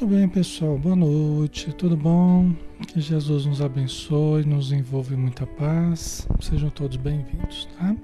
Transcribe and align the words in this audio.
Muito 0.00 0.14
bem, 0.14 0.28
pessoal. 0.28 0.78
Boa 0.78 0.94
noite. 0.94 1.72
Tudo 1.72 1.96
bom? 1.96 2.54
Que 2.86 3.00
Jesus 3.00 3.46
nos 3.46 3.60
abençoe, 3.60 4.44
nos 4.44 4.70
envolve 4.70 5.16
muita 5.16 5.44
paz. 5.44 6.24
Sejam 6.40 6.70
todos 6.70 6.96
bem-vindos, 6.96 7.68
tá? 7.76 7.96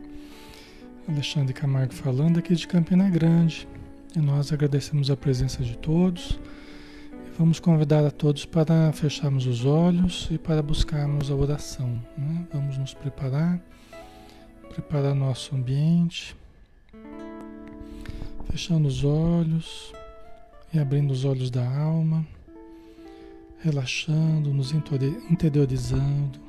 Alexandre 1.07 1.55
Camargo 1.55 1.95
falando 1.95 2.39
aqui 2.39 2.57
de 2.57 2.67
Campina 2.67 3.09
Grande. 3.09 3.69
E 4.17 4.19
nós 4.19 4.53
agradecemos 4.53 5.09
a 5.09 5.17
presença 5.17 5.63
de 5.63 5.79
todos. 5.79 6.37
E 7.13 7.39
vamos 7.39 7.61
convidar 7.61 8.05
a 8.05 8.11
todos 8.11 8.45
para 8.45 8.93
fecharmos 8.93 9.47
os 9.47 9.65
olhos 9.65 10.27
e 10.33 10.37
para 10.37 10.63
buscarmos 10.63 11.31
a 11.31 11.35
oração. 11.37 11.91
Né? 12.19 12.45
Vamos 12.53 12.77
nos 12.77 12.93
preparar, 12.93 13.61
preparar 14.69 15.15
nosso 15.15 15.55
ambiente, 15.55 16.35
fechando 18.51 18.89
os 18.89 19.05
olhos 19.05 19.93
abrindo 20.79 21.11
os 21.11 21.25
olhos 21.25 21.51
da 21.51 21.67
alma, 21.67 22.27
relaxando, 23.61 24.53
nos 24.53 24.73
interiorizando, 24.73 26.41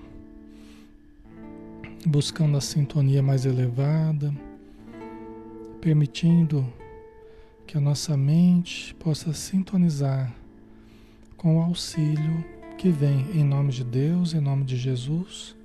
buscando 2.06 2.58
a 2.58 2.62
sintonia 2.62 3.22
mais 3.22 3.46
elevada, 3.46 4.34
permitindo 5.80 6.66
que 7.66 7.78
a 7.78 7.82
nossa 7.82 8.18
mente 8.18 8.94
possa 8.96 9.34
sintonizar 9.34 10.34
com 11.38 11.58
o 11.58 11.62
auxílio 11.62 12.44
que 12.78 12.90
vem 12.90 13.32
em 13.34 13.44
nome 13.44 13.72
de 13.72 13.84
Deus, 13.84 14.34
em 14.34 14.42
nome 14.42 14.64
de 14.64 14.76
Jesus, 14.76 15.56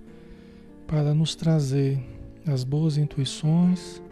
para 0.87 1.15
nos 1.15 1.34
trazer 1.34 1.99
as 2.47 2.65
boas 2.65 2.97
intuições 2.97 4.03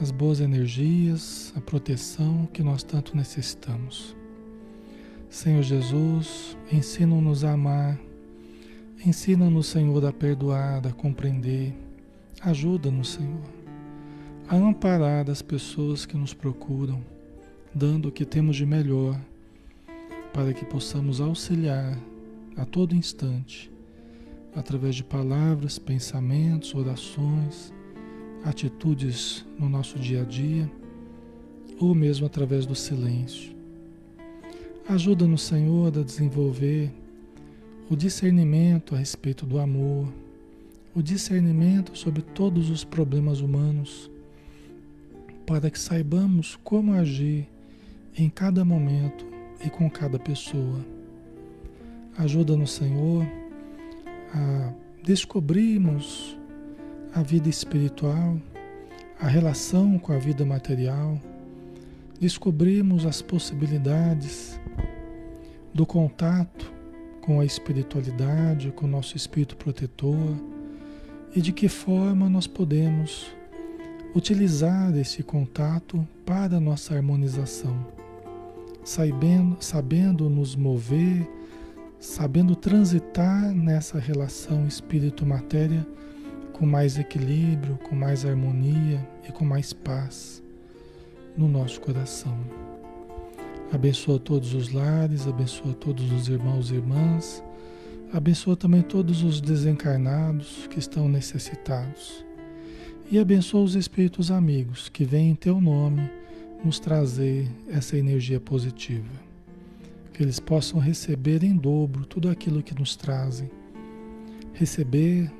as 0.00 0.10
boas 0.10 0.40
energias, 0.40 1.52
a 1.54 1.60
proteção 1.60 2.48
que 2.54 2.62
nós 2.62 2.82
tanto 2.82 3.14
necessitamos. 3.14 4.16
Senhor 5.28 5.62
Jesus, 5.62 6.56
ensina-nos 6.72 7.44
a 7.44 7.52
amar, 7.52 8.00
ensina-nos, 9.04 9.66
Senhor, 9.66 10.02
a 10.06 10.12
perdoar, 10.12 10.86
a 10.86 10.92
compreender. 10.92 11.74
Ajuda-nos, 12.40 13.10
Senhor, 13.10 13.42
a 14.48 14.56
amparar 14.56 15.28
as 15.28 15.42
pessoas 15.42 16.06
que 16.06 16.16
nos 16.16 16.32
procuram, 16.32 17.04
dando 17.74 18.08
o 18.08 18.12
que 18.12 18.24
temos 18.24 18.56
de 18.56 18.64
melhor, 18.64 19.20
para 20.32 20.54
que 20.54 20.64
possamos 20.64 21.20
auxiliar 21.20 21.98
a 22.56 22.64
todo 22.64 22.94
instante, 22.94 23.70
através 24.56 24.94
de 24.94 25.04
palavras, 25.04 25.78
pensamentos, 25.78 26.74
orações 26.74 27.70
atitudes 28.44 29.44
no 29.58 29.68
nosso 29.68 29.98
dia 29.98 30.22
a 30.22 30.24
dia, 30.24 30.70
ou 31.78 31.94
mesmo 31.94 32.26
através 32.26 32.66
do 32.66 32.74
silêncio. 32.74 33.54
Ajuda-nos, 34.88 35.42
Senhor, 35.42 35.86
a 35.96 36.02
desenvolver 36.02 36.90
o 37.88 37.96
discernimento 37.96 38.94
a 38.94 38.98
respeito 38.98 39.46
do 39.46 39.58
amor, 39.58 40.08
o 40.94 41.02
discernimento 41.02 41.96
sobre 41.96 42.22
todos 42.22 42.70
os 42.70 42.84
problemas 42.84 43.40
humanos, 43.40 44.10
para 45.46 45.70
que 45.70 45.78
saibamos 45.78 46.56
como 46.62 46.92
agir 46.92 47.48
em 48.16 48.28
cada 48.28 48.64
momento 48.64 49.24
e 49.64 49.70
com 49.70 49.88
cada 49.90 50.18
pessoa. 50.18 50.84
Ajuda-nos, 52.16 52.72
Senhor, 52.72 53.24
a 54.34 54.72
descobrirmos 55.02 56.36
a 57.12 57.22
vida 57.22 57.48
espiritual, 57.48 58.40
a 59.18 59.26
relação 59.26 59.98
com 59.98 60.12
a 60.12 60.18
vida 60.18 60.44
material, 60.44 61.20
descobrimos 62.20 63.04
as 63.04 63.20
possibilidades 63.20 64.60
do 65.74 65.84
contato 65.84 66.72
com 67.20 67.40
a 67.40 67.44
espiritualidade, 67.44 68.70
com 68.72 68.86
o 68.86 68.88
nosso 68.88 69.16
espírito 69.16 69.56
protetor 69.56 70.36
e 71.34 71.40
de 71.40 71.52
que 71.52 71.68
forma 71.68 72.28
nós 72.28 72.46
podemos 72.46 73.26
utilizar 74.14 74.96
esse 74.96 75.22
contato 75.22 76.06
para 76.24 76.56
a 76.56 76.60
nossa 76.60 76.94
harmonização, 76.94 77.86
sabendo, 78.84 79.56
sabendo 79.60 80.28
nos 80.30 80.56
mover, 80.56 81.28
sabendo 81.98 82.56
transitar 82.56 83.52
nessa 83.52 83.98
relação 83.98 84.66
espírito-matéria 84.66 85.86
com 86.60 86.66
mais 86.66 86.98
equilíbrio, 86.98 87.78
com 87.88 87.96
mais 87.96 88.26
harmonia 88.26 89.00
e 89.26 89.32
com 89.32 89.46
mais 89.46 89.72
paz 89.72 90.42
no 91.34 91.48
nosso 91.48 91.80
coração. 91.80 92.38
Abençoa 93.72 94.18
todos 94.18 94.52
os 94.52 94.70
lares, 94.70 95.26
abençoa 95.26 95.72
todos 95.72 96.12
os 96.12 96.28
irmãos 96.28 96.70
e 96.70 96.74
irmãs, 96.74 97.42
abençoa 98.12 98.58
também 98.58 98.82
todos 98.82 99.22
os 99.22 99.40
desencarnados 99.40 100.66
que 100.66 100.78
estão 100.78 101.08
necessitados. 101.08 102.26
E 103.10 103.18
abençoa 103.18 103.62
os 103.62 103.74
espíritos 103.74 104.30
amigos 104.30 104.90
que 104.90 105.02
vêm 105.02 105.30
em 105.30 105.34
teu 105.34 105.62
nome 105.62 106.10
nos 106.62 106.78
trazer 106.78 107.48
essa 107.70 107.96
energia 107.96 108.38
positiva. 108.38 109.08
Que 110.12 110.22
eles 110.22 110.38
possam 110.38 110.78
receber 110.78 111.42
em 111.42 111.56
dobro 111.56 112.04
tudo 112.04 112.28
aquilo 112.28 112.62
que 112.62 112.78
nos 112.78 112.96
trazem. 112.96 113.50
Receber 114.52 115.32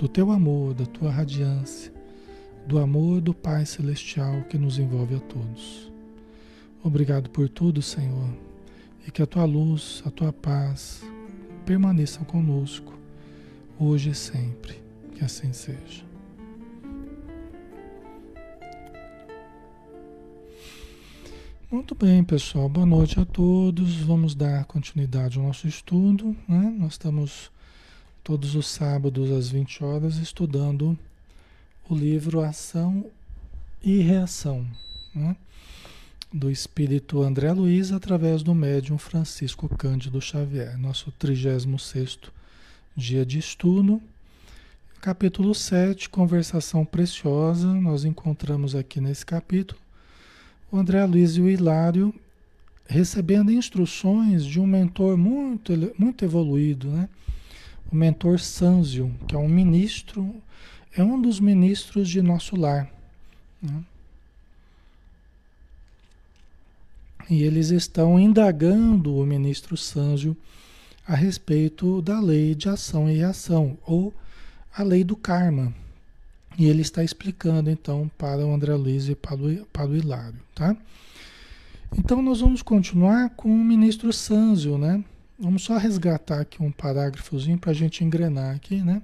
do 0.00 0.08
teu 0.08 0.30
amor, 0.30 0.72
da 0.72 0.86
tua 0.86 1.10
radiância, 1.10 1.92
do 2.66 2.78
amor 2.78 3.20
do 3.20 3.34
Pai 3.34 3.66
Celestial 3.66 4.44
que 4.44 4.56
nos 4.56 4.78
envolve 4.78 5.14
a 5.14 5.20
todos. 5.20 5.92
Obrigado 6.82 7.28
por 7.28 7.50
tudo, 7.50 7.82
Senhor, 7.82 8.30
e 9.06 9.10
que 9.10 9.20
a 9.20 9.26
tua 9.26 9.44
luz, 9.44 10.02
a 10.06 10.10
tua 10.10 10.32
paz 10.32 11.02
permaneçam 11.66 12.24
conosco, 12.24 12.98
hoje 13.78 14.08
e 14.08 14.14
sempre. 14.14 14.80
Que 15.14 15.22
assim 15.22 15.52
seja. 15.52 16.02
Muito 21.70 21.94
bem, 21.94 22.24
pessoal. 22.24 22.70
Boa 22.70 22.86
noite 22.86 23.20
a 23.20 23.26
todos. 23.26 23.96
Vamos 23.96 24.34
dar 24.34 24.64
continuidade 24.64 25.38
ao 25.38 25.44
nosso 25.44 25.68
estudo. 25.68 26.34
Né? 26.48 26.74
Nós 26.78 26.92
estamos 26.92 27.52
todos 28.22 28.54
os 28.54 28.66
sábados 28.66 29.30
às 29.30 29.48
20 29.48 29.84
horas 29.84 30.16
estudando 30.16 30.98
o 31.88 31.94
livro 31.94 32.40
Ação 32.40 33.04
e 33.82 33.98
Reação, 33.98 34.66
né? 35.14 35.36
do 36.32 36.50
espírito 36.50 37.22
André 37.22 37.52
Luiz 37.52 37.90
através 37.90 38.42
do 38.42 38.54
médium 38.54 38.98
Francisco 38.98 39.68
Cândido 39.68 40.20
Xavier, 40.20 40.78
nosso 40.78 41.12
36º 41.20 42.28
dia 42.96 43.26
de 43.26 43.38
estudo. 43.38 44.00
Capítulo 45.00 45.54
7, 45.54 46.08
conversação 46.08 46.84
preciosa, 46.84 47.66
nós 47.74 48.04
encontramos 48.04 48.74
aqui 48.74 49.00
nesse 49.00 49.26
capítulo 49.26 49.80
o 50.70 50.76
André 50.78 51.04
Luiz 51.04 51.36
e 51.36 51.40
o 51.40 51.48
Hilário 51.48 52.14
recebendo 52.86 53.50
instruções 53.50 54.44
de 54.44 54.60
um 54.60 54.66
mentor 54.66 55.16
muito, 55.16 55.72
muito 55.98 56.24
evoluído, 56.24 56.88
né? 56.88 57.08
O 57.90 57.96
mentor 57.96 58.38
Sanzio, 58.38 59.14
que 59.26 59.34
é 59.34 59.38
um 59.38 59.48
ministro, 59.48 60.34
é 60.96 61.02
um 61.02 61.20
dos 61.20 61.40
ministros 61.40 62.08
de 62.08 62.22
nosso 62.22 62.56
lar. 62.56 62.90
Né? 63.60 63.84
E 67.28 67.42
eles 67.42 67.70
estão 67.70 68.18
indagando 68.18 69.14
o 69.16 69.26
ministro 69.26 69.76
Sanzio 69.76 70.36
a 71.06 71.14
respeito 71.14 72.02
da 72.02 72.20
lei 72.20 72.54
de 72.54 72.68
ação 72.68 73.08
e 73.08 73.16
reação, 73.16 73.76
ou 73.86 74.12
a 74.76 74.82
lei 74.82 75.02
do 75.04 75.16
karma. 75.16 75.72
E 76.58 76.66
ele 76.66 76.82
está 76.82 77.02
explicando 77.02 77.70
então 77.70 78.10
para 78.18 78.44
o 78.44 78.52
André 78.52 78.74
Luiz 78.74 79.08
e 79.08 79.14
para 79.14 79.36
o, 79.36 79.66
para 79.66 79.88
o 79.88 79.96
Hilário, 79.96 80.38
tá? 80.54 80.76
Então 81.96 82.22
nós 82.22 82.40
vamos 82.40 82.62
continuar 82.62 83.30
com 83.30 83.48
o 83.48 83.64
ministro 83.64 84.12
Sanzio, 84.12 84.76
né? 84.78 85.02
Vamos 85.42 85.62
só 85.62 85.78
resgatar 85.78 86.38
aqui 86.38 86.62
um 86.62 86.70
parágrafozinho 86.70 87.56
para 87.56 87.70
a 87.70 87.74
gente 87.74 88.04
engrenar 88.04 88.54
aqui, 88.54 88.82
né? 88.82 89.00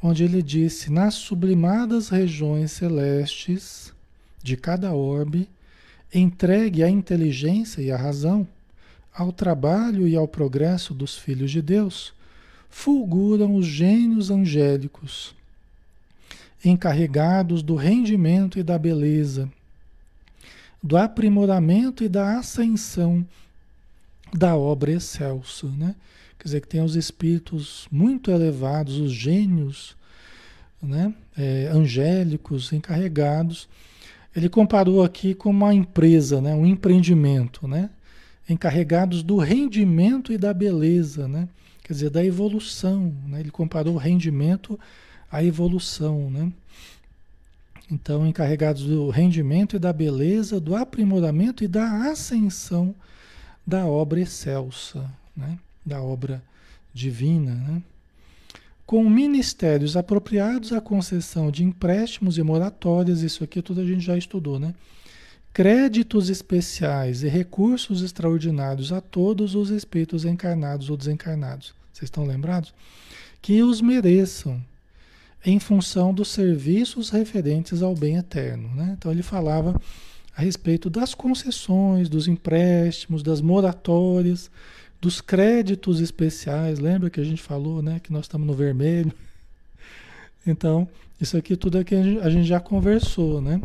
Onde 0.00 0.22
ele 0.22 0.40
disse: 0.40 0.88
Nas 0.88 1.14
sublimadas 1.14 2.10
regiões 2.10 2.70
celestes 2.70 3.92
de 4.40 4.56
cada 4.56 4.92
orbe, 4.92 5.48
entregue 6.14 6.84
a 6.84 6.88
inteligência 6.88 7.82
e 7.82 7.90
a 7.90 7.96
razão 7.96 8.46
ao 9.12 9.32
trabalho 9.32 10.06
e 10.06 10.14
ao 10.14 10.28
progresso 10.28 10.94
dos 10.94 11.18
filhos 11.18 11.50
de 11.50 11.60
Deus, 11.60 12.12
fulguram 12.70 13.56
os 13.56 13.66
gênios 13.66 14.30
angélicos, 14.30 15.34
encarregados 16.64 17.64
do 17.64 17.74
rendimento 17.74 18.60
e 18.60 18.62
da 18.62 18.78
beleza, 18.78 19.50
do 20.80 20.96
aprimoramento 20.96 22.04
e 22.04 22.08
da 22.08 22.38
ascensão 22.38 23.26
da 24.36 24.56
obra 24.56 24.92
excelsa, 24.92 25.66
né? 25.68 25.94
Quer 26.38 26.44
dizer, 26.44 26.60
que 26.60 26.68
tem 26.68 26.82
os 26.82 26.96
espíritos 26.96 27.88
muito 27.90 28.30
elevados, 28.30 28.98
os 28.98 29.12
gênios, 29.12 29.96
né? 30.82 31.14
É, 31.36 31.70
angélicos, 31.72 32.72
encarregados. 32.72 33.68
Ele 34.34 34.48
comparou 34.48 35.02
aqui 35.02 35.34
com 35.34 35.50
uma 35.50 35.72
empresa, 35.72 36.40
né? 36.40 36.54
um 36.54 36.66
empreendimento, 36.66 37.66
né? 37.66 37.88
encarregados 38.48 39.22
do 39.22 39.38
rendimento 39.38 40.32
e 40.32 40.38
da 40.38 40.54
beleza, 40.54 41.26
né? 41.26 41.48
Quer 41.82 41.92
dizer, 41.92 42.10
da 42.10 42.24
evolução, 42.24 43.14
né? 43.26 43.40
Ele 43.40 43.50
comparou 43.50 43.94
o 43.94 43.98
rendimento 43.98 44.78
à 45.30 45.42
evolução, 45.42 46.30
né? 46.30 46.52
Então, 47.90 48.26
encarregados 48.26 48.84
do 48.84 49.08
rendimento 49.08 49.76
e 49.76 49.78
da 49.78 49.92
beleza, 49.92 50.60
do 50.60 50.74
aprimoramento 50.74 51.62
e 51.62 51.68
da 51.68 52.10
ascensão 52.10 52.94
da 53.66 53.86
obra 53.86 54.20
excelsa, 54.20 55.10
né? 55.36 55.58
Da 55.84 56.00
obra 56.00 56.42
divina, 56.92 57.54
né? 57.54 57.82
Com 58.84 59.08
ministérios 59.08 59.96
apropriados 59.96 60.72
à 60.72 60.80
concessão 60.80 61.50
de 61.50 61.64
empréstimos 61.64 62.38
e 62.38 62.42
moratórias, 62.42 63.22
isso 63.22 63.42
aqui 63.42 63.60
tudo 63.60 63.80
a 63.80 63.84
gente 63.84 64.04
já 64.04 64.16
estudou, 64.16 64.60
né? 64.60 64.74
créditos 65.56 66.28
especiais 66.28 67.22
e 67.22 67.28
recursos 67.28 68.02
extraordinários 68.02 68.92
a 68.92 69.00
todos 69.00 69.54
os 69.54 69.70
espíritos 69.70 70.26
encarnados 70.26 70.90
ou 70.90 70.98
desencarnados. 70.98 71.72
Vocês 71.90 72.08
estão 72.08 72.26
lembrados? 72.26 72.74
Que 73.40 73.62
os 73.62 73.80
mereçam 73.80 74.62
em 75.42 75.58
função 75.58 76.12
dos 76.12 76.28
serviços 76.28 77.08
referentes 77.08 77.80
ao 77.80 77.94
bem 77.94 78.18
eterno. 78.18 78.68
Né? 78.74 78.96
Então 78.98 79.10
ele 79.10 79.22
falava 79.22 79.80
a 80.36 80.42
respeito 80.42 80.90
das 80.90 81.14
concessões, 81.14 82.08
dos 82.08 82.28
empréstimos, 82.28 83.22
das 83.22 83.40
moratórias, 83.40 84.50
dos 85.00 85.20
créditos 85.20 86.00
especiais. 86.00 86.78
Lembra 86.78 87.08
que 87.08 87.20
a 87.20 87.24
gente 87.24 87.42
falou 87.42 87.82
né, 87.82 88.00
que 88.00 88.12
nós 88.12 88.26
estamos 88.26 88.46
no 88.46 88.54
vermelho? 88.54 89.12
Então, 90.48 90.88
isso 91.20 91.36
aqui 91.36 91.56
tudo 91.56 91.76
é 91.76 91.82
que 91.82 91.92
a 91.96 92.30
gente 92.30 92.46
já 92.46 92.60
conversou, 92.60 93.40
né? 93.40 93.60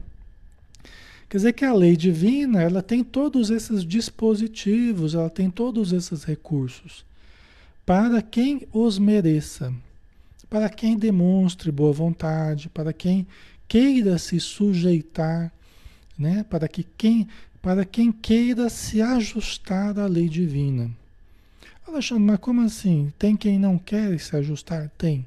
Quer 1.30 1.38
dizer 1.38 1.54
que 1.54 1.64
a 1.64 1.72
lei 1.72 1.96
divina, 1.96 2.60
ela 2.60 2.82
tem 2.82 3.04
todos 3.04 3.52
esses 3.52 3.86
dispositivos, 3.86 5.14
ela 5.14 5.30
tem 5.30 5.52
todos 5.52 5.94
esses 5.94 6.24
recursos 6.24 7.06
para 7.86 8.22
quem 8.22 8.68
os 8.72 8.98
mereça, 8.98 9.74
para 10.50 10.70
quem 10.70 10.98
demonstre 10.98 11.72
boa 11.72 11.92
vontade, 11.92 12.70
para 12.70 12.94
quem 12.94 13.28
queira 13.68 14.18
se 14.18 14.40
sujeitar, 14.40 15.52
né? 16.22 16.46
Para 16.50 16.68
que 16.68 16.84
quem 16.84 17.28
para 17.62 17.86
quem 17.86 18.12
queira 18.12 18.70
se 18.70 19.02
ajustar 19.02 20.00
à 20.00 20.08
lei 20.08 20.28
divina. 20.28 20.90
Alexandre, 21.88 22.24
mas 22.24 22.40
como 22.40 22.62
assim? 22.62 23.14
Tem 23.20 23.36
quem 23.36 23.60
não 23.60 23.78
quer 23.78 24.20
se 24.20 24.36
ajustar? 24.36 24.90
Tem. 24.98 25.26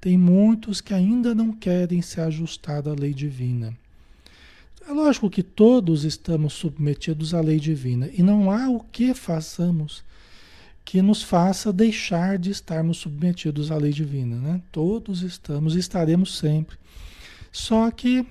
Tem 0.00 0.18
muitos 0.18 0.80
que 0.80 0.92
ainda 0.92 1.34
não 1.34 1.52
querem 1.52 2.02
se 2.02 2.20
ajustar 2.20 2.88
à 2.88 2.92
lei 2.92 3.14
divina. 3.14 3.76
É 4.88 4.92
lógico 4.92 5.28
que 5.28 5.42
todos 5.42 6.04
estamos 6.04 6.54
submetidos 6.54 7.34
à 7.34 7.40
lei 7.40 7.60
divina 7.60 8.08
e 8.12 8.22
não 8.22 8.50
há 8.50 8.68
o 8.68 8.80
que 8.80 9.12
façamos 9.12 10.02
que 10.84 11.02
nos 11.02 11.22
faça 11.22 11.70
deixar 11.70 12.38
de 12.38 12.50
estarmos 12.50 12.96
submetidos 12.96 13.70
à 13.70 13.76
lei 13.76 13.92
divina, 13.92 14.36
né? 14.36 14.62
Todos 14.72 15.20
estamos 15.20 15.76
e 15.76 15.78
estaremos 15.78 16.38
sempre. 16.38 16.78
Só 17.52 17.90
que 17.90 18.24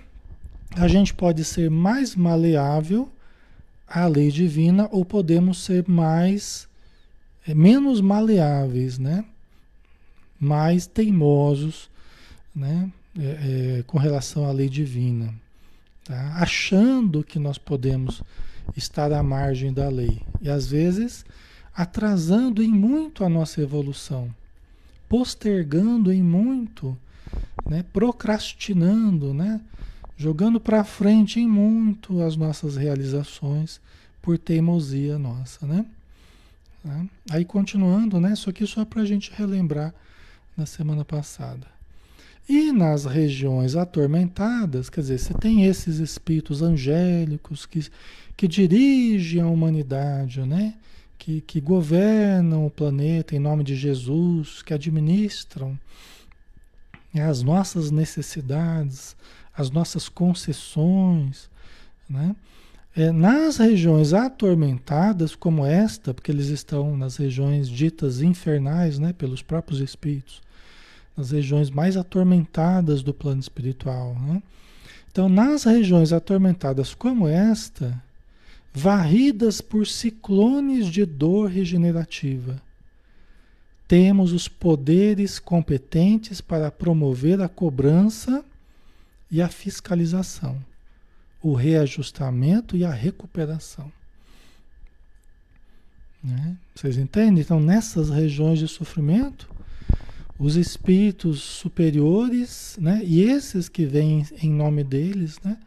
a 0.76 0.88
gente 0.88 1.14
pode 1.14 1.44
ser 1.44 1.70
mais 1.70 2.16
maleável 2.16 3.10
à 3.88 4.06
lei 4.06 4.32
divina 4.32 4.88
ou 4.92 5.06
podemos 5.06 5.64
ser 5.64 5.88
mais 5.88 6.68
é, 7.48 7.54
menos 7.54 8.02
maleáveis, 8.02 8.98
né? 8.98 9.26
Mais 10.40 10.86
teimosos, 10.86 11.90
né? 12.56 12.92
É, 13.18 13.80
é, 13.80 13.84
com 13.84 13.98
relação 13.98 14.46
à 14.46 14.52
lei 14.52 14.70
divina 14.70 15.34
tá? 16.08 16.34
achando 16.36 17.24
que 17.24 17.38
nós 17.38 17.58
podemos 17.58 18.24
estar 18.76 19.12
à 19.12 19.22
margem 19.22 19.74
da 19.74 19.90
lei. 19.90 20.22
E 20.42 20.50
às 20.50 20.68
vezes 20.68 21.26
atrasando 21.76 22.64
em 22.64 22.70
muito 22.70 23.24
a 23.24 23.30
nossa 23.30 23.62
evolução, 23.62 24.34
postergando 25.08 26.12
em 26.12 26.24
muito, 26.24 26.98
né? 27.70 27.84
procrastinando, 27.94 29.34
né? 29.34 29.62
Jogando 30.18 30.60
para 30.60 30.84
frente 30.84 31.40
em 31.40 31.48
muito 31.48 32.22
as 32.22 32.36
nossas 32.36 32.76
realizações 32.76 33.80
por 34.22 34.38
teimosia 34.38 35.20
nossa. 35.20 35.66
Né? 35.66 35.86
Tá? 36.84 37.06
Aí 37.30 37.46
continuando, 37.46 38.20
né? 38.20 38.34
isso 38.34 38.50
aqui 38.50 38.66
só 38.66 38.84
para 38.84 39.04
a 39.04 39.06
gente 39.06 39.32
relembrar 39.32 39.94
na 40.58 40.66
semana 40.66 41.06
passada. 41.06 41.68
E 42.50 42.72
nas 42.72 43.04
regiões 43.06 43.76
atormentadas, 43.76 44.90
quer 44.90 45.02
dizer, 45.02 45.20
você 45.20 45.34
tem 45.34 45.66
esses 45.66 45.98
espíritos 45.98 46.62
angélicos 46.62 47.66
que, 47.66 47.86
que 48.38 48.48
dirigem 48.48 49.42
a 49.42 49.48
humanidade, 49.48 50.42
né? 50.42 50.74
Que, 51.20 51.42
que 51.42 51.60
governam 51.60 52.66
o 52.66 52.70
planeta 52.70 53.36
em 53.36 53.40
nome 53.40 53.66
de 53.66 53.76
Jesus, 53.76 54.62
que 54.62 54.74
administram 54.74 55.78
né, 57.14 57.28
as 57.28 57.44
nossas 57.44 57.92
necessidades, 57.92 59.14
as 59.58 59.72
nossas 59.72 60.08
concessões, 60.08 61.50
né? 62.08 62.36
É, 62.96 63.12
nas 63.12 63.58
regiões 63.58 64.12
atormentadas 64.12 65.36
como 65.36 65.64
esta, 65.64 66.16
porque 66.16 66.32
eles 66.32 66.48
estão 66.48 66.98
nas 66.98 67.18
regiões 67.18 67.70
ditas 67.70 68.22
infernais, 68.22 68.98
né, 68.98 69.14
pelos 69.14 69.44
próprios 69.44 69.82
espíritos, 69.82 70.42
nas 71.16 71.30
regiões 71.30 71.70
mais 71.70 71.96
atormentadas 71.96 73.04
do 73.04 73.14
plano 73.14 73.40
espiritual. 73.40 74.16
Né? 74.16 74.42
Então, 75.12 75.30
nas 75.30 75.64
regiões 75.64 76.12
atormentadas 76.12 76.96
como 76.96 77.28
esta, 77.28 78.02
varridas 78.74 79.62
por 79.62 79.86
ciclones 79.86 80.88
de 80.88 81.06
dor 81.06 81.52
regenerativa, 81.52 82.60
temos 83.88 84.34
os 84.34 84.48
poderes 84.48 85.38
competentes 85.38 86.42
para 86.42 86.72
promover 86.72 87.42
a 87.42 87.48
cobrança 87.48 88.44
e 89.30 89.42
a 89.42 89.50
fiscalização, 89.50 90.64
o 91.42 91.54
reajustamento 91.54 92.76
e 92.76 92.84
a 92.84 92.92
recuperação. 92.92 93.92
Né? 96.24 96.58
Vocês 96.76 96.98
entendem? 96.98 97.42
Então, 97.42 97.60
nessas 97.60 98.10
regiões 98.10 98.60
de 98.60 98.68
sofrimento, 98.68 99.50
os 100.40 100.56
espíritos 100.56 101.42
superiores, 101.42 102.78
né? 102.80 103.02
E 103.04 103.22
esses 103.22 103.68
que 103.68 103.86
vêm 103.86 104.26
em 104.42 104.52
nome 104.52 104.84
deles, 104.84 105.40
né? 105.44 105.58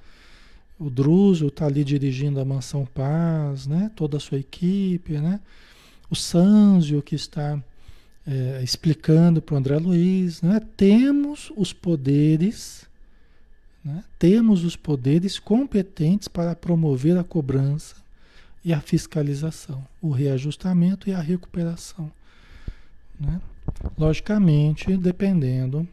O 0.79 0.88
Druso 0.88 1.49
está 1.49 1.67
ali 1.67 1.83
dirigindo 1.83 2.40
a 2.40 2.45
Mansão 2.45 2.87
Paz, 2.87 3.67
né? 3.67 3.90
Toda 3.97 4.17
a 4.17 4.21
sua 4.21 4.38
equipe, 4.38 5.19
né? 5.19 5.40
O 6.09 6.14
Sanzio 6.14 7.02
que 7.02 7.14
está 7.14 7.61
é, 8.26 8.62
explicando 8.62 9.43
para 9.43 9.55
o 9.55 9.59
André 9.59 9.76
Luiz, 9.79 10.40
né? 10.40 10.61
Temos 10.76 11.52
os 11.57 11.73
poderes, 11.73 12.88
né? 13.84 14.04
Temos 14.18 14.64
os 14.64 14.76
poderes 14.76 15.38
competentes 15.38 16.28
para 16.28 16.54
promover 16.54 17.16
a 17.16 17.25
cobrança 17.25 17.96
e 18.64 18.72
a 18.72 18.80
fiscalização, 18.80 19.87
o 20.02 20.10
reajustamento 20.10 21.08
e 21.08 21.12
a 21.12 21.20
recuperação, 21.20 22.10
né? 23.18 23.40
Logicamente, 23.96 24.96
dependendo 24.96 25.87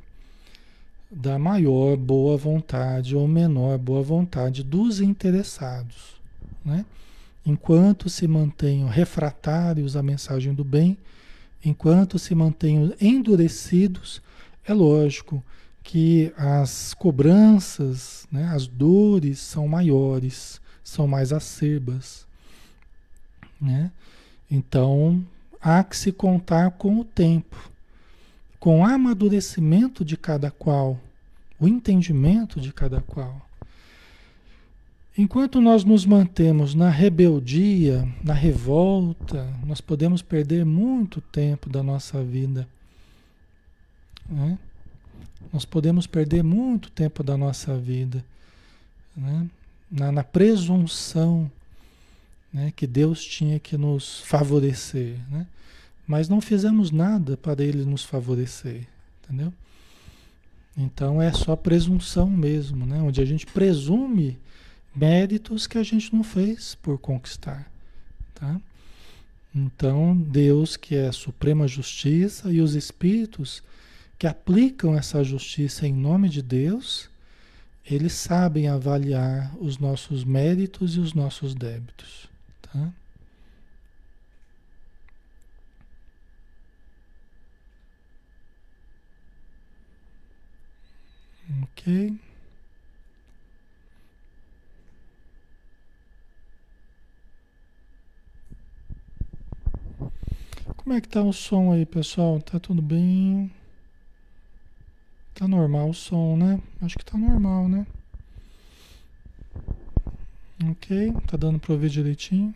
da 1.10 1.40
maior 1.40 1.96
boa 1.96 2.36
vontade 2.36 3.16
ou 3.16 3.28
menor 3.28 3.78
boa 3.78 4.02
vontade 4.02 4.64
dos 4.64 5.00
interessados. 5.00 6.20
Né? 6.64 6.86
Enquanto 7.46 8.10
se 8.10 8.28
mantenham 8.28 8.90
refratários 8.90 9.96
à 9.96 10.04
mensagem 10.04 10.54
do 10.54 10.64
bem, 10.64 10.98
enquanto 11.64 12.20
se 12.20 12.36
mantenham 12.36 12.94
endurecidos, 13.00 14.22
é 14.66 14.74
lógico 14.74 15.42
que 15.88 16.34
as 16.36 16.94
cobranças, 16.94 18.28
né, 18.30 18.44
as 18.54 18.68
dores 18.68 19.40
são 19.40 19.70
maiores, 19.70 20.60
são 20.84 21.08
mais 21.08 21.32
acerbas. 21.32 22.28
Né? 23.60 23.90
Então, 24.52 25.26
há 25.62 25.82
que 25.86 25.96
se 25.96 26.12
contar 26.12 26.72
com 26.72 27.00
o 27.00 27.06
tempo, 27.06 27.72
com 28.60 28.82
o 28.82 28.86
amadurecimento 28.86 30.04
de 30.04 30.18
cada 30.18 30.52
qual, 30.52 31.00
o 31.58 31.70
entendimento 31.70 32.60
de 32.60 32.74
cada 32.74 33.00
qual. 33.00 33.42
Enquanto 35.18 35.62
nós 35.62 35.86
nos 35.86 36.06
mantemos 36.06 36.76
na 36.76 36.90
rebeldia, 36.90 38.06
na 38.22 38.34
revolta, 38.34 39.50
nós 39.66 39.80
podemos 39.80 40.22
perder 40.22 40.66
muito 40.66 41.22
tempo 41.22 41.70
da 41.70 41.82
nossa 41.82 42.22
vida. 42.22 42.68
Né? 44.30 44.60
Nós 45.52 45.66
podemos 45.66 46.06
perder 46.06 46.44
muito 46.44 46.92
tempo 46.92 47.24
da 47.24 47.38
nossa 47.38 47.78
vida 47.78 48.24
né? 49.16 49.48
na, 49.90 50.12
na 50.12 50.24
presunção 50.24 51.50
né, 52.54 52.72
que 52.76 52.86
Deus 52.86 53.24
tinha 53.24 53.60
que 53.60 53.78
nos 53.78 54.22
favorecer, 54.22 55.18
né? 55.30 55.48
mas 56.06 56.30
não 56.30 56.40
fizemos 56.40 56.92
nada 56.92 57.36
para 57.36 57.64
Ele 57.64 57.84
nos 57.84 58.04
favorecer, 58.04 58.88
entendeu? 59.24 59.54
Então 60.78 61.22
é 61.22 61.34
só 61.34 61.56
presunção 61.56 62.30
mesmo, 62.30 62.86
né? 62.86 63.02
onde 63.02 63.20
a 63.22 63.26
gente 63.26 63.46
presume 63.48 64.38
méritos 64.96 65.66
que 65.66 65.78
a 65.78 65.84
gente 65.84 66.14
não 66.14 66.24
fez 66.24 66.76
por 66.76 66.98
conquistar. 67.00 67.70
Tá? 68.36 68.60
Então, 69.54 70.16
Deus, 70.16 70.78
que 70.78 70.96
é 70.96 71.08
a 71.08 71.12
suprema 71.12 71.68
justiça, 71.68 72.52
e 72.52 72.62
os 72.62 72.76
espíritos 72.76 73.64
que 74.18 74.26
aplicam 74.26 74.98
essa 74.98 75.24
justiça 75.24 75.88
em 75.88 75.94
nome 75.94 76.30
de 76.30 76.42
Deus, 76.42 77.10
eles 77.86 78.14
sabem 78.14 78.68
avaliar 78.68 79.56
os 79.60 79.78
nossos 79.78 80.24
méritos 80.24 80.96
e 80.96 81.00
os 81.00 81.14
nossos 81.14 81.54
débitos. 81.54 82.28
Tá? 82.62 82.92
Ok. 91.64 92.20
Como 100.76 100.96
é 100.96 101.02
que 101.02 101.08
tá 101.08 101.22
o 101.22 101.32
som 101.34 101.72
aí, 101.72 101.86
pessoal? 101.86 102.42
Tá 102.42 102.60
tudo 102.60 102.82
bem? 102.82 103.52
Tá 105.38 105.48
normal 105.48 105.90
o 105.90 105.94
som, 105.94 106.36
né? 106.36 106.60
Acho 106.82 106.98
que 106.98 107.06
tá 107.06 107.16
normal, 107.16 107.70
né? 107.70 107.86
Ok, 110.72 111.14
tá 111.28 111.38
dando 111.38 111.60
para 111.60 111.74
ouvir 111.74 111.90
direitinho. 111.90 112.56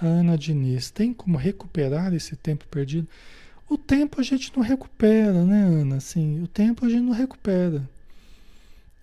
Ana 0.00 0.38
Diniz, 0.38 0.90
tem 0.90 1.12
como 1.12 1.36
recuperar 1.36 2.14
esse 2.14 2.36
tempo 2.36 2.64
perdido? 2.68 3.08
O 3.68 3.76
tempo 3.76 4.20
a 4.20 4.22
gente 4.22 4.54
não 4.56 4.62
recupera, 4.62 5.44
né, 5.44 5.62
Ana? 5.64 5.96
Assim, 5.96 6.40
o 6.42 6.46
tempo 6.46 6.86
a 6.86 6.88
gente 6.88 7.02
não 7.02 7.12
recupera. 7.12 7.82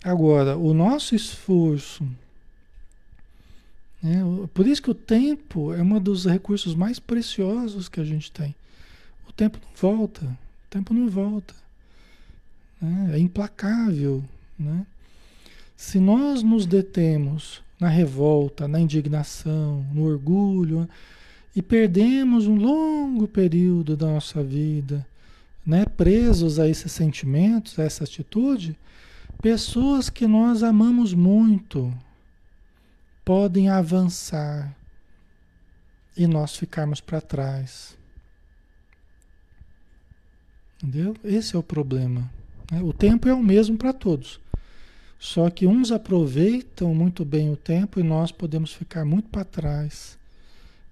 Agora, 0.04 0.58
o 0.58 0.74
nosso 0.74 1.14
esforço 1.14 2.08
né? 4.02 4.22
Por 4.54 4.66
isso 4.66 4.82
que 4.82 4.90
o 4.90 4.96
tempo 4.96 5.74
é 5.74 5.82
um 5.82 6.00
dos 6.00 6.26
recursos 6.26 6.74
mais 6.74 7.00
preciosos 7.00 7.88
que 7.88 8.00
a 8.00 8.04
gente 8.04 8.32
tem. 8.32 8.56
O 9.30 9.32
tempo 9.32 9.60
não 9.62 9.72
volta. 9.76 10.26
Tempo 10.72 10.94
não 10.94 11.10
volta. 11.10 11.54
Né? 12.82 13.12
É 13.16 13.20
implacável. 13.20 14.24
Né? 14.58 14.86
Se 15.76 16.00
nós 16.00 16.42
nos 16.42 16.66
detemos 16.66 17.62
na 17.78 17.90
revolta, 17.90 18.70
na 18.70 18.80
indignação, 18.80 19.86
no 19.94 20.04
orgulho, 20.06 20.88
e 21.54 21.62
perdemos 21.62 22.48
um 22.48 22.56
longo 22.56 23.28
período 23.28 23.98
da 23.98 24.08
nossa 24.08 24.42
vida, 24.42 25.06
né, 25.66 25.84
presos 25.86 26.58
a 26.58 26.68
esses 26.70 26.92
sentimentos, 26.92 27.78
a 27.78 27.84
essa 27.84 28.06
atitude, 28.06 28.78
pessoas 29.42 30.10
que 30.10 30.26
nós 30.26 30.64
amamos 30.64 31.14
muito, 31.14 31.94
podem 33.26 33.68
avançar 33.68 34.74
e 36.16 36.26
nós 36.28 36.56
ficarmos 36.56 37.02
para 37.02 37.20
trás. 37.20 37.98
Entendeu? 40.82 41.16
Esse 41.24 41.56
é 41.56 41.60
o 41.60 41.64
problema. 41.64 42.30
Né? 42.72 42.82
O 42.82 42.92
tempo 42.92 43.28
é 43.30 43.34
o 43.34 43.44
mesmo 43.44 43.78
para 43.78 43.94
todos. 43.94 44.40
Só 45.20 45.50
que 45.52 45.68
uns 45.68 45.92
aproveitam 45.92 46.96
muito 46.96 47.24
bem 47.24 47.52
o 47.52 47.56
tempo 47.56 48.00
e 48.00 48.04
nós 48.04 48.32
podemos 48.32 48.74
ficar 48.74 49.06
muito 49.06 49.30
para 49.30 49.46
trás. 49.46 50.18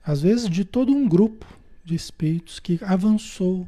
Às 0.06 0.22
vezes 0.22 0.48
de 0.48 0.64
todo 0.64 0.92
um 0.92 1.08
grupo 1.08 1.48
de 1.84 1.96
espíritos 1.96 2.60
que 2.60 2.80
avançou 2.84 3.68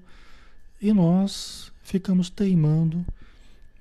e 0.80 0.94
nós 0.94 1.72
ficamos 1.82 2.30
teimando 2.30 3.04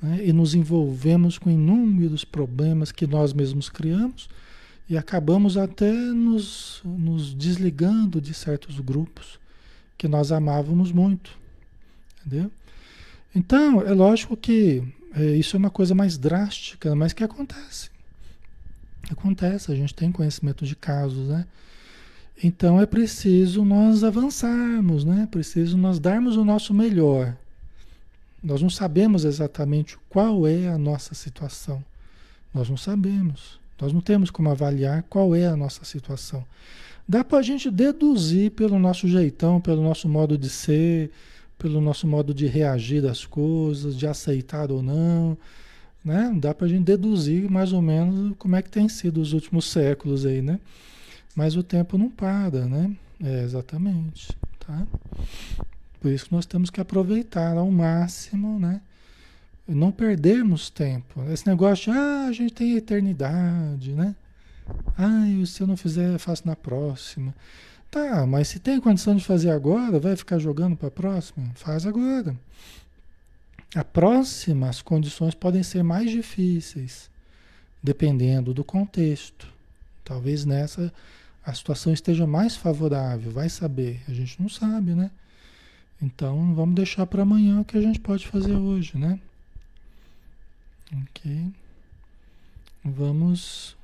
né? 0.01 0.21
e 0.25 0.33
nos 0.33 0.55
envolvemos 0.55 1.37
com 1.37 1.51
inúmeros 1.51 2.25
problemas 2.25 2.91
que 2.91 3.07
nós 3.07 3.35
mesmos 3.35 3.69
criamos 3.69 4.29
e 4.89 4.97
acabamos 4.97 5.59
até 5.59 5.93
nos, 5.93 6.81
nos 6.83 7.35
desligando 7.35 8.21
de 8.21 8.33
certos 8.33 8.81
grupos 8.81 9.39
que 9.99 10.09
nós 10.09 10.33
amávamos 10.33 10.91
muito. 10.91 11.40
Entendeu? 12.31 12.51
Então, 13.35 13.83
é 13.83 13.93
lógico 13.93 14.37
que 14.37 14.85
é, 15.15 15.37
isso 15.37 15.57
é 15.57 15.59
uma 15.59 15.71
coisa 15.71 15.95
mais 15.95 16.17
drástica, 16.17 16.95
mas 16.95 17.13
que 17.13 17.25
acontece. 17.25 17.91
Acontece, 19.11 19.73
a 19.73 19.75
gente 19.75 19.93
tem 19.93 20.13
conhecimento 20.13 20.65
de 20.65 20.77
casos, 20.77 21.29
né? 21.29 21.45
Então 22.43 22.81
é 22.81 22.87
preciso 22.87 23.65
nós 23.65 24.05
avançarmos, 24.05 25.05
né? 25.05 25.29
Preciso 25.31 25.77
nós 25.77 25.99
darmos 25.99 26.37
o 26.37 26.45
nosso 26.45 26.73
melhor. 26.73 27.37
Nós 28.43 28.63
não 28.63 28.71
sabemos 28.71 29.25
exatamente 29.25 29.99
qual 30.09 30.47
é 30.47 30.69
a 30.69 30.79
nossa 30.79 31.15
situação. 31.15 31.85
Nós 32.55 32.71
não 32.71 32.77
sabemos. 32.77 33.59
Nós 33.81 33.93
não 33.93 34.01
temos 34.01 34.31
como 34.31 34.49
avaliar 34.49 35.03
qual 35.03 35.35
é 35.35 35.47
a 35.47 35.57
nossa 35.57 35.85
situação. 35.85 36.45
Dá 37.07 37.25
para 37.25 37.39
a 37.39 37.43
gente 37.43 37.71
deduzir 37.71 38.53
pelo 38.53 38.79
nosso 38.79 39.09
jeitão, 39.09 39.61
pelo 39.61 39.83
nosso 39.83 40.09
modo 40.09 40.39
de 40.39 40.49
ser, 40.49 41.11
pelo 41.61 41.81
nosso 41.81 42.07
modo 42.07 42.33
de 42.33 42.47
reagir 42.47 43.05
às 43.07 43.27
coisas, 43.27 43.97
de 43.97 44.07
aceitar 44.07 44.73
ou 44.73 44.83
não. 44.83 45.37
Né? 46.05 46.35
Dá 46.41 46.55
para 46.55 46.67
a 46.67 46.69
gente 46.69 46.85
deduzir 46.85 47.51
mais 47.51 47.73
ou 47.73 47.83
menos 47.83 48.35
como 48.39 48.57
é 48.57 48.63
que 48.63 48.71
tem 48.71 48.89
sido 48.89 49.21
os 49.21 49.35
últimos 49.35 49.71
séculos 49.71 50.25
aí, 50.25 50.41
né? 50.41 50.59
Mas 51.37 51.57
o 51.57 51.63
tempo 51.63 51.99
não 51.99 52.09
para, 52.09 52.67
né? 52.67 52.91
É, 53.23 53.43
exatamente, 53.43 54.35
tá? 54.59 54.87
Por 56.01 56.11
isso 56.11 56.25
que 56.25 56.33
nós 56.33 56.47
temos 56.47 56.71
que 56.71 56.81
aproveitar 56.81 57.57
ao 57.57 57.71
máximo, 57.71 58.59
né? 58.59 58.81
não 59.75 59.93
perdermos 59.93 60.69
tempo. 60.69 61.23
Esse 61.31 61.47
negócio 61.47 61.93
de, 61.93 61.99
ah, 61.99 62.27
a 62.29 62.33
gente 62.33 62.53
tem 62.53 62.77
eternidade, 62.77 63.93
né? 63.93 64.15
Ah, 64.97 65.25
se 65.47 65.61
eu 65.61 65.67
não 65.67 65.77
fizer, 65.77 66.13
eu 66.13 66.19
faço 66.19 66.47
na 66.47 66.57
próxima. 66.57 67.35
Tá, 67.91 68.25
mas 68.25 68.49
se 68.49 68.61
tem 68.61 68.81
condição 68.81 69.17
de 69.17 69.25
fazer 69.25 69.51
agora, 69.51 69.99
vai 69.99 70.15
ficar 70.15 70.39
jogando 70.39 70.77
para 70.77 70.89
a 70.89 70.93
próxima? 70.93 71.51
Faz 71.57 71.85
agora. 71.85 72.37
A 73.75 73.85
próxima, 73.85 74.69
as 74.69 74.81
condições 74.81 75.35
podem 75.35 75.63
ser 75.63 75.83
mais 75.83 76.11
difíceis, 76.11 77.11
dependendo 77.83 78.55
do 78.55 78.63
contexto. 78.63 79.53
Talvez 80.05 80.45
nessa 80.45 80.93
a 81.45 81.55
situação 81.55 81.93
esteja 81.93 82.27
mais 82.27 82.55
favorável, 82.55 83.33
vai 83.33 83.49
saber. 83.49 84.03
A 84.07 84.13
gente 84.13 84.41
não 84.41 84.49
sabe, 84.49 84.95
né? 84.95 85.11
Então 86.01 86.55
vamos 86.55 86.75
deixar 86.75 87.07
para 87.07 87.23
amanhã 87.23 87.61
o 87.61 87.65
que 87.65 87.77
a 87.77 87.81
gente 87.81 87.99
pode 87.99 88.27
fazer 88.27 88.55
hoje, 88.55 88.97
né? 88.97 89.19
Ok. 90.93 91.53
Vamos, 92.85 93.77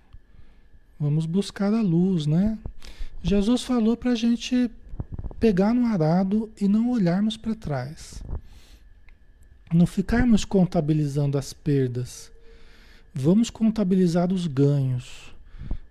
vamos 0.98 1.26
buscar 1.26 1.72
a 1.72 1.82
luz, 1.82 2.26
né? 2.26 2.58
Jesus 3.26 3.64
falou 3.64 3.96
para 3.96 4.12
a 4.12 4.14
gente 4.14 4.70
pegar 5.40 5.74
no 5.74 5.84
arado 5.84 6.48
e 6.60 6.68
não 6.68 6.90
olharmos 6.90 7.36
para 7.36 7.56
trás. 7.56 8.22
Não 9.74 9.84
ficarmos 9.84 10.44
contabilizando 10.44 11.36
as 11.36 11.52
perdas. 11.52 12.30
Vamos 13.12 13.50
contabilizar 13.50 14.32
os 14.32 14.46
ganhos. 14.46 15.34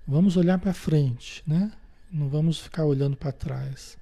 Vamos 0.07 0.37
olhar 0.37 0.57
para 0.59 0.73
frente, 0.73 1.43
né? 1.45 1.73
Não 2.09 2.29
vamos 2.29 2.57
ficar 2.57 2.85
olhando 2.85 3.17
para 3.17 3.33
trás. 3.33 3.97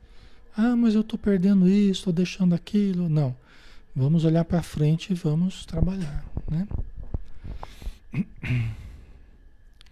Ah, 0.56 0.76
mas 0.76 0.94
eu 0.94 1.02
estou 1.02 1.18
perdendo 1.18 1.68
isso, 1.68 2.02
estou 2.02 2.14
deixando 2.14 2.54
aquilo. 2.54 3.10
Não. 3.10 3.36
Vamos 3.96 4.26
olhar 4.26 4.46
para 4.46 4.62
frente 4.62 5.12
e 5.12 5.16
vamos 5.16 5.66
trabalhar, 5.66 6.24
né? 6.48 6.68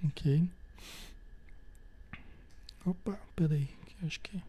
ok. 0.05 0.47
Opa, 2.85 3.17
peraí, 3.35 3.69
acho 4.03 4.19
que 4.19 4.41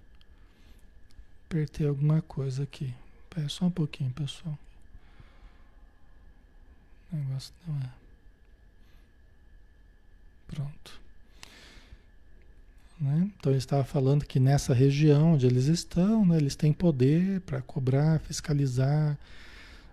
apertei 1.47 1.87
alguma 1.87 2.23
coisa 2.23 2.63
aqui. 2.63 2.95
Espera 3.25 3.49
só 3.49 3.67
um 3.67 3.71
pouquinho, 3.71 4.11
pessoal. 4.11 4.59
O 7.13 7.17
negócio 7.17 7.53
não 7.67 7.79
é. 7.79 7.91
Pronto. 10.49 11.01
Né? 13.01 13.31
Então 13.39 13.53
ele 13.53 13.59
estava 13.59 13.85
falando 13.85 14.25
que 14.25 14.39
nessa 14.39 14.73
região 14.73 15.35
onde 15.35 15.47
eles 15.47 15.67
estão, 15.67 16.25
né, 16.25 16.37
eles 16.37 16.55
têm 16.55 16.73
poder 16.73 17.41
para 17.43 17.61
cobrar, 17.61 18.21
fiscalizar, 18.21 19.19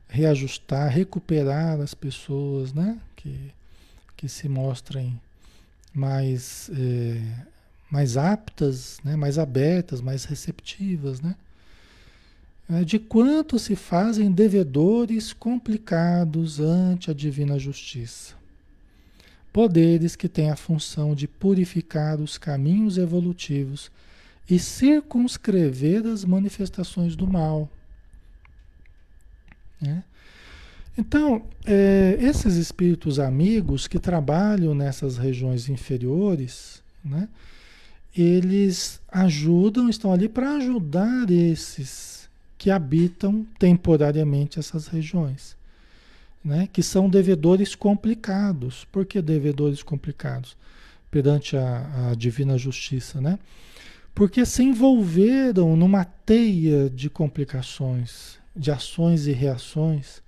reajustar, 0.08 0.90
recuperar 0.92 1.80
as 1.80 1.94
pessoas, 1.94 2.74
né? 2.74 3.02
Que 3.16 3.54
que 4.20 4.28
se 4.28 4.50
mostrem 4.50 5.18
mais, 5.94 6.70
é, 6.74 7.46
mais 7.90 8.18
aptas, 8.18 9.00
né? 9.04 9.16
mais 9.16 9.38
abertas, 9.38 10.02
mais 10.02 10.26
receptivas, 10.26 11.22
né? 11.22 11.36
É, 12.70 12.84
de 12.84 13.00
quanto 13.00 13.58
se 13.58 13.76
fazem 13.76 14.32
devedores 14.32 15.34
complicados 15.34 16.60
ante 16.60 17.10
a 17.10 17.14
divina 17.16 17.58
justiça. 17.58 18.36
Poderes 19.52 20.16
que 20.16 20.30
têm 20.30 20.52
a 20.52 20.56
função 20.56 21.16
de 21.16 21.28
purificar 21.28 22.22
os 22.22 22.38
caminhos 22.38 23.00
evolutivos 23.00 23.90
e 24.48 24.60
circunscrever 24.60 26.06
as 26.06 26.24
manifestações 26.24 27.16
do 27.16 27.26
mal. 27.26 27.68
Né? 29.82 30.04
Então, 30.96 31.44
é, 31.66 32.18
esses 32.20 32.56
espíritos 32.56 33.20
amigos 33.20 33.88
que 33.88 33.98
trabalham 33.98 34.76
nessas 34.76 35.18
regiões 35.18 35.70
inferiores, 35.70 36.84
né, 37.04 37.28
eles 38.16 39.02
ajudam, 39.08 39.90
estão 39.90 40.12
ali 40.12 40.28
para 40.28 40.56
ajudar 40.56 41.30
esses 41.30 42.30
que 42.58 42.70
habitam 42.70 43.46
temporariamente 43.58 44.60
essas 44.60 44.88
regiões, 44.88 45.56
né? 46.44 46.68
que 46.72 46.84
são 46.84 47.10
devedores 47.10 47.74
complicados. 47.74 48.86
Por 48.92 49.06
que 49.06 49.22
devedores 49.22 49.82
complicados? 49.82 50.58
Perante 51.10 51.56
a, 51.56 52.10
a 52.12 52.16
divina 52.16 52.58
justiça, 52.58 53.20
né? 53.20 53.40
Porque 54.14 54.46
se 54.46 54.62
envolveram 54.62 55.76
numa 55.78 56.04
teia 56.04 56.90
de 56.90 57.10
complicações, 57.10 58.38
de 58.56 58.70
ações 58.70 59.26
e 59.26 59.32
reações, 59.32 60.22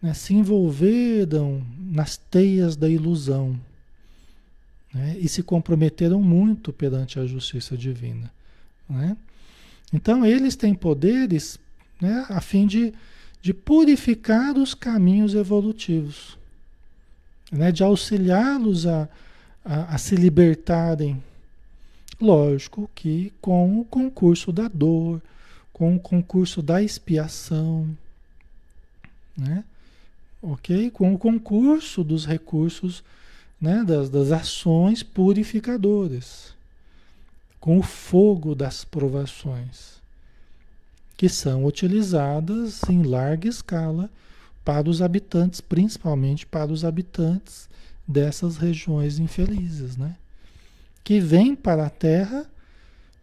né? 0.00 0.14
se 0.14 0.32
envolveram 0.32 1.66
nas 1.78 2.16
teias 2.16 2.76
da 2.76 2.88
ilusão 2.88 3.58
né? 4.92 5.16
e 5.18 5.28
se 5.28 5.42
comprometeram 5.42 6.22
muito 6.22 6.72
perante 6.72 7.18
a 7.18 7.26
justiça 7.26 7.76
divina. 7.76 8.30
Né? 8.88 9.16
Então, 9.92 10.24
eles 10.24 10.56
têm 10.56 10.74
poderes 10.74 11.58
né, 12.00 12.24
a 12.28 12.40
fim 12.40 12.66
de, 12.66 12.92
de 13.40 13.54
purificar 13.54 14.56
os 14.56 14.74
caminhos 14.74 15.34
evolutivos, 15.34 16.38
né, 17.50 17.70
de 17.70 17.82
auxiliá-los 17.82 18.86
a, 18.86 19.08
a, 19.64 19.94
a 19.94 19.98
se 19.98 20.16
libertarem. 20.16 21.22
Lógico 22.20 22.90
que 22.94 23.32
com 23.40 23.80
o 23.80 23.84
concurso 23.84 24.52
da 24.52 24.68
dor, 24.68 25.20
com 25.72 25.94
o 25.94 26.00
concurso 26.00 26.62
da 26.62 26.82
expiação, 26.82 27.96
né? 29.36 29.62
ok? 30.40 30.90
Com 30.90 31.12
o 31.12 31.18
concurso 31.18 32.02
dos 32.02 32.24
recursos 32.24 33.04
né, 33.60 33.84
das, 33.84 34.10
das 34.10 34.32
ações 34.32 35.02
purificadoras, 35.02 36.54
com 37.58 37.78
o 37.78 37.82
fogo 37.82 38.54
das 38.54 38.84
provações, 38.84 39.96
que 41.16 41.28
são 41.28 41.64
utilizadas 41.64 42.82
em 42.88 43.02
larga 43.02 43.48
escala 43.48 44.10
para 44.64 44.88
os 44.88 45.00
habitantes, 45.00 45.60
principalmente 45.60 46.46
para 46.46 46.72
os 46.72 46.84
habitantes 46.84 47.68
dessas 48.06 48.56
regiões 48.56 49.18
infelizes, 49.18 49.96
né? 49.96 50.16
que 51.02 51.20
vêm 51.20 51.54
para 51.54 51.86
a 51.86 51.90
Terra 51.90 52.46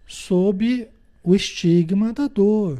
sob 0.07 0.87
o 1.23 1.35
estigma 1.35 2.11
da 2.11 2.27
dor, 2.27 2.79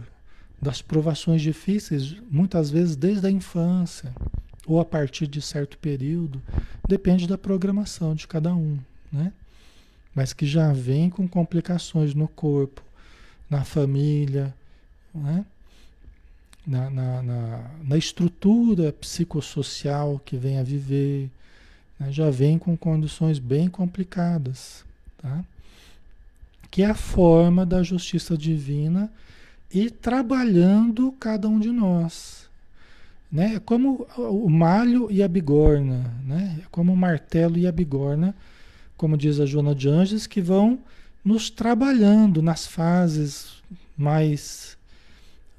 das 0.62 0.82
provações 0.82 1.42
difíceis, 1.42 2.16
muitas 2.30 2.70
vezes 2.70 2.96
desde 2.96 3.28
a 3.28 3.32
infância 3.32 4.13
ou 4.65 4.80
a 4.80 4.86
partir 4.86 5.28
de 5.28 5.41
certo 5.41 5.78
período, 5.78 6.41
depende 6.88 7.28
da 7.28 7.38
programação 7.38 8.15
de 8.15 8.28
cada 8.28 8.54
um, 8.54 8.78
né? 9.12 9.32
Mas 10.15 10.32
que 10.32 10.45
já 10.45 10.71
vem 10.71 11.10
com 11.10 11.28
complicações 11.28 12.13
no 12.13 12.28
corpo, 12.28 12.84
na 13.49 13.63
família, 13.63 14.54
né? 15.13 15.45
na, 16.65 16.89
na, 16.89 17.21
na, 17.21 17.71
na 17.84 17.97
estrutura 17.97 18.93
psicossocial 18.93 20.19
que 20.23 20.38
vem 20.38 20.60
a 20.60 20.63
viver, 20.63 21.30
né? 21.99 22.12
já 22.12 22.30
vem 22.30 22.58
com 22.58 22.76
condições 22.76 23.38
bem 23.38 23.69
complicadas, 23.69 24.86
tá? 25.17 25.43
Que 26.71 26.82
é 26.82 26.88
a 26.88 26.95
forma 26.95 27.65
da 27.65 27.84
justiça 27.84 28.36
divina 28.36 29.12
e 29.71 29.91
trabalhando 29.91 31.12
cada 31.19 31.47
um 31.47 31.60
de 31.60 31.71
nós, 31.71 32.49
né? 33.34 33.56
É 33.56 33.60
como 33.60 34.08
o 34.15 34.48
malho 34.48 35.10
e 35.10 35.24
a 35.24 35.28
bigorna, 35.28 36.13
né? 36.24 36.60
É 36.63 36.67
como 36.69 36.93
o 36.93 36.96
martelo 36.96 37.58
e 37.58 37.65
a 37.65 37.72
bigorna, 37.72 38.36
como 38.96 39.17
diz 39.17 39.39
a 39.39 39.46
Joana 39.48 39.74
de 39.74 39.89
Anjos, 39.89 40.28
que 40.28 40.39
vão 40.39 40.78
nos 41.26 41.50
trabalhando 41.50 42.43
nas 42.43 42.67
fases 42.67 43.63
mais, 43.98 44.78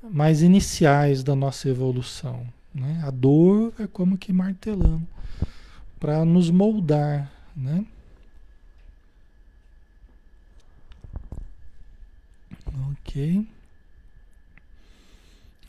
mais 0.08 0.40
iniciais 0.40 1.24
da 1.24 1.34
nossa 1.34 1.68
evolução. 1.68 2.46
Né? 2.72 3.02
A 3.04 3.10
dor 3.10 3.72
é 3.80 3.88
como 3.88 4.16
que 4.16 4.32
martelando 4.32 5.06
para 5.98 6.24
nos 6.24 6.50
moldar, 6.50 7.32
né? 7.56 7.84
Ok. 12.92 13.46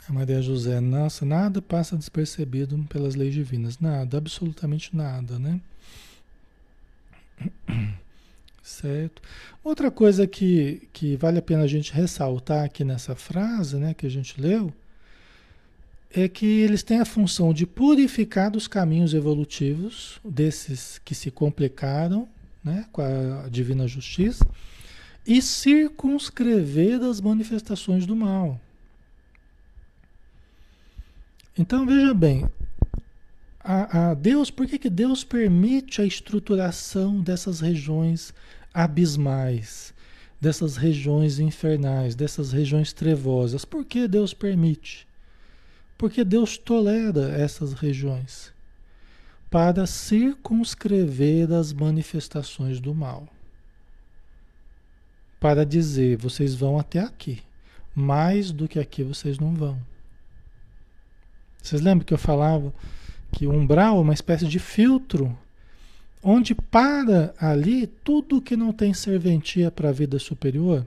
A 0.08 0.12
Maria 0.12 0.40
José, 0.40 0.80
nossa, 0.80 1.24
nada 1.24 1.60
passa 1.60 1.96
despercebido 1.96 2.78
pelas 2.88 3.16
leis 3.16 3.34
divinas. 3.34 3.80
Nada, 3.80 4.18
absolutamente 4.18 4.94
nada, 4.94 5.38
né? 5.38 5.60
Certo. 8.62 9.22
Outra 9.62 9.90
coisa 9.90 10.26
que, 10.26 10.88
que 10.92 11.16
vale 11.16 11.38
a 11.38 11.42
pena 11.42 11.62
a 11.62 11.68
gente 11.68 11.92
ressaltar 11.92 12.64
aqui 12.64 12.84
nessa 12.84 13.14
frase, 13.14 13.76
né, 13.76 13.94
que 13.94 14.06
a 14.06 14.10
gente 14.10 14.40
leu, 14.40 14.72
é 16.12 16.28
que 16.28 16.46
eles 16.46 16.82
têm 16.82 16.98
a 16.98 17.04
função 17.04 17.52
de 17.52 17.66
purificar 17.66 18.56
os 18.56 18.66
caminhos 18.66 19.14
evolutivos 19.14 20.18
desses 20.24 20.98
que 21.04 21.14
se 21.14 21.30
complicaram, 21.30 22.28
né, 22.64 22.86
com 22.90 23.02
a 23.02 23.48
divina 23.48 23.86
justiça, 23.86 24.46
e 25.26 25.40
circunscrever 25.42 27.02
as 27.02 27.20
manifestações 27.20 28.04
do 28.06 28.16
mal. 28.16 28.60
Então 31.58 31.86
veja 31.86 32.12
bem, 32.12 32.46
a, 33.58 34.10
a, 34.10 34.14
Deus, 34.14 34.50
por 34.50 34.66
que, 34.66 34.78
que 34.78 34.90
Deus 34.90 35.24
permite 35.24 36.02
a 36.02 36.04
estruturação 36.04 37.20
dessas 37.20 37.60
regiões 37.60 38.34
abismais, 38.72 39.94
dessas 40.38 40.76
regiões 40.76 41.38
infernais, 41.38 42.14
dessas 42.14 42.52
regiões 42.52 42.92
trevosas? 42.92 43.64
Por 43.64 43.84
que 43.86 44.06
Deus 44.06 44.34
permite? 44.34 45.08
Porque 45.96 46.22
Deus 46.22 46.58
tolera 46.58 47.32
essas 47.32 47.72
regiões 47.72 48.52
para 49.50 49.86
circunscrever 49.86 51.50
as 51.50 51.72
manifestações 51.72 52.80
do 52.80 52.94
mal. 52.94 53.26
Para 55.40 55.64
dizer, 55.64 56.18
vocês 56.18 56.54
vão 56.54 56.78
até 56.78 57.00
aqui, 57.00 57.42
mais 57.94 58.52
do 58.52 58.68
que 58.68 58.78
aqui 58.78 59.02
vocês 59.02 59.38
não 59.38 59.54
vão. 59.54 59.80
Vocês 61.66 61.82
lembram 61.82 62.06
que 62.06 62.14
eu 62.14 62.18
falava 62.18 62.72
que 63.32 63.44
o 63.44 63.52
umbral 63.52 63.98
é 63.98 64.00
uma 64.00 64.14
espécie 64.14 64.46
de 64.46 64.60
filtro 64.60 65.36
onde 66.22 66.54
para 66.54 67.34
ali 67.40 67.88
tudo 67.88 68.40
que 68.40 68.56
não 68.56 68.72
tem 68.72 68.94
serventia 68.94 69.68
para 69.68 69.88
a 69.88 69.92
vida 69.92 70.16
superior? 70.20 70.86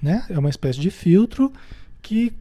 Né? 0.00 0.24
É 0.30 0.38
uma 0.38 0.48
espécie 0.48 0.78
de 0.78 0.88
filtro 0.90 1.52
que 2.00 2.32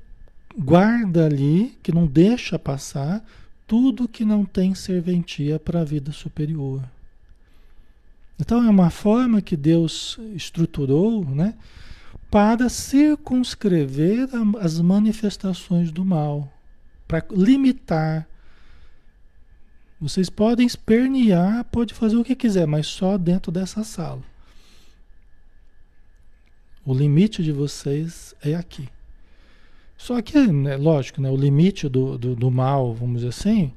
guarda 0.55 1.25
ali, 1.25 1.75
que 1.81 1.91
não 1.91 2.05
deixa 2.05 2.59
passar 2.59 3.25
tudo 3.65 4.07
que 4.07 4.23
não 4.23 4.45
tem 4.45 4.75
serventia 4.75 5.59
para 5.59 5.81
a 5.81 5.83
vida 5.83 6.11
superior. 6.11 6.83
Então 8.39 8.63
é 8.63 8.69
uma 8.69 8.91
forma 8.91 9.41
que 9.41 9.57
Deus 9.57 10.19
estruturou, 10.35 11.25
né? 11.25 11.55
Para 12.29 12.69
circunscrever 12.69 14.29
as 14.59 14.79
manifestações 14.79 15.91
do 15.91 16.05
mal, 16.05 16.51
para 17.07 17.25
limitar. 17.31 18.27
Vocês 19.99 20.29
podem 20.29 20.65
espernear, 20.65 21.65
pode 21.65 21.93
fazer 21.93 22.15
o 22.15 22.23
que 22.23 22.35
quiser, 22.35 22.67
mas 22.67 22.87
só 22.87 23.17
dentro 23.17 23.51
dessa 23.51 23.83
sala. 23.83 24.23
O 26.85 26.93
limite 26.93 27.43
de 27.43 27.51
vocês 27.51 28.33
é 28.41 28.55
aqui. 28.55 28.87
Só 29.97 30.21
que, 30.21 30.39
né, 30.39 30.77
lógico, 30.77 31.21
né, 31.21 31.29
o 31.29 31.35
limite 31.35 31.89
do, 31.89 32.17
do, 32.17 32.33
do, 32.33 32.49
mal, 32.49 32.93
vamos 32.93 33.17
dizer 33.17 33.29
assim, 33.29 33.73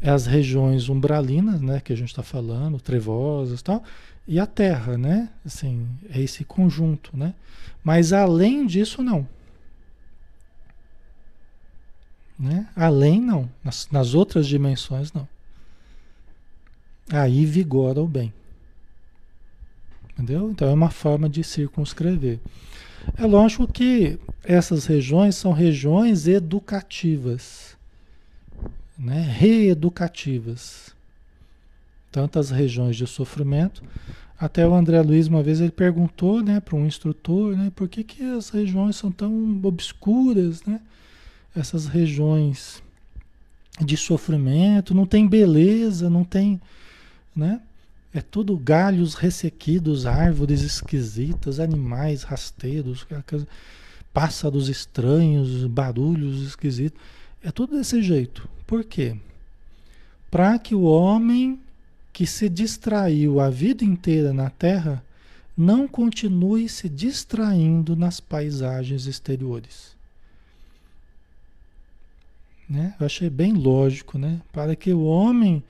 é 0.00 0.10
as 0.10 0.26
regiões 0.26 0.88
umbralinas, 0.88 1.60
né, 1.60 1.80
que 1.80 1.92
a 1.92 1.96
gente 1.96 2.08
está 2.08 2.22
falando, 2.22 2.80
trevosas 2.80 3.60
e 3.60 3.64
tal, 3.64 3.84
e 4.32 4.40
a 4.40 4.46
Terra, 4.46 4.96
né? 4.96 5.28
Assim, 5.44 5.86
é 6.08 6.18
esse 6.18 6.42
conjunto, 6.42 7.14
né? 7.14 7.34
Mas 7.84 8.14
além 8.14 8.66
disso, 8.66 9.02
não. 9.02 9.28
Né? 12.38 12.66
Além, 12.74 13.20
não. 13.20 13.50
Nas, 13.62 13.90
nas 13.90 14.14
outras 14.14 14.46
dimensões, 14.46 15.12
não. 15.12 15.28
Aí 17.10 17.44
vigora 17.44 18.00
o 18.00 18.08
bem. 18.08 18.32
Entendeu? 20.14 20.50
Então 20.50 20.66
é 20.66 20.72
uma 20.72 20.90
forma 20.90 21.28
de 21.28 21.44
circunscrever. 21.44 22.40
É 23.18 23.26
lógico 23.26 23.70
que 23.70 24.18
essas 24.42 24.86
regiões 24.86 25.36
são 25.36 25.52
regiões 25.52 26.26
educativas, 26.26 27.76
né? 28.98 29.20
reeducativas. 29.20 30.96
Tantas 32.12 32.50
regiões 32.50 32.96
de 32.96 33.06
sofrimento 33.06 33.82
até 34.42 34.66
o 34.66 34.74
André 34.74 35.00
Luiz, 35.02 35.28
uma 35.28 35.40
vez, 35.40 35.60
ele 35.60 35.70
perguntou 35.70 36.42
né, 36.42 36.58
para 36.58 36.74
um 36.74 36.84
instrutor 36.84 37.56
né, 37.56 37.70
por 37.76 37.88
que, 37.88 38.02
que 38.02 38.24
as 38.24 38.48
regiões 38.50 38.96
são 38.96 39.12
tão 39.12 39.60
obscuras, 39.62 40.64
né? 40.64 40.80
essas 41.54 41.86
regiões 41.86 42.82
de 43.80 43.96
sofrimento, 43.96 44.94
não 44.94 45.06
tem 45.06 45.28
beleza, 45.28 46.10
não 46.10 46.24
tem. 46.24 46.60
Né? 47.36 47.60
É 48.12 48.20
tudo 48.20 48.56
galhos 48.56 49.14
ressequidos, 49.14 50.06
árvores 50.06 50.62
esquisitas, 50.62 51.60
animais 51.60 52.24
rasteiros, 52.24 53.06
pássaros 54.12 54.68
estranhos, 54.68 55.66
barulhos 55.66 56.42
esquisitos. 56.42 57.00
É 57.44 57.52
tudo 57.52 57.76
desse 57.76 58.02
jeito. 58.02 58.48
Por 58.66 58.82
quê? 58.82 59.16
Para 60.28 60.58
que 60.58 60.74
o 60.74 60.82
homem 60.82 61.60
que 62.12 62.26
se 62.26 62.48
distraiu 62.48 63.40
a 63.40 63.48
vida 63.48 63.84
inteira 63.84 64.32
na 64.32 64.50
Terra 64.50 65.02
não 65.56 65.86
continue 65.86 66.68
se 66.68 66.88
distraindo 66.88 67.94
nas 67.96 68.20
paisagens 68.20 69.06
exteriores. 69.06 69.96
Né? 72.68 72.94
Eu 72.98 73.06
achei 73.06 73.28
bem 73.28 73.52
lógico, 73.52 74.18
né? 74.18 74.40
Para 74.52 74.74
que 74.74 74.92
o 74.92 75.04
homem 75.04 75.62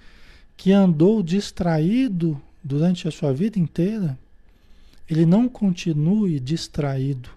que 0.57 0.71
andou 0.71 1.23
distraído 1.23 2.41
durante 2.63 3.09
a 3.09 3.11
sua 3.11 3.33
vida 3.33 3.59
inteira, 3.59 4.17
ele 5.11 5.27
não 5.27 5.49
continue 5.49 6.39
distraído 6.39 7.29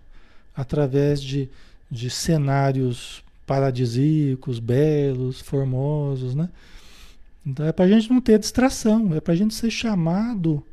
através 0.55 1.21
de, 1.21 1.49
de 1.89 2.09
cenários 2.09 3.23
paradisíacos, 3.45 4.59
belos, 4.59 5.41
formosos, 5.41 6.35
né? 6.35 6.49
Então 7.45 7.65
é 7.65 7.71
para 7.71 7.85
a 7.85 7.87
gente 7.87 8.09
não 8.09 8.19
ter 8.19 8.39
distração, 8.39 9.13
é 9.13 9.21
para 9.21 9.33
a 9.33 9.37
gente 9.37 9.53
ser 9.53 9.69
chamado 9.69 10.63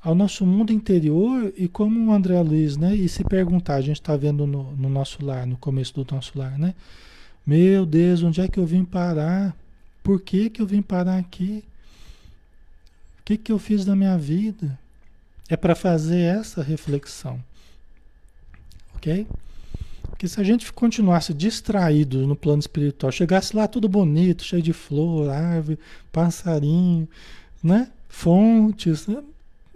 ao 0.00 0.14
nosso 0.14 0.46
mundo 0.46 0.72
interior 0.72 1.52
e 1.56 1.68
como 1.68 2.08
o 2.08 2.12
André 2.12 2.40
Luiz, 2.40 2.76
né? 2.76 2.94
E 2.94 3.08
se 3.08 3.24
perguntar, 3.24 3.74
a 3.74 3.80
gente 3.80 4.00
está 4.00 4.16
vendo 4.16 4.46
no, 4.46 4.72
no, 4.76 4.88
nosso 4.88 5.24
lar, 5.24 5.46
no 5.46 5.56
começo 5.56 5.92
do 5.92 6.14
nosso 6.14 6.38
lar, 6.38 6.58
né? 6.58 6.74
Meu 7.46 7.84
Deus, 7.84 8.22
onde 8.22 8.40
é 8.40 8.48
que 8.48 8.58
eu 8.58 8.66
vim 8.66 8.84
parar? 8.84 9.54
Por 10.02 10.20
que, 10.20 10.48
que 10.48 10.62
eu 10.62 10.66
vim 10.66 10.80
parar 10.80 11.18
aqui? 11.18 11.64
O 13.20 13.24
que, 13.24 13.36
que 13.36 13.52
eu 13.52 13.58
fiz 13.58 13.84
da 13.84 13.94
minha 13.94 14.16
vida? 14.16 14.78
É 15.48 15.56
para 15.56 15.74
fazer 15.74 16.20
essa 16.20 16.62
reflexão. 16.62 17.42
Ok? 18.94 19.26
Porque 20.18 20.26
se 20.26 20.40
a 20.40 20.42
gente 20.42 20.72
continuasse 20.72 21.32
distraído 21.32 22.26
no 22.26 22.34
plano 22.34 22.58
espiritual, 22.58 23.12
chegasse 23.12 23.54
lá 23.54 23.68
tudo 23.68 23.88
bonito, 23.88 24.42
cheio 24.42 24.60
de 24.60 24.72
flor, 24.72 25.30
árvore, 25.30 25.78
passarinho, 26.10 27.08
né? 27.62 27.88
Fontes, 28.08 29.06
né? 29.06 29.22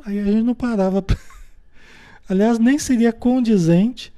aí 0.05 0.18
a 0.18 0.24
gente 0.24 0.42
não 0.42 0.52
parava. 0.52 1.05
Aliás, 2.28 2.59
nem 2.59 2.76
seria 2.76 3.12
condizente 3.12 4.12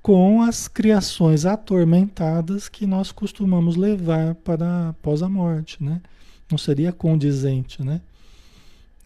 com 0.00 0.42
as 0.42 0.68
criações 0.68 1.44
atormentadas 1.44 2.68
que 2.68 2.86
nós 2.86 3.10
costumamos 3.10 3.74
levar 3.74 4.36
para 4.36 4.90
após 4.90 5.24
a 5.24 5.28
morte, 5.28 5.82
né? 5.82 6.00
Não 6.48 6.56
seria 6.56 6.92
condizente, 6.92 7.82
né? 7.82 8.00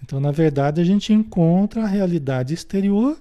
Então, 0.02 0.20
na 0.20 0.32
verdade, 0.32 0.82
a 0.82 0.84
gente 0.84 1.14
encontra 1.14 1.84
a 1.84 1.88
realidade 1.88 2.52
exterior 2.52 3.18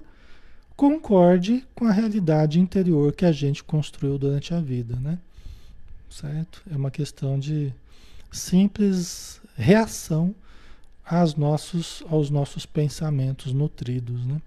concorde 0.78 1.66
com 1.74 1.86
a 1.86 1.90
realidade 1.90 2.60
interior 2.60 3.12
que 3.12 3.24
a 3.24 3.32
gente 3.32 3.64
construiu 3.64 4.16
durante 4.16 4.54
a 4.54 4.60
vida, 4.60 4.94
né? 4.94 5.18
Certo? 6.08 6.62
É 6.70 6.76
uma 6.76 6.88
questão 6.88 7.36
de 7.36 7.74
simples 8.30 9.40
reação 9.56 10.32
aos 11.04 11.34
nossos, 11.34 12.04
aos 12.08 12.30
nossos 12.30 12.64
pensamentos 12.64 13.52
nutridos, 13.52 14.24
né? 14.24 14.40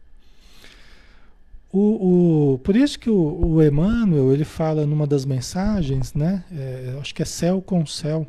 O, 1.69 2.53
o, 2.53 2.59
por 2.59 2.77
isso 2.77 2.97
que 2.97 3.09
o, 3.09 3.55
o 3.55 3.61
Emmanuel, 3.61 4.31
ele 4.31 4.45
fala 4.45 4.85
numa 4.85 5.05
das 5.05 5.25
mensagens, 5.25 6.13
né? 6.13 6.45
É, 6.49 6.97
acho 7.01 7.13
que 7.13 7.21
é 7.21 7.25
céu 7.25 7.61
com 7.61 7.85
céu, 7.85 8.25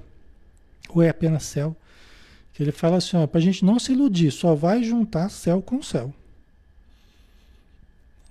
ou 0.89 1.03
é 1.03 1.09
apenas 1.09 1.45
céu, 1.45 1.77
que 2.53 2.65
ele 2.65 2.73
fala 2.73 2.97
assim, 2.97 3.25
para 3.29 3.39
a 3.39 3.43
gente 3.43 3.65
não 3.65 3.79
se 3.79 3.93
iludir, 3.93 4.33
só 4.33 4.57
vai 4.57 4.83
juntar 4.83 5.29
céu 5.29 5.63
com 5.63 5.81
céu. 5.81 6.13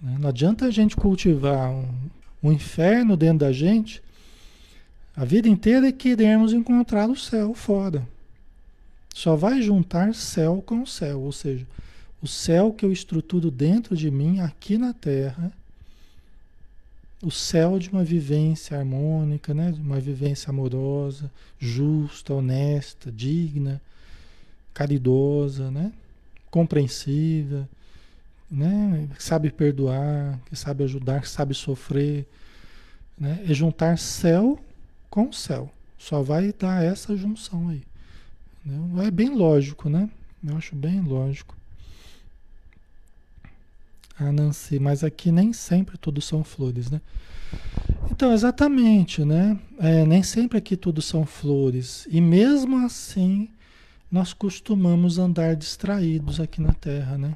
Né? 0.02 0.18
Não 0.20 0.30
adianta 0.30 0.66
a 0.66 0.72
gente 0.72 0.96
cultivar 0.96 1.70
um, 1.70 1.88
um 2.42 2.52
inferno 2.52 3.16
dentro 3.16 3.40
da 3.40 3.52
gente 3.52 4.02
a 5.16 5.26
vida 5.26 5.48
inteira 5.48 5.90
e 5.90 5.94
queremos 5.94 6.54
encontrar 6.54 7.10
o 7.10 7.16
céu 7.16 7.54
fora. 7.54 8.08
Só 9.14 9.36
vai 9.36 9.62
juntar 9.62 10.16
céu 10.16 10.64
com 10.66 10.86
céu, 10.86 11.22
ou 11.22 11.32
seja, 11.32 11.68
o 12.22 12.28
céu 12.28 12.72
que 12.72 12.86
eu 12.86 12.92
estruturo 12.92 13.52
dentro 13.52 13.96
de 13.96 14.10
mim, 14.10 14.40
aqui 14.40 14.78
na 14.78 14.94
Terra, 14.94 15.52
o 17.22 17.30
céu 17.30 17.78
de 17.78 17.90
uma 17.90 18.04
vivência 18.04 18.78
harmônica, 18.78 19.54
né? 19.54 19.72
de 19.72 19.82
uma 19.82 20.00
vivência 20.00 20.50
amorosa, 20.50 21.30
justa, 21.60 22.34
honesta, 22.34 23.12
digna, 23.12 23.82
caridosa, 24.74 25.70
né? 25.70 25.92
compreensiva, 26.50 27.68
né? 28.52 29.08
que 29.16 29.24
sabe 29.24 29.50
perdoar, 29.50 30.38
que 30.46 30.56
sabe 30.56 30.84
ajudar, 30.84 31.22
que 31.22 31.30
sabe 31.30 31.54
sofrer. 31.54 32.28
Né? 33.18 33.46
É 33.48 33.54
juntar 33.54 33.98
céu 33.98 34.60
com 35.10 35.32
céu. 35.32 35.72
Só 35.98 36.22
vai 36.22 36.52
dar 36.52 36.84
essa 36.84 37.16
junção 37.16 37.70
aí. 37.70 37.84
Né? 38.66 39.08
É 39.08 39.12
bem 39.12 39.30
lógico, 39.30 39.90
né? 39.90 40.10
Eu 40.44 40.58
acho 40.58 40.76
bem 40.76 41.00
lógico. 41.02 41.56
Ah, 44.20 44.32
Nancy, 44.32 44.80
mas 44.80 45.04
aqui 45.04 45.32
nem 45.32 45.54
sempre 45.54 45.98
tudo 45.98 46.22
são 46.22 46.44
flores, 46.44 46.92
né? 46.92 47.02
Então, 48.12 48.34
exatamente, 48.34 49.24
né? 49.24 49.58
É, 49.80 50.06
nem 50.06 50.22
sempre 50.22 50.58
aqui 50.58 50.76
tudo 50.76 51.02
são 51.02 51.26
flores. 51.26 52.08
E 52.10 52.20
mesmo 52.20 52.86
assim, 52.86 53.50
nós 54.12 54.34
costumamos 54.34 55.18
andar 55.18 55.56
distraídos 55.56 56.40
aqui 56.40 56.62
na 56.62 56.74
Terra, 56.74 57.18
né? 57.18 57.36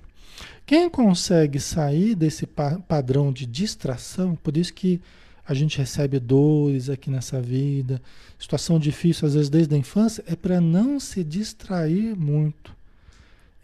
Quem 0.66 0.90
consegue 0.90 1.60
sair 1.60 2.16
desse 2.16 2.48
pa 2.48 2.80
padrão 2.80 3.32
de 3.32 3.46
distração, 3.46 4.36
por 4.36 4.58
isso 4.58 4.74
que 4.74 5.00
a 5.48 5.54
gente 5.54 5.78
recebe 5.78 6.20
dores 6.20 6.90
aqui 6.90 7.10
nessa 7.12 7.40
vida, 7.40 8.02
situação 8.40 8.80
difícil, 8.80 9.28
às 9.28 9.36
vezes 9.36 9.50
desde 9.50 9.76
a 9.76 9.78
infância, 9.78 10.24
é 10.28 10.36
para 10.36 10.60
não 10.60 11.00
se 11.00 11.24
distrair 11.24 12.16
muito. 12.16 12.74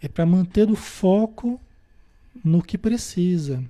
É 0.00 0.06
para 0.06 0.24
manter 0.24 0.70
o 0.70 0.76
foco 0.76 1.60
no 2.44 2.62
que 2.62 2.78
precisa. 2.78 3.62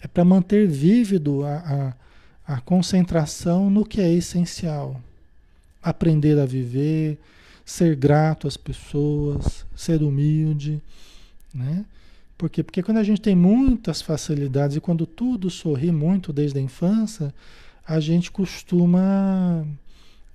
É 0.00 0.06
para 0.06 0.24
manter 0.24 0.68
vívido 0.68 1.44
a, 1.44 1.94
a, 2.46 2.54
a 2.54 2.60
concentração 2.60 3.68
no 3.68 3.84
que 3.84 4.00
é 4.00 4.12
essencial. 4.12 5.00
Aprender 5.82 6.38
a 6.38 6.46
viver, 6.46 7.18
ser 7.64 7.96
grato 7.96 8.46
às 8.46 8.56
pessoas, 8.56 9.66
ser 9.74 10.02
humilde, 10.02 10.80
né? 11.58 11.84
Por 12.36 12.48
quê? 12.48 12.62
Porque 12.62 12.82
quando 12.82 12.98
a 12.98 13.02
gente 13.02 13.20
tem 13.20 13.34
muitas 13.34 14.00
facilidades 14.00 14.76
e 14.76 14.80
quando 14.80 15.04
tudo 15.04 15.50
sorri 15.50 15.90
muito 15.90 16.32
desde 16.32 16.58
a 16.58 16.62
infância, 16.62 17.34
a 17.84 17.98
gente 17.98 18.30
costuma 18.30 19.66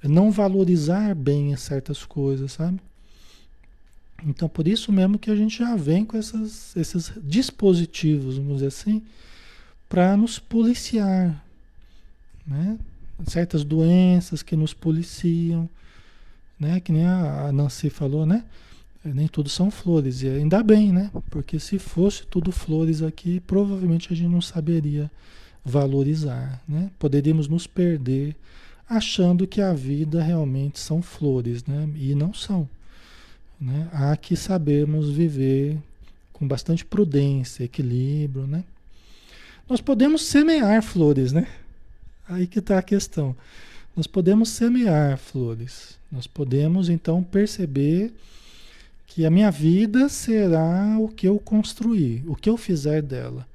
não 0.03 0.29
valorizar 0.29 1.15
bem 1.15 1.55
certas 1.55 2.03
coisas, 2.03 2.51
sabe? 2.51 2.79
Então, 4.25 4.49
por 4.49 4.67
isso 4.67 4.91
mesmo 4.91 5.17
que 5.17 5.31
a 5.31 5.35
gente 5.35 5.57
já 5.57 5.75
vem 5.75 6.03
com 6.03 6.17
essas, 6.17 6.75
esses 6.75 7.13
dispositivos, 7.23 8.37
vamos 8.37 8.55
dizer 8.55 8.67
assim, 8.67 9.01
para 9.87 10.17
nos 10.17 10.39
policiar, 10.39 11.43
né? 12.45 12.77
Certas 13.27 13.63
doenças 13.63 14.43
que 14.43 14.55
nos 14.55 14.73
policiam, 14.73 15.69
né? 16.59 16.79
Que 16.81 16.91
nem 16.91 17.05
a 17.05 17.51
Nancy 17.53 17.89
falou, 17.89 18.25
né? 18.25 18.43
Nem 19.03 19.27
tudo 19.27 19.49
são 19.49 19.69
flores. 19.69 20.21
E 20.21 20.29
ainda 20.29 20.63
bem, 20.63 20.91
né? 20.91 21.11
Porque 21.29 21.59
se 21.59 21.77
fosse 21.77 22.25
tudo 22.25 22.51
flores 22.51 23.01
aqui, 23.01 23.39
provavelmente 23.41 24.11
a 24.11 24.15
gente 24.15 24.29
não 24.29 24.41
saberia 24.41 25.11
valorizar, 25.65 26.61
né? 26.67 26.89
Poderíamos 26.99 27.47
nos 27.47 27.67
perder 27.67 28.35
achando 28.87 29.47
que 29.47 29.61
a 29.61 29.73
vida 29.73 30.21
realmente 30.21 30.79
são 30.79 31.01
flores, 31.01 31.65
né? 31.65 31.89
E 31.95 32.13
não 32.15 32.33
são. 32.33 32.67
Né? 33.59 33.87
Há 33.93 34.15
que 34.17 34.35
sabermos 34.35 35.09
viver 35.09 35.77
com 36.31 36.47
bastante 36.47 36.83
prudência, 36.83 37.63
equilíbrio, 37.63 38.45
né? 38.45 38.63
Nós 39.69 39.79
podemos 39.79 40.23
semear 40.23 40.83
flores, 40.83 41.31
né? 41.31 41.47
Aí 42.27 42.45
que 42.45 42.59
está 42.59 42.77
a 42.77 42.83
questão. 42.83 43.35
Nós 43.95 44.07
podemos 44.07 44.49
semear 44.49 45.17
flores. 45.17 45.97
Nós 46.11 46.27
podemos 46.27 46.89
então 46.89 47.23
perceber 47.23 48.13
que 49.13 49.27
a 49.27 49.29
minha 49.29 49.51
vida 49.51 50.09
será 50.09 50.97
o 50.99 51.07
que 51.07 51.27
eu 51.27 51.37
construir, 51.37 52.23
o 52.25 52.35
que 52.35 52.49
eu 52.49 52.57
fizer 52.57 52.99
dela. 52.99 53.47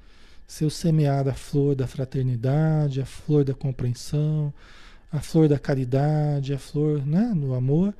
Se 0.47 0.62
eu 0.62 0.71
semear 0.71 1.27
a 1.27 1.35
flor 1.35 1.75
da 1.75 1.85
fraternidade, 1.85 3.01
a 3.01 3.05
flor 3.05 3.42
da 3.42 3.53
compreensão, 3.53 4.55
a 5.11 5.18
flor 5.18 5.49
da 5.49 5.59
caridade, 5.59 6.55
a 6.55 6.59
flor 6.61 7.05
né, 7.05 7.33
do 7.35 7.55
amor, 7.55 7.92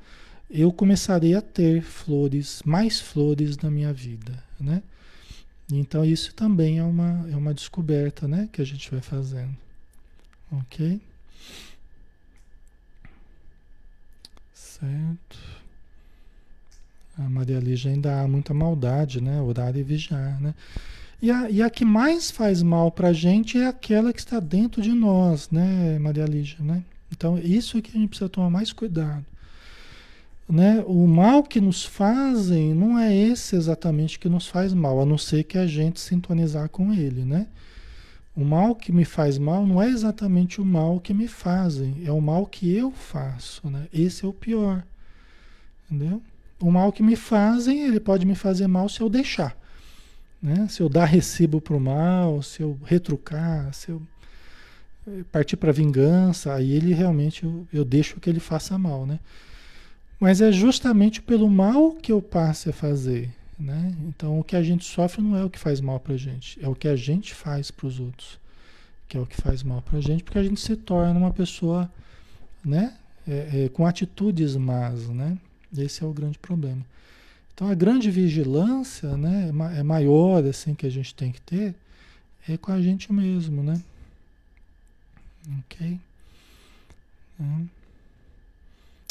eu 0.49 0.71
começarei 0.71 1.35
a 1.35 1.41
ter 1.41 1.81
flores, 1.81 2.61
mais 2.63 3.01
flores 3.01 3.57
na 3.57 3.69
minha 3.69 3.91
vida, 3.91 4.41
né? 4.57 4.81
Então 5.69 6.05
isso 6.05 6.33
também 6.33 6.79
é 6.79 6.83
uma, 6.83 7.29
é 7.29 7.35
uma 7.35 7.53
descoberta, 7.53 8.25
né, 8.25 8.47
que 8.53 8.61
a 8.61 8.65
gente 8.65 8.89
vai 8.89 9.01
fazendo. 9.01 9.55
Ok? 10.49 11.01
Certo. 14.53 15.58
A 17.19 17.29
Maria 17.29 17.59
Lígia 17.59 17.91
ainda 17.91 18.21
há 18.21 18.27
muita 18.27 18.53
maldade, 18.53 19.21
né? 19.21 19.41
Orar 19.41 19.75
e 19.75 19.83
vigiar, 19.83 20.39
né? 20.39 20.53
E 21.21 21.29
a, 21.29 21.49
e 21.49 21.61
a 21.61 21.69
que 21.69 21.83
mais 21.83 22.31
faz 22.31 22.63
mal 22.63 22.91
para 22.91 23.09
a 23.09 23.13
gente 23.13 23.57
é 23.57 23.67
aquela 23.67 24.13
que 24.13 24.19
está 24.19 24.39
dentro 24.39 24.81
de 24.81 24.93
nós, 24.93 25.49
né, 25.51 25.99
Maria 25.99 26.25
Lígia, 26.25 26.59
né? 26.61 26.81
Então, 27.11 27.37
isso 27.37 27.77
é 27.77 27.81
que 27.81 27.89
a 27.89 27.99
gente 27.99 28.09
precisa 28.09 28.29
tomar 28.29 28.49
mais 28.49 28.71
cuidado. 28.71 29.25
Né? 30.47 30.83
O 30.87 31.05
mal 31.05 31.43
que 31.43 31.59
nos 31.59 31.83
fazem 31.85 32.73
não 32.73 32.97
é 32.97 33.15
esse 33.15 33.55
exatamente 33.55 34.17
que 34.17 34.29
nos 34.29 34.47
faz 34.47 34.73
mal, 34.73 35.01
a 35.01 35.05
não 35.05 35.17
ser 35.17 35.43
que 35.43 35.57
a 35.57 35.67
gente 35.67 35.99
sintonizar 35.99 36.69
com 36.69 36.93
ele, 36.93 37.23
né? 37.23 37.47
O 38.35 38.43
mal 38.43 38.73
que 38.73 38.91
me 38.91 39.05
faz 39.05 39.37
mal 39.37 39.67
não 39.67 39.81
é 39.81 39.89
exatamente 39.89 40.61
o 40.61 40.65
mal 40.65 40.99
que 40.99 41.13
me 41.13 41.27
fazem, 41.27 42.01
é 42.05 42.11
o 42.11 42.21
mal 42.21 42.45
que 42.45 42.73
eu 42.73 42.91
faço, 42.91 43.69
né? 43.69 43.87
Esse 43.93 44.25
é 44.25 44.27
o 44.27 44.33
pior, 44.33 44.83
entendeu? 45.85 46.21
O 46.59 46.71
mal 46.71 46.91
que 46.91 47.01
me 47.01 47.15
fazem, 47.15 47.85
ele 47.85 47.99
pode 47.99 48.25
me 48.25 48.35
fazer 48.35 48.67
mal 48.67 48.89
se 48.89 49.01
eu 49.01 49.09
deixar, 49.09 49.55
né? 50.41 50.67
Se 50.69 50.81
eu 50.81 50.89
dar 50.89 51.05
recibo 51.05 51.61
para 51.61 51.75
o 51.75 51.79
mal, 51.79 52.41
se 52.41 52.61
eu 52.61 52.77
retrucar, 52.83 53.73
se 53.73 53.89
eu 53.89 54.01
eh, 55.07 55.23
partir 55.31 55.55
para 55.55 55.71
vingança, 55.71 56.53
aí 56.53 56.71
ele 56.73 56.93
realmente 56.93 57.43
eu, 57.45 57.67
eu 57.71 57.85
deixo 57.85 58.19
que 58.19 58.29
ele 58.29 58.39
faça 58.39 58.77
mal, 58.77 59.05
né? 59.05 59.19
Mas 60.19 60.41
é 60.41 60.51
justamente 60.51 61.21
pelo 61.21 61.49
mal 61.49 61.93
que 61.93 62.11
eu 62.11 62.21
passe 62.21 62.69
a 62.69 62.73
fazer, 62.73 63.29
né? 63.57 63.95
Então, 64.05 64.39
o 64.39 64.43
que 64.43 64.55
a 64.55 64.61
gente 64.61 64.83
sofre 64.83 65.21
não 65.21 65.37
é 65.37 65.45
o 65.45 65.49
que 65.49 65.57
faz 65.57 65.79
mal 65.79 65.99
para 65.99 66.13
a 66.13 66.17
gente, 66.17 66.59
é 66.61 66.67
o 66.67 66.75
que 66.75 66.89
a 66.89 66.95
gente 66.95 67.33
faz 67.33 67.71
para 67.71 67.87
os 67.87 67.99
outros, 68.01 68.37
que 69.07 69.17
é 69.17 69.19
o 69.19 69.25
que 69.25 69.39
faz 69.39 69.63
mal 69.63 69.81
para 69.81 69.97
a 69.97 70.01
gente, 70.01 70.23
porque 70.23 70.37
a 70.37 70.43
gente 70.43 70.59
se 70.59 70.75
torna 70.75 71.17
uma 71.17 71.31
pessoa, 71.31 71.89
né? 72.63 72.95
É, 73.27 73.65
é, 73.65 73.69
com 73.69 73.85
atitudes 73.85 74.55
más, 74.55 75.07
né? 75.07 75.37
Esse 75.77 76.03
é 76.03 76.07
o 76.07 76.13
grande 76.13 76.39
problema. 76.39 76.85
Então, 77.53 77.67
a 77.69 77.73
grande 77.73 78.09
vigilância, 78.09 79.17
né? 79.17 79.51
É, 79.75 79.79
é 79.79 79.83
maior 79.83 80.43
assim 80.45 80.73
que 80.73 80.85
a 80.85 80.89
gente 80.89 81.13
tem 81.13 81.31
que 81.31 81.41
ter 81.41 81.75
é 82.47 82.57
com 82.57 82.71
a 82.71 82.81
gente 82.81 83.11
mesmo, 83.13 83.61
né? 83.61 83.81
Ok. 85.59 85.99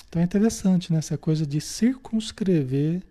Então 0.08 0.20
é 0.20 0.24
interessante, 0.24 0.92
né? 0.92 0.98
Essa 0.98 1.16
coisa 1.16 1.46
de 1.46 1.60
circunscrever 1.60 3.02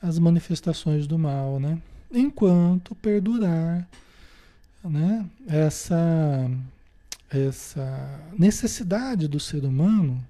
as 0.00 0.18
manifestações 0.18 1.06
do 1.06 1.18
mal, 1.18 1.58
né? 1.58 1.80
Enquanto 2.10 2.94
perdurar, 2.94 3.86
né? 4.84 5.26
Essa 5.46 6.50
essa 7.30 8.20
necessidade 8.38 9.28
do 9.28 9.38
ser 9.38 9.62
humano, 9.64 10.24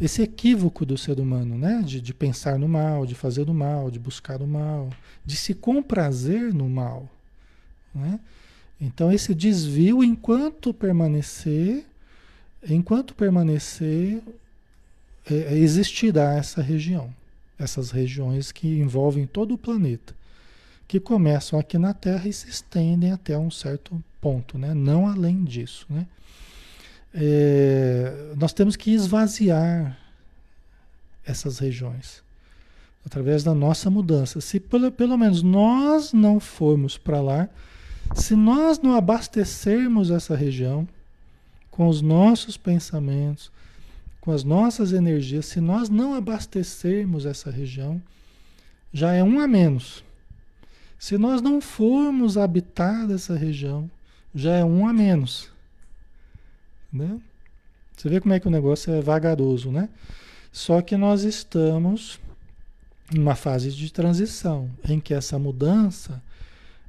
esse 0.00 0.22
equívoco 0.22 0.86
do 0.86 0.96
ser 0.96 1.20
humano, 1.20 1.58
né? 1.58 1.82
De, 1.84 2.00
de 2.00 2.14
pensar 2.14 2.58
no 2.58 2.68
mal, 2.68 3.04
de 3.04 3.14
fazer 3.14 3.48
o 3.48 3.54
mal, 3.54 3.90
de 3.90 3.98
buscar 3.98 4.40
o 4.40 4.46
mal, 4.46 4.88
de 5.24 5.36
se 5.36 5.54
comprazer 5.54 6.54
no 6.54 6.68
mal, 6.68 7.08
né? 7.94 8.18
Então 8.80 9.12
esse 9.12 9.34
desvio, 9.34 10.02
enquanto 10.02 10.72
permanecer, 10.72 11.84
enquanto 12.68 13.14
permanecer, 13.14 14.22
é, 15.30 15.56
existirá 15.58 16.34
essa 16.34 16.62
região 16.62 17.12
essas 17.60 17.90
regiões 17.90 18.50
que 18.50 18.66
envolvem 18.66 19.26
todo 19.26 19.54
o 19.54 19.58
planeta, 19.58 20.14
que 20.88 20.98
começam 20.98 21.58
aqui 21.58 21.78
na 21.78 21.92
Terra 21.92 22.26
e 22.26 22.32
se 22.32 22.48
estendem 22.48 23.12
até 23.12 23.38
um 23.38 23.50
certo 23.50 24.02
ponto, 24.20 24.58
né? 24.58 24.74
não 24.74 25.06
além 25.06 25.44
disso. 25.44 25.86
Né? 25.88 26.06
É, 27.12 28.32
nós 28.36 28.52
temos 28.52 28.76
que 28.76 28.92
esvaziar 28.92 29.98
essas 31.24 31.58
regiões 31.58 32.22
através 33.04 33.42
da 33.42 33.54
nossa 33.54 33.90
mudança. 33.90 34.40
Se 34.40 34.60
pelo, 34.60 34.90
pelo 34.92 35.16
menos 35.16 35.42
nós 35.42 36.12
não 36.12 36.38
formos 36.38 36.96
para 36.98 37.20
lá, 37.20 37.48
se 38.14 38.34
nós 38.34 38.78
não 38.78 38.94
abastecermos 38.94 40.10
essa 40.10 40.34
região 40.34 40.86
com 41.70 41.88
os 41.88 42.02
nossos 42.02 42.56
pensamentos, 42.56 43.50
com 44.20 44.32
as 44.32 44.44
nossas 44.44 44.92
energias, 44.92 45.46
se 45.46 45.60
nós 45.60 45.88
não 45.88 46.14
abastecermos 46.14 47.24
essa 47.24 47.50
região, 47.50 48.02
já 48.92 49.12
é 49.12 49.22
um 49.22 49.40
a 49.40 49.48
menos. 49.48 50.04
Se 50.98 51.16
nós 51.16 51.40
não 51.40 51.60
formos 51.60 52.36
habitar 52.36 53.10
essa 53.10 53.34
região, 53.34 53.90
já 54.34 54.56
é 54.56 54.64
um 54.64 54.86
a 54.86 54.92
menos. 54.92 55.48
Entendeu? 56.92 57.20
Você 57.96 58.08
vê 58.08 58.20
como 58.20 58.34
é 58.34 58.40
que 58.40 58.48
o 58.48 58.50
negócio 58.50 58.92
é 58.92 59.00
vagaroso, 59.00 59.70
né? 59.70 59.88
Só 60.52 60.80
que 60.82 60.96
nós 60.96 61.22
estamos 61.22 62.18
numa 63.12 63.34
fase 63.34 63.70
de 63.70 63.92
transição, 63.92 64.70
em 64.88 64.98
que 65.00 65.12
essa 65.14 65.38
mudança 65.38 66.22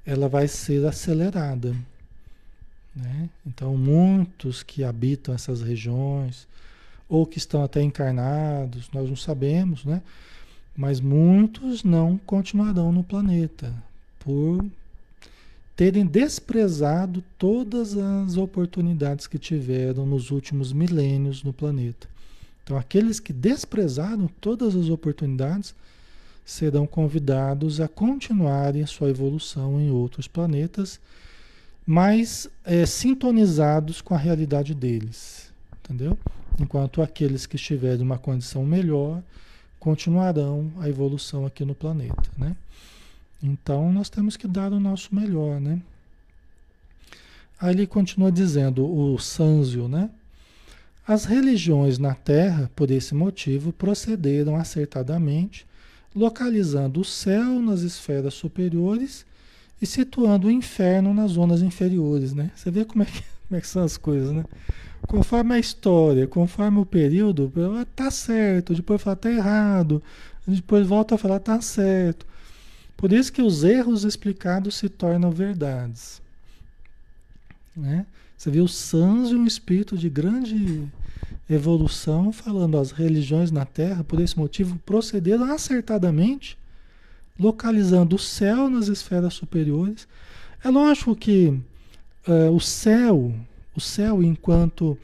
ela 0.05 0.27
vai 0.29 0.47
ser 0.47 0.85
acelerada. 0.85 1.75
Né? 2.95 3.29
Então, 3.45 3.77
muitos 3.77 4.63
que 4.63 4.83
habitam 4.83 5.33
essas 5.33 5.61
regiões, 5.61 6.47
ou 7.07 7.25
que 7.25 7.37
estão 7.37 7.63
até 7.63 7.81
encarnados, 7.81 8.89
nós 8.93 9.09
não 9.09 9.15
sabemos, 9.15 9.83
né? 9.83 10.01
Mas 10.75 11.01
muitos 11.01 11.83
não 11.83 12.17
continuarão 12.17 12.91
no 12.91 13.03
planeta 13.03 13.73
por 14.19 14.65
terem 15.75 16.05
desprezado 16.05 17.23
todas 17.37 17.97
as 17.97 18.37
oportunidades 18.37 19.27
que 19.27 19.39
tiveram 19.39 20.05
nos 20.05 20.31
últimos 20.31 20.73
milênios 20.73 21.43
no 21.43 21.53
planeta. 21.53 22.07
Então, 22.63 22.77
aqueles 22.77 23.19
que 23.19 23.33
desprezaram 23.33 24.29
todas 24.39 24.75
as 24.75 24.89
oportunidades 24.89 25.73
serão 26.45 26.85
convidados 26.85 27.79
a 27.79 27.87
continuarem 27.87 28.85
sua 28.85 29.09
evolução 29.09 29.79
em 29.79 29.89
outros 29.89 30.27
planetas, 30.27 30.99
mais 31.85 32.47
é, 32.63 32.85
sintonizados 32.85 34.01
com 34.01 34.13
a 34.13 34.17
realidade 34.17 34.75
deles, 34.75 35.51
entendeu? 35.83 36.17
enquanto 36.59 37.01
aqueles 37.01 37.45
que 37.45 37.55
estiverem 37.55 38.01
em 38.01 38.03
uma 38.03 38.17
condição 38.17 38.65
melhor 38.65 39.21
continuarão 39.79 40.71
a 40.79 40.87
evolução 40.87 41.45
aqui 41.45 41.65
no 41.65 41.73
planeta, 41.73 42.23
né? 42.37 42.55
Então 43.41 43.91
nós 43.91 44.09
temos 44.09 44.37
que 44.37 44.47
dar 44.47 44.71
o 44.71 44.79
nosso 44.79 45.13
melhor, 45.13 45.59
né? 45.59 45.81
Aí 47.59 47.73
ele 47.73 47.87
continua 47.87 48.31
dizendo, 48.31 48.85
o 48.85 49.17
Sanzio, 49.19 49.87
né? 49.87 50.09
As 51.07 51.25
religiões 51.25 51.97
na 51.97 52.13
Terra, 52.13 52.69
por 52.75 52.89
esse 52.89 53.13
motivo, 53.13 53.71
procederam 53.73 54.55
acertadamente, 54.55 55.65
localizando 56.15 57.01
o 57.01 57.05
céu 57.05 57.59
nas 57.59 57.81
esferas 57.81 58.33
superiores 58.33 59.25
e 59.81 59.85
situando 59.85 60.47
o 60.47 60.51
inferno 60.51 61.13
nas 61.13 61.31
zonas 61.31 61.61
inferiores, 61.61 62.33
né? 62.33 62.51
Você 62.55 62.69
vê 62.69 62.85
como 62.85 63.03
é 63.03 63.05
que, 63.05 63.23
como 63.47 63.57
é 63.57 63.61
que 63.61 63.67
são 63.67 63.83
as 63.83 63.97
coisas, 63.97 64.31
né? 64.31 64.45
Conforme 65.07 65.55
a 65.55 65.59
história, 65.59 66.27
conforme 66.27 66.79
o 66.79 66.85
período, 66.85 67.51
tá 67.95 68.11
certo, 68.11 68.73
depois 68.75 69.01
fala 69.01 69.15
tá 69.15 69.31
errado, 69.31 70.01
depois 70.47 70.85
volta 70.87 71.15
a 71.15 71.17
falar 71.17 71.39
tá 71.39 71.59
certo. 71.59 72.25
Por 73.01 73.11
isso 73.11 73.33
que 73.33 73.41
os 73.41 73.63
erros 73.63 74.03
explicados 74.03 74.75
se 74.75 74.87
tornam 74.87 75.31
verdades. 75.31 76.21
Né? 77.75 78.05
Você 78.37 78.51
viu 78.51 78.67
Sanzio, 78.67 79.39
um 79.39 79.47
espírito 79.47 79.97
de 79.97 80.07
grande 80.07 80.87
evolução, 81.49 82.31
falando 82.31 82.77
as 82.77 82.91
religiões 82.91 83.49
na 83.49 83.65
Terra, 83.65 84.03
por 84.03 84.21
esse 84.21 84.37
motivo, 84.37 84.77
procederam 84.85 85.51
acertadamente, 85.51 86.55
localizando 87.39 88.17
o 88.17 88.19
céu 88.19 88.69
nas 88.69 88.87
esferas 88.87 89.33
superiores. 89.33 90.07
É 90.63 90.69
lógico 90.69 91.15
que 91.15 91.47
uh, 92.27 92.55
o 92.55 92.59
céu, 92.59 93.33
o 93.75 93.81
céu 93.81 94.21
enquanto, 94.21 94.95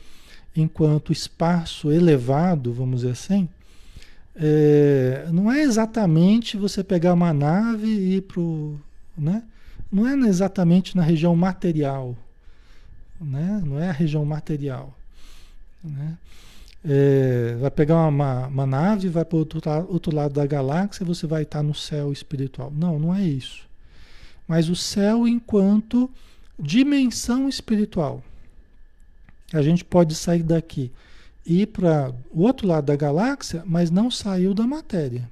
enquanto 0.55 1.11
espaço 1.11 1.91
elevado, 1.91 2.71
vamos 2.71 2.97
dizer 3.01 3.13
assim, 3.13 3.49
é, 4.39 5.27
não 5.31 5.51
é 5.51 5.63
exatamente 5.63 6.57
você 6.57 6.83
pegar 6.83 7.13
uma 7.13 7.33
nave 7.33 7.87
e 7.87 8.17
ir 8.17 8.21
para. 8.21 8.41
Né? 9.17 9.43
Não 9.91 10.07
é 10.07 10.13
exatamente 10.27 10.95
na 10.95 11.01
região 11.01 11.35
material. 11.35 12.15
Né? 13.19 13.63
Não 13.65 13.79
é 13.79 13.89
a 13.89 13.93
região 13.93 14.23
material. 14.23 14.95
Né? 15.83 16.17
É, 16.85 17.57
vai 17.59 17.71
pegar 17.71 18.07
uma, 18.07 18.45
uma 18.45 18.65
nave, 18.67 19.09
vai 19.09 19.25
para 19.25 19.35
o 19.35 19.39
outro, 19.39 19.61
outro 19.89 20.15
lado 20.15 20.35
da 20.35 20.45
galáxia 20.45 21.03
e 21.03 21.07
você 21.07 21.25
vai 21.25 21.41
estar 21.41 21.63
no 21.63 21.73
céu 21.73 22.13
espiritual. 22.13 22.71
Não, 22.75 22.99
não 22.99 23.15
é 23.15 23.23
isso. 23.23 23.67
Mas 24.47 24.69
o 24.69 24.75
céu 24.75 25.27
enquanto 25.27 26.09
dimensão 26.59 27.49
espiritual. 27.49 28.23
A 29.51 29.63
gente 29.63 29.83
pode 29.83 30.13
sair 30.13 30.43
daqui 30.43 30.91
ir 31.47 31.67
para 31.67 32.13
o 32.29 32.41
outro 32.41 32.67
lado 32.67 32.85
da 32.85 32.95
galáxia, 32.95 33.63
mas 33.65 33.89
não 33.89 34.11
saiu 34.11 34.53
da 34.53 34.67
matéria. 34.67 35.29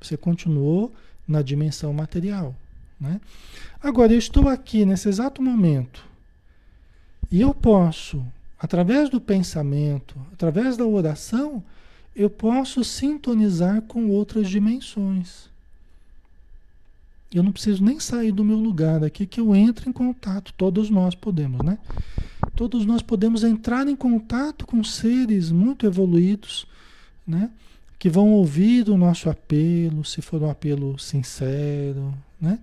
Você 0.00 0.16
continuou 0.16 0.92
na 1.26 1.42
dimensão 1.42 1.92
material. 1.92 2.54
Né? 2.98 3.20
Agora, 3.82 4.12
eu 4.12 4.18
estou 4.18 4.48
aqui 4.48 4.84
nesse 4.84 5.08
exato 5.08 5.42
momento 5.42 6.04
e 7.30 7.40
eu 7.40 7.52
posso, 7.52 8.24
através 8.58 9.08
do 9.08 9.20
pensamento, 9.20 10.16
através 10.32 10.76
da 10.76 10.86
oração, 10.86 11.62
eu 12.14 12.30
posso 12.30 12.84
sintonizar 12.84 13.82
com 13.82 14.08
outras 14.08 14.48
dimensões. 14.48 15.48
Eu 17.32 17.42
não 17.42 17.52
preciso 17.52 17.84
nem 17.84 18.00
sair 18.00 18.32
do 18.32 18.44
meu 18.44 18.56
lugar 18.56 19.04
aqui 19.04 19.24
que 19.24 19.40
eu 19.40 19.54
entro 19.54 19.88
em 19.88 19.92
contato. 19.92 20.52
Todos 20.56 20.90
nós 20.90 21.14
podemos, 21.14 21.64
né? 21.64 21.78
Todos 22.60 22.84
nós 22.84 23.00
podemos 23.00 23.42
entrar 23.42 23.88
em 23.88 23.96
contato 23.96 24.66
com 24.66 24.84
seres 24.84 25.50
muito 25.50 25.86
evoluídos, 25.86 26.66
né? 27.26 27.50
Que 27.98 28.10
vão 28.10 28.32
ouvir 28.32 28.90
o 28.90 28.98
nosso 28.98 29.30
apelo, 29.30 30.04
se 30.04 30.20
for 30.20 30.42
um 30.42 30.50
apelo 30.50 30.98
sincero, 30.98 32.12
né? 32.38 32.58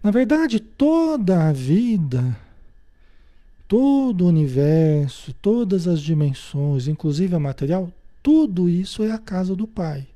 Na 0.00 0.12
verdade, 0.12 0.60
toda 0.60 1.48
a 1.48 1.52
vida, 1.52 2.38
todo 3.66 4.24
o 4.24 4.28
universo, 4.28 5.34
todas 5.42 5.88
as 5.88 6.00
dimensões, 6.00 6.86
inclusive 6.86 7.34
a 7.34 7.40
material, 7.40 7.92
tudo 8.22 8.68
isso 8.68 9.02
é 9.02 9.10
a 9.10 9.18
casa 9.18 9.56
do 9.56 9.66
Pai. 9.66 10.06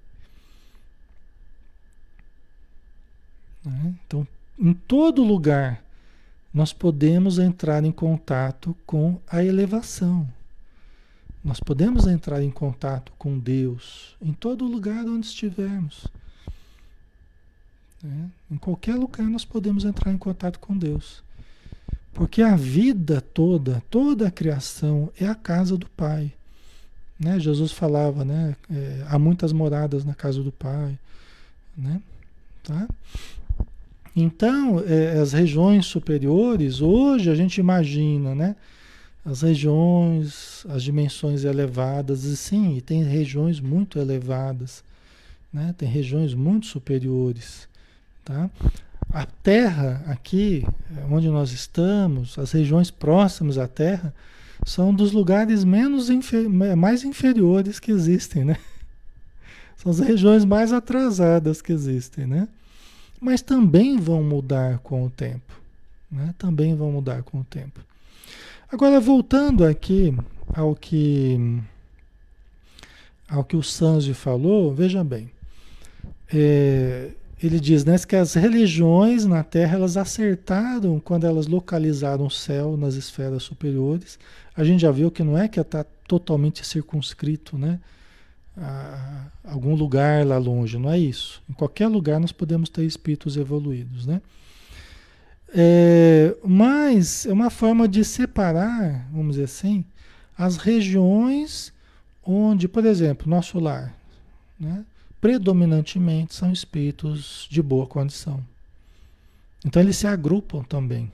Né? 3.64 3.94
Então, 4.06 4.24
em 4.56 4.72
todo 4.72 5.24
lugar, 5.24 5.84
nós 6.56 6.72
podemos 6.72 7.38
entrar 7.38 7.84
em 7.84 7.92
contato 7.92 8.74
com 8.86 9.20
a 9.28 9.44
elevação. 9.44 10.26
Nós 11.44 11.60
podemos 11.60 12.06
entrar 12.06 12.42
em 12.42 12.50
contato 12.50 13.12
com 13.18 13.38
Deus 13.38 14.16
em 14.22 14.32
todo 14.32 14.64
lugar 14.64 15.04
onde 15.04 15.26
estivermos. 15.26 16.06
Né? 18.02 18.30
Em 18.50 18.56
qualquer 18.56 18.94
lugar 18.94 19.26
nós 19.26 19.44
podemos 19.44 19.84
entrar 19.84 20.10
em 20.10 20.16
contato 20.16 20.58
com 20.58 20.74
Deus. 20.74 21.22
Porque 22.14 22.40
a 22.40 22.56
vida 22.56 23.20
toda, 23.20 23.82
toda 23.90 24.28
a 24.28 24.30
criação 24.30 25.12
é 25.20 25.26
a 25.26 25.34
casa 25.34 25.76
do 25.76 25.86
Pai. 25.90 26.32
Né? 27.20 27.38
Jesus 27.38 27.70
falava, 27.70 28.24
né? 28.24 28.56
É, 28.70 29.04
há 29.10 29.18
muitas 29.18 29.52
moradas 29.52 30.06
na 30.06 30.14
casa 30.14 30.42
do 30.42 30.52
Pai. 30.52 30.98
Né? 31.76 32.00
Tá? 32.62 32.88
Então, 34.18 34.80
é, 34.80 35.18
as 35.18 35.34
regiões 35.34 35.84
superiores, 35.84 36.80
hoje 36.80 37.30
a 37.30 37.34
gente 37.34 37.60
imagina, 37.60 38.34
né? 38.34 38.56
As 39.22 39.42
regiões, 39.42 40.64
as 40.70 40.82
dimensões 40.82 41.44
elevadas, 41.44 42.24
e 42.24 42.34
sim, 42.34 42.80
tem 42.86 43.02
regiões 43.02 43.60
muito 43.60 43.98
elevadas, 43.98 44.82
né? 45.52 45.74
Tem 45.76 45.86
regiões 45.86 46.32
muito 46.32 46.64
superiores, 46.64 47.68
tá? 48.24 48.48
A 49.12 49.26
Terra 49.26 50.02
aqui, 50.06 50.64
onde 51.10 51.28
nós 51.28 51.52
estamos, 51.52 52.38
as 52.38 52.52
regiões 52.52 52.90
próximas 52.90 53.58
à 53.58 53.68
Terra, 53.68 54.14
são 54.64 54.94
dos 54.94 55.12
lugares 55.12 55.62
menos 55.62 56.08
infer 56.08 56.48
mais 56.48 57.04
inferiores 57.04 57.78
que 57.78 57.92
existem, 57.92 58.46
né? 58.46 58.56
São 59.76 59.92
as 59.92 59.98
regiões 59.98 60.42
mais 60.46 60.72
atrasadas 60.72 61.60
que 61.60 61.70
existem, 61.70 62.26
né? 62.26 62.48
Mas 63.26 63.42
também 63.42 63.98
vão 63.98 64.22
mudar 64.22 64.78
com 64.78 65.04
o 65.04 65.10
tempo. 65.10 65.60
Né? 66.08 66.32
Também 66.38 66.76
vão 66.76 66.92
mudar 66.92 67.24
com 67.24 67.40
o 67.40 67.44
tempo. 67.44 67.80
Agora, 68.70 69.00
voltando 69.00 69.64
aqui 69.64 70.16
ao 70.54 70.76
que, 70.76 71.60
ao 73.28 73.42
que 73.42 73.56
o 73.56 73.64
Sanji 73.64 74.14
falou, 74.14 74.72
veja 74.72 75.02
bem. 75.02 75.28
É, 76.32 77.10
ele 77.42 77.58
diz 77.58 77.84
né, 77.84 77.98
que 77.98 78.14
as 78.14 78.34
religiões 78.34 79.26
na 79.26 79.42
Terra 79.42 79.74
elas 79.74 79.96
acertaram 79.96 81.00
quando 81.00 81.26
elas 81.26 81.48
localizaram 81.48 82.26
o 82.26 82.30
céu 82.30 82.76
nas 82.76 82.94
esferas 82.94 83.42
superiores. 83.42 84.20
A 84.56 84.62
gente 84.62 84.82
já 84.82 84.92
viu 84.92 85.10
que 85.10 85.24
não 85.24 85.36
é 85.36 85.48
que 85.48 85.58
está 85.58 85.84
totalmente 86.06 86.64
circunscrito, 86.64 87.58
né? 87.58 87.80
A 88.56 89.26
algum 89.44 89.74
lugar 89.74 90.26
lá 90.26 90.38
longe, 90.38 90.78
não 90.78 90.90
é 90.90 90.98
isso. 90.98 91.42
Em 91.48 91.52
qualquer 91.52 91.88
lugar 91.88 92.18
nós 92.18 92.32
podemos 92.32 92.68
ter 92.68 92.84
espíritos 92.84 93.36
evoluídos, 93.36 94.06
né? 94.06 94.20
É, 95.54 96.36
mas 96.44 97.24
é 97.24 97.32
uma 97.32 97.50
forma 97.50 97.86
de 97.86 98.04
separar, 98.04 99.08
vamos 99.12 99.36
dizer 99.36 99.44
assim, 99.44 99.84
as 100.36 100.56
regiões 100.56 101.72
onde, 102.24 102.66
por 102.66 102.84
exemplo, 102.84 103.30
nosso 103.30 103.58
lar, 103.60 103.94
né, 104.58 104.84
predominantemente 105.20 106.34
são 106.34 106.52
espíritos 106.52 107.46
de 107.50 107.62
boa 107.62 107.86
condição. 107.86 108.42
Então 109.64 109.80
eles 109.80 109.96
se 109.96 110.06
agrupam 110.06 110.62
também. 110.62 111.10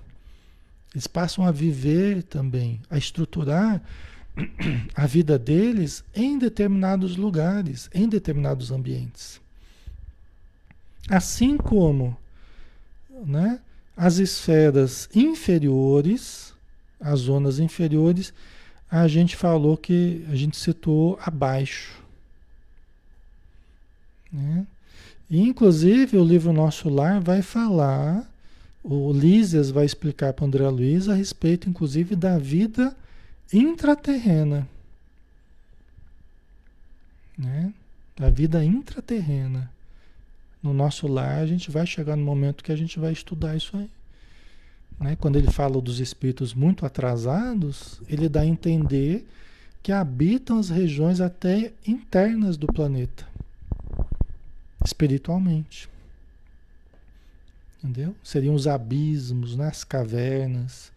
Eles 0.94 1.06
passam 1.06 1.46
a 1.46 1.50
viver 1.50 2.22
também, 2.22 2.80
a 2.90 2.98
estruturar 2.98 3.82
a 4.94 5.06
vida 5.06 5.38
deles 5.38 6.04
em 6.14 6.38
determinados 6.38 7.16
lugares, 7.16 7.90
em 7.92 8.08
determinados 8.08 8.70
ambientes. 8.70 9.40
Assim 11.08 11.56
como 11.56 12.16
né, 13.26 13.60
as 13.96 14.18
esferas 14.18 15.08
inferiores, 15.14 16.54
as 17.00 17.20
zonas 17.20 17.58
inferiores, 17.58 18.32
a 18.90 19.08
gente 19.08 19.36
falou 19.36 19.76
que 19.76 20.24
a 20.30 20.34
gente 20.34 20.56
situou 20.56 21.18
abaixo. 21.22 22.02
Né? 24.32 24.66
Inclusive, 25.30 26.16
o 26.16 26.24
livro 26.24 26.52
Nosso 26.52 26.88
Lar 26.88 27.20
vai 27.20 27.42
falar, 27.42 28.30
o 28.82 29.12
Lísias 29.12 29.70
vai 29.70 29.84
explicar 29.84 30.32
para 30.32 30.44
André 30.44 30.68
Luiz 30.68 31.08
a 31.08 31.14
respeito, 31.14 31.68
inclusive, 31.68 32.14
da 32.14 32.38
vida 32.38 32.94
intraterrena. 33.52 34.68
Né? 37.36 37.72
A 38.20 38.30
vida 38.30 38.64
intraterrena. 38.64 39.70
No 40.62 40.72
nosso 40.72 41.08
lar, 41.08 41.38
a 41.38 41.46
gente 41.46 41.70
vai 41.70 41.86
chegar 41.86 42.16
no 42.16 42.24
momento 42.24 42.62
que 42.62 42.70
a 42.70 42.76
gente 42.76 42.98
vai 42.98 43.12
estudar 43.12 43.56
isso 43.56 43.76
aí. 43.76 43.90
Né? 45.00 45.16
Quando 45.16 45.36
ele 45.36 45.50
fala 45.50 45.80
dos 45.80 45.98
espíritos 45.98 46.54
muito 46.54 46.86
atrasados, 46.86 48.00
ele 48.08 48.28
dá 48.28 48.42
a 48.42 48.46
entender 48.46 49.26
que 49.82 49.90
habitam 49.90 50.58
as 50.58 50.68
regiões 50.68 51.20
até 51.20 51.72
internas 51.86 52.56
do 52.56 52.68
planeta, 52.68 53.26
espiritualmente. 54.84 55.88
Entendeu? 57.78 58.14
Seriam 58.22 58.54
os 58.54 58.68
abismos, 58.68 59.56
né? 59.56 59.66
as 59.66 59.82
cavernas, 59.82 60.91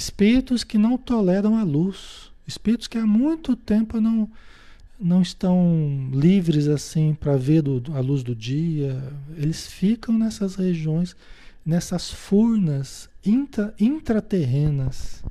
Espíritos 0.00 0.64
que 0.64 0.78
não 0.78 0.96
toleram 0.96 1.58
a 1.58 1.62
luz. 1.62 2.32
Espíritos 2.46 2.88
que 2.88 2.96
há 2.96 3.04
muito 3.04 3.54
tempo 3.54 4.00
não, 4.00 4.26
não 4.98 5.20
estão 5.20 6.08
livres 6.10 6.68
assim 6.68 7.12
para 7.12 7.36
ver 7.36 7.60
do, 7.60 7.94
a 7.94 8.00
luz 8.00 8.22
do 8.22 8.34
dia. 8.34 8.98
Eles 9.36 9.66
ficam 9.66 10.16
nessas 10.16 10.54
regiões, 10.54 11.14
nessas 11.66 12.10
furnas 12.10 13.10
intra, 13.22 13.74
intraterrenas. 13.78 15.22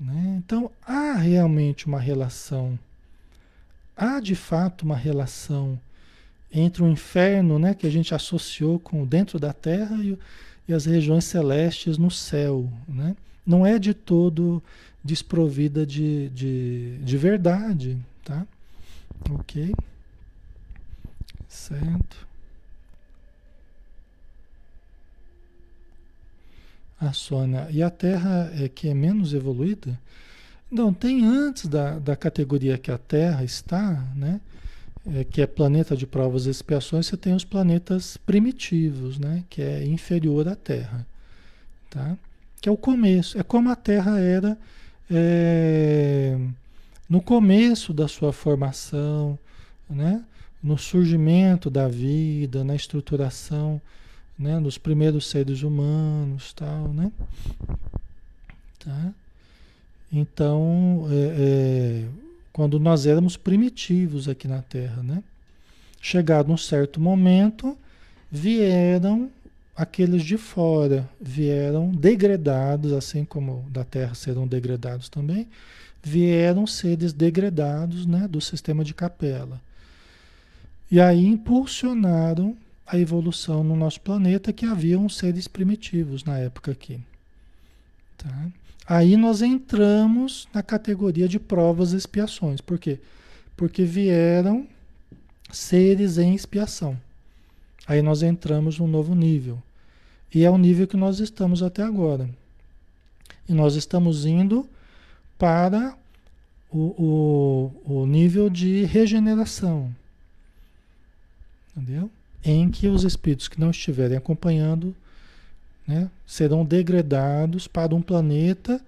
Né? 0.00 0.42
Então 0.44 0.68
há 0.84 1.12
realmente 1.12 1.86
uma 1.86 2.00
relação. 2.00 2.76
Há 3.96 4.18
de 4.18 4.34
fato 4.34 4.82
uma 4.82 4.96
relação 4.96 5.78
entre 6.52 6.82
o 6.82 6.88
inferno, 6.88 7.60
né, 7.60 7.74
que 7.74 7.86
a 7.86 7.90
gente 7.90 8.12
associou 8.12 8.80
com 8.80 9.06
dentro 9.06 9.38
da 9.38 9.52
Terra 9.52 9.94
e 10.02 10.12
o 10.14 10.18
e 10.66 10.72
as 10.72 10.86
regiões 10.86 11.24
celestes 11.24 11.98
no 11.98 12.10
céu. 12.10 12.72
Né? 12.88 13.16
Não 13.46 13.66
é 13.66 13.78
de 13.78 13.94
todo 13.94 14.62
desprovida 15.04 15.84
de, 15.84 16.28
de, 16.30 16.98
de 16.98 17.16
verdade. 17.16 17.98
Tá? 18.24 18.46
Ok? 19.30 19.74
Certo. 21.48 22.26
A 27.00 27.12
Sônia. 27.12 27.68
E 27.70 27.82
a 27.82 27.90
Terra 27.90 28.50
é 28.54 28.68
que 28.68 28.88
é 28.88 28.94
menos 28.94 29.34
evoluída? 29.34 29.98
Não, 30.70 30.94
tem 30.94 31.24
antes 31.24 31.66
da, 31.66 31.98
da 31.98 32.16
categoria 32.16 32.78
que 32.78 32.90
a 32.90 32.96
Terra 32.96 33.44
está, 33.44 33.92
né? 34.14 34.40
É, 35.06 35.24
que 35.24 35.42
é 35.42 35.46
planeta 35.46 35.96
de 35.96 36.06
provas 36.06 36.46
e 36.46 36.50
expiações, 36.50 37.06
você 37.06 37.16
tem 37.16 37.34
os 37.34 37.44
planetas 37.44 38.16
primitivos, 38.16 39.18
né? 39.18 39.44
que 39.50 39.60
é 39.60 39.84
inferior 39.84 40.46
à 40.48 40.54
Terra. 40.54 41.06
Tá? 41.90 42.16
Que 42.60 42.68
é 42.68 42.72
o 42.72 42.76
começo. 42.76 43.38
É 43.38 43.42
como 43.42 43.68
a 43.70 43.76
Terra 43.76 44.20
era 44.20 44.56
é, 45.10 46.38
no 47.08 47.20
começo 47.20 47.92
da 47.92 48.06
sua 48.06 48.32
formação, 48.32 49.38
né? 49.90 50.24
no 50.62 50.78
surgimento 50.78 51.68
da 51.68 51.88
vida, 51.88 52.62
na 52.62 52.76
estruturação 52.76 53.80
né? 54.38 54.60
dos 54.60 54.78
primeiros 54.78 55.28
seres 55.28 55.62
humanos. 55.62 56.52
Tal, 56.52 56.88
né? 56.88 57.10
Tá? 58.78 59.12
Então, 60.12 61.08
é, 61.10 62.04
é 62.04 62.31
quando 62.52 62.78
nós 62.78 63.06
éramos 63.06 63.36
primitivos 63.36 64.28
aqui 64.28 64.46
na 64.46 64.60
Terra, 64.62 65.02
né? 65.02 65.22
Chegado 66.00 66.52
um 66.52 66.56
certo 66.56 67.00
momento, 67.00 67.76
vieram 68.30 69.30
aqueles 69.76 70.22
de 70.22 70.36
fora, 70.36 71.08
vieram 71.20 71.90
degradados, 71.90 72.92
assim 72.92 73.24
como 73.24 73.64
da 73.70 73.84
Terra 73.84 74.14
serão 74.14 74.46
degradados 74.46 75.08
também, 75.08 75.48
vieram 76.02 76.66
seres 76.66 77.12
degradados 77.12 78.04
né, 78.04 78.26
do 78.28 78.40
sistema 78.40 78.84
de 78.84 78.92
capela. 78.92 79.60
E 80.90 81.00
aí 81.00 81.24
impulsionaram 81.24 82.56
a 82.86 82.98
evolução 82.98 83.64
no 83.64 83.74
nosso 83.74 84.00
planeta 84.00 84.52
que 84.52 84.66
haviam 84.66 85.08
seres 85.08 85.48
primitivos 85.48 86.24
na 86.24 86.38
época 86.38 86.72
aqui. 86.72 87.00
Tá? 88.18 88.46
Aí 88.86 89.16
nós 89.16 89.42
entramos 89.42 90.48
na 90.52 90.62
categoria 90.62 91.28
de 91.28 91.38
provas 91.38 91.92
e 91.92 91.96
expiações. 91.96 92.60
Por 92.60 92.78
quê? 92.78 92.98
Porque 93.56 93.84
vieram 93.84 94.66
seres 95.50 96.18
em 96.18 96.34
expiação. 96.34 96.98
Aí 97.86 98.02
nós 98.02 98.22
entramos 98.22 98.78
num 98.78 98.86
novo 98.86 99.14
nível. 99.14 99.62
E 100.34 100.44
é 100.44 100.50
o 100.50 100.58
nível 100.58 100.86
que 100.86 100.96
nós 100.96 101.20
estamos 101.20 101.62
até 101.62 101.82
agora. 101.82 102.28
E 103.48 103.52
nós 103.52 103.74
estamos 103.74 104.24
indo 104.24 104.68
para 105.38 105.96
o, 106.70 107.72
o, 107.86 108.00
o 108.00 108.06
nível 108.06 108.48
de 108.48 108.84
regeneração. 108.84 109.94
Entendeu? 111.76 112.10
Em 112.44 112.70
que 112.70 112.88
os 112.88 113.04
espíritos 113.04 113.48
que 113.48 113.60
não 113.60 113.70
estiverem 113.70 114.16
acompanhando 114.16 114.94
né, 115.86 116.10
serão 116.26 116.64
degradados 116.64 117.66
para 117.66 117.94
um 117.94 118.02
planeta 118.02 118.80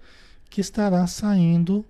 que 0.49 0.61
estará 0.61 1.05
saindo 1.07 1.85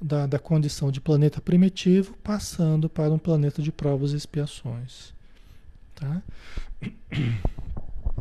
da, 0.00 0.26
da 0.26 0.38
condição 0.38 0.90
de 0.90 1.00
planeta 1.00 1.40
primitivo, 1.40 2.14
passando 2.22 2.88
para 2.88 3.12
um 3.12 3.18
planeta 3.18 3.60
de 3.60 3.70
provas 3.70 4.12
e 4.12 4.16
expiações. 4.16 5.12
Tá? 5.94 6.22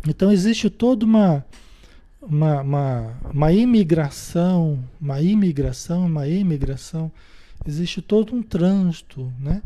Então 0.07 0.31
existe 0.31 0.69
toda 0.69 1.03
uma, 1.05 1.45
uma, 2.21 2.61
uma, 2.61 3.17
uma 3.33 3.51
imigração, 3.51 4.81
uma 4.99 5.21
imigração, 5.21 6.05
uma 6.05 6.25
imigração, 6.25 7.11
existe 7.67 8.01
todo 8.01 8.33
um 8.33 8.41
trânsito 8.41 9.29
né, 9.37 9.61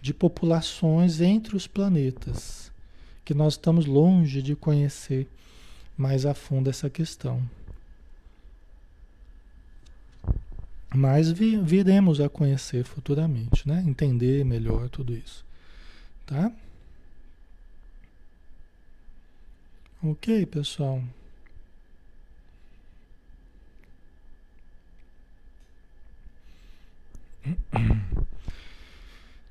de 0.00 0.14
populações 0.14 1.20
entre 1.20 1.54
os 1.54 1.66
planetas, 1.66 2.72
que 3.26 3.34
nós 3.34 3.54
estamos 3.54 3.84
longe 3.84 4.40
de 4.40 4.56
conhecer 4.56 5.28
mais 5.96 6.26
a 6.26 6.34
fundo 6.34 6.70
essa 6.70 6.90
questão. 6.90 7.42
Mas 10.94 11.30
vi, 11.30 11.56
viremos 11.56 12.20
a 12.20 12.28
conhecer 12.28 12.84
futuramente, 12.84 13.66
né? 13.68 13.82
Entender 13.86 14.44
melhor 14.44 14.88
tudo 14.88 15.12
isso. 15.12 15.44
Tá? 16.24 16.52
Ok, 20.02 20.46
pessoal. 20.46 21.02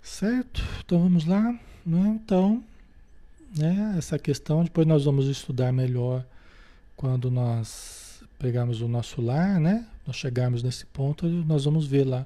Certo? 0.02 0.62
Então 0.86 1.00
vamos 1.00 1.26
lá. 1.26 1.60
Né? 1.86 2.20
Então, 2.24 2.64
né, 3.58 3.96
essa 3.98 4.18
questão, 4.18 4.64
depois 4.64 4.88
nós 4.88 5.04
vamos 5.04 5.28
estudar 5.28 5.74
melhor 5.74 6.26
quando 6.96 7.30
nós 7.32 8.24
pegarmos 8.40 8.82
o 8.82 8.88
nosso 8.88 9.22
lar, 9.22 9.60
né? 9.60 9.86
Nós 10.06 10.16
chegarmos 10.16 10.64
nesse 10.64 10.86
ponto, 10.86 11.28
nós 11.28 11.66
vamos 11.66 11.88
ver 11.88 12.06
lá 12.06 12.26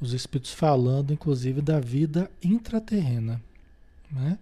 os 0.00 0.12
espíritos 0.12 0.52
falando, 0.52 1.12
inclusive, 1.12 1.60
da 1.60 1.78
vida 1.78 2.30
intraterrena, 2.42 3.40
né? 4.10 4.38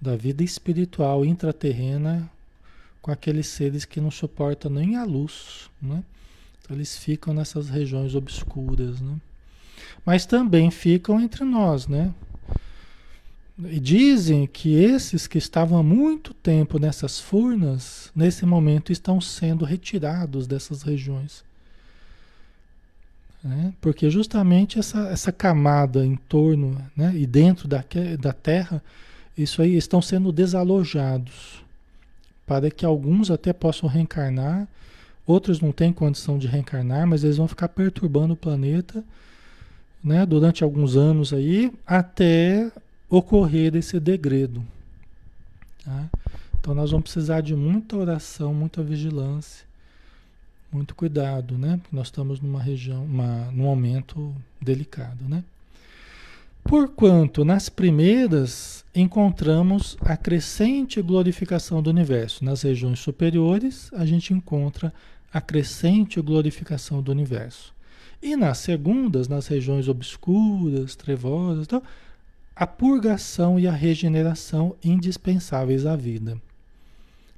Da 0.00 0.16
vida 0.16 0.42
espiritual 0.42 1.24
intraterrena 1.24 2.30
com 3.02 3.10
aqueles 3.10 3.46
seres 3.46 3.84
que 3.84 4.00
não 4.00 4.10
suportam 4.10 4.70
nem 4.70 4.96
a 4.96 5.04
luz, 5.04 5.70
né? 5.80 6.02
Então, 6.62 6.76
eles 6.76 6.96
ficam 6.96 7.32
nessas 7.32 7.68
regiões 7.68 8.14
obscuras, 8.14 9.00
né? 9.00 9.16
Mas 10.04 10.26
também 10.26 10.70
ficam 10.70 11.20
entre 11.20 11.44
nós, 11.44 11.86
né? 11.86 12.12
E 13.68 13.80
dizem 13.80 14.46
que 14.46 14.74
esses 14.74 15.26
que 15.26 15.38
estavam 15.38 15.78
há 15.78 15.82
muito 15.82 16.32
tempo 16.32 16.78
nessas 16.78 17.20
furnas, 17.20 18.10
nesse 18.14 18.46
momento 18.46 18.92
estão 18.92 19.20
sendo 19.20 19.64
retirados 19.64 20.46
dessas 20.46 20.82
regiões. 20.82 21.44
Né? 23.42 23.72
Porque 23.80 24.08
justamente 24.10 24.78
essa, 24.78 25.08
essa 25.08 25.32
camada 25.32 26.04
em 26.04 26.16
torno 26.16 26.76
né? 26.96 27.12
e 27.14 27.26
dentro 27.26 27.66
da, 27.66 27.84
da 28.18 28.32
Terra, 28.32 28.82
isso 29.36 29.62
aí 29.62 29.76
estão 29.76 30.00
sendo 30.00 30.30
desalojados 30.30 31.62
para 32.46 32.70
que 32.70 32.84
alguns 32.84 33.30
até 33.30 33.52
possam 33.52 33.88
reencarnar, 33.88 34.66
outros 35.26 35.60
não 35.60 35.72
têm 35.72 35.92
condição 35.92 36.38
de 36.38 36.46
reencarnar, 36.46 37.06
mas 37.06 37.24
eles 37.24 37.36
vão 37.36 37.48
ficar 37.48 37.68
perturbando 37.68 38.34
o 38.34 38.36
planeta 38.36 39.04
né? 40.02 40.26
durante 40.26 40.64
alguns 40.64 40.96
anos 40.96 41.32
aí, 41.32 41.72
até 41.86 42.70
ocorrer 43.10 43.74
esse 43.74 43.98
degredo. 43.98 44.64
Tá? 45.84 46.08
Então 46.58 46.74
nós 46.74 46.92
vamos 46.92 47.04
precisar 47.04 47.40
de 47.40 47.54
muita 47.56 47.96
oração, 47.96 48.54
muita 48.54 48.82
vigilância, 48.82 49.66
muito 50.72 50.94
cuidado, 50.94 51.58
né? 51.58 51.80
Porque 51.82 51.96
nós 51.96 52.06
estamos 52.06 52.40
numa 52.40 52.62
região, 52.62 53.04
uma, 53.04 53.50
num 53.50 53.64
momento 53.64 54.32
delicado, 54.60 55.24
né? 55.28 55.42
Porquanto 56.62 57.44
nas 57.44 57.68
primeiras 57.68 58.84
encontramos 58.94 59.96
a 60.02 60.16
crescente 60.16 61.00
glorificação 61.02 61.82
do 61.82 61.90
universo, 61.90 62.44
nas 62.44 62.62
regiões 62.62 63.00
superiores 63.00 63.90
a 63.94 64.04
gente 64.04 64.32
encontra 64.32 64.92
a 65.32 65.40
crescente 65.40 66.20
glorificação 66.20 67.02
do 67.02 67.10
universo. 67.10 67.74
E 68.22 68.36
nas 68.36 68.58
segundas, 68.58 69.28
nas 69.28 69.46
regiões 69.46 69.88
obscuras, 69.88 70.94
trevosas, 70.94 71.64
então, 71.64 71.82
a 72.54 72.66
purgação 72.66 73.58
e 73.58 73.66
a 73.66 73.72
regeneração 73.72 74.76
indispensáveis 74.82 75.86
à 75.86 75.96
vida, 75.96 76.40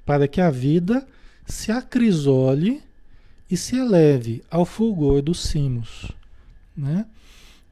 para 0.05 0.27
que 0.27 0.41
a 0.41 0.49
vida 0.49 1.07
se 1.45 1.71
acrisole 1.71 2.81
e 3.49 3.55
se 3.55 3.77
eleve 3.77 4.43
ao 4.49 4.65
fulgor 4.65 5.21
dos 5.21 5.41
cimos, 5.43 6.11
né? 6.75 7.05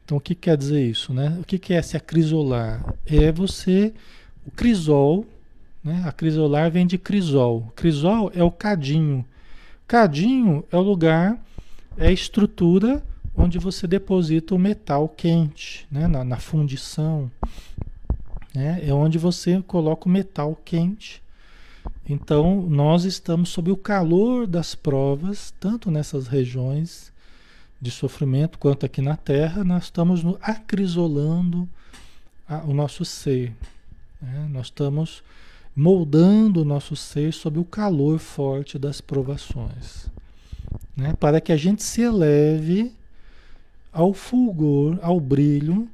Então 0.03 0.17
o 0.17 0.21
que 0.21 0.35
quer 0.35 0.57
dizer 0.57 0.85
isso, 0.85 1.13
né? 1.13 1.37
O 1.39 1.43
que 1.43 1.73
é 1.73 1.81
se 1.81 1.95
acrisolar? 1.95 2.83
É 3.05 3.31
você 3.31 3.93
o 4.45 4.51
crisol, 4.51 5.25
né? 5.83 6.03
Acrisolar 6.05 6.69
vem 6.69 6.85
de 6.85 6.97
crisol. 6.97 7.71
Crisol 7.75 8.31
é 8.35 8.43
o 8.43 8.51
cadinho. 8.51 9.25
Cadinho 9.87 10.63
é 10.71 10.77
o 10.77 10.81
lugar, 10.81 11.41
é 11.97 12.07
a 12.07 12.11
estrutura 12.11 13.03
onde 13.35 13.57
você 13.57 13.87
deposita 13.87 14.53
o 14.53 14.59
metal 14.59 15.07
quente, 15.07 15.87
né? 15.91 16.07
na, 16.07 16.23
na 16.23 16.37
fundição. 16.37 17.31
Né? 18.53 18.81
É 18.85 18.93
onde 18.93 19.17
você 19.17 19.61
coloca 19.65 20.07
o 20.07 20.11
metal 20.11 20.59
quente. 20.63 21.21
Então, 22.07 22.61
nós 22.63 23.05
estamos 23.05 23.49
sob 23.49 23.71
o 23.71 23.77
calor 23.77 24.45
das 24.45 24.75
provas, 24.75 25.53
tanto 25.59 25.89
nessas 25.89 26.27
regiões 26.27 27.11
de 27.81 27.89
sofrimento 27.89 28.59
quanto 28.59 28.85
aqui 28.85 29.01
na 29.01 29.17
Terra, 29.17 29.63
nós 29.63 29.85
estamos 29.85 30.21
acrisolando 30.41 31.67
a, 32.47 32.57
o 32.59 32.73
nosso 32.73 33.03
ser. 33.03 33.55
Né? 34.21 34.47
Nós 34.51 34.67
estamos 34.67 35.23
moldando 35.75 36.61
o 36.61 36.65
nosso 36.65 36.95
ser 36.95 37.33
sob 37.33 37.57
o 37.57 37.65
calor 37.65 38.19
forte 38.19 38.77
das 38.77 39.01
provações. 39.01 40.07
Né? 40.95 41.13
Para 41.19 41.41
que 41.41 41.51
a 41.51 41.57
gente 41.57 41.81
se 41.81 42.01
eleve 42.01 42.93
ao 43.91 44.13
fulgor, 44.13 44.97
ao 45.01 45.19
brilho 45.19 45.87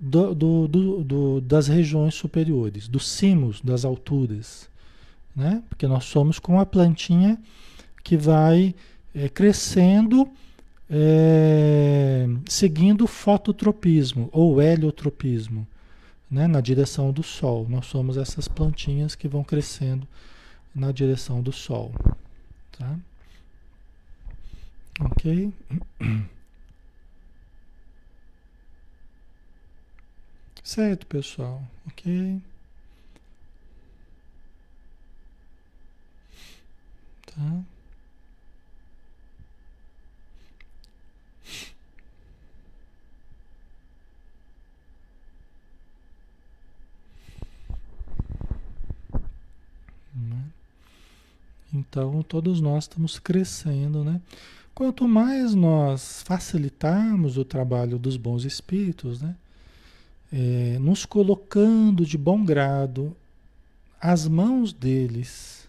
do, 0.00 0.34
do, 0.34 0.68
do, 1.04 1.40
das 1.40 1.68
regiões 1.68 2.14
superiores, 2.14 2.88
dos 2.88 3.08
cimos, 3.08 3.60
das 3.60 3.84
alturas. 3.84 4.68
Né? 5.34 5.62
Porque 5.68 5.86
nós 5.86 6.04
somos 6.04 6.38
como 6.38 6.60
a 6.60 6.66
plantinha 6.66 7.38
que 8.02 8.16
vai 8.16 8.74
é, 9.14 9.28
crescendo 9.28 10.28
é, 10.90 12.26
seguindo 12.46 13.04
o 13.04 13.06
fototropismo 13.06 14.28
ou 14.30 14.60
heliotropismo, 14.60 15.66
né? 16.30 16.46
na 16.46 16.60
direção 16.60 17.10
do 17.10 17.22
Sol. 17.22 17.66
Nós 17.68 17.86
somos 17.86 18.18
essas 18.18 18.46
plantinhas 18.46 19.14
que 19.14 19.26
vão 19.26 19.42
crescendo 19.42 20.06
na 20.74 20.92
direção 20.92 21.40
do 21.40 21.52
Sol. 21.52 21.92
Tá? 22.78 22.96
Ok? 25.00 25.52
Certo, 30.62 31.06
pessoal. 31.06 31.62
Ok. 31.86 32.40
Tá. 37.26 37.62
Né? 50.14 50.44
Então, 51.72 52.22
todos 52.22 52.60
nós 52.60 52.84
estamos 52.84 53.18
crescendo, 53.18 54.04
né? 54.04 54.20
Quanto 54.74 55.06
mais 55.08 55.54
nós 55.54 56.22
facilitarmos 56.22 57.36
o 57.36 57.44
trabalho 57.44 57.98
dos 57.98 58.16
bons 58.16 58.44
espíritos, 58.44 59.20
né? 59.20 59.36
É, 60.32 60.78
nos 60.80 61.04
colocando 61.04 62.06
de 62.06 62.16
bom 62.16 62.42
grado 62.42 63.14
às 64.00 64.26
mãos 64.26 64.72
deles, 64.72 65.68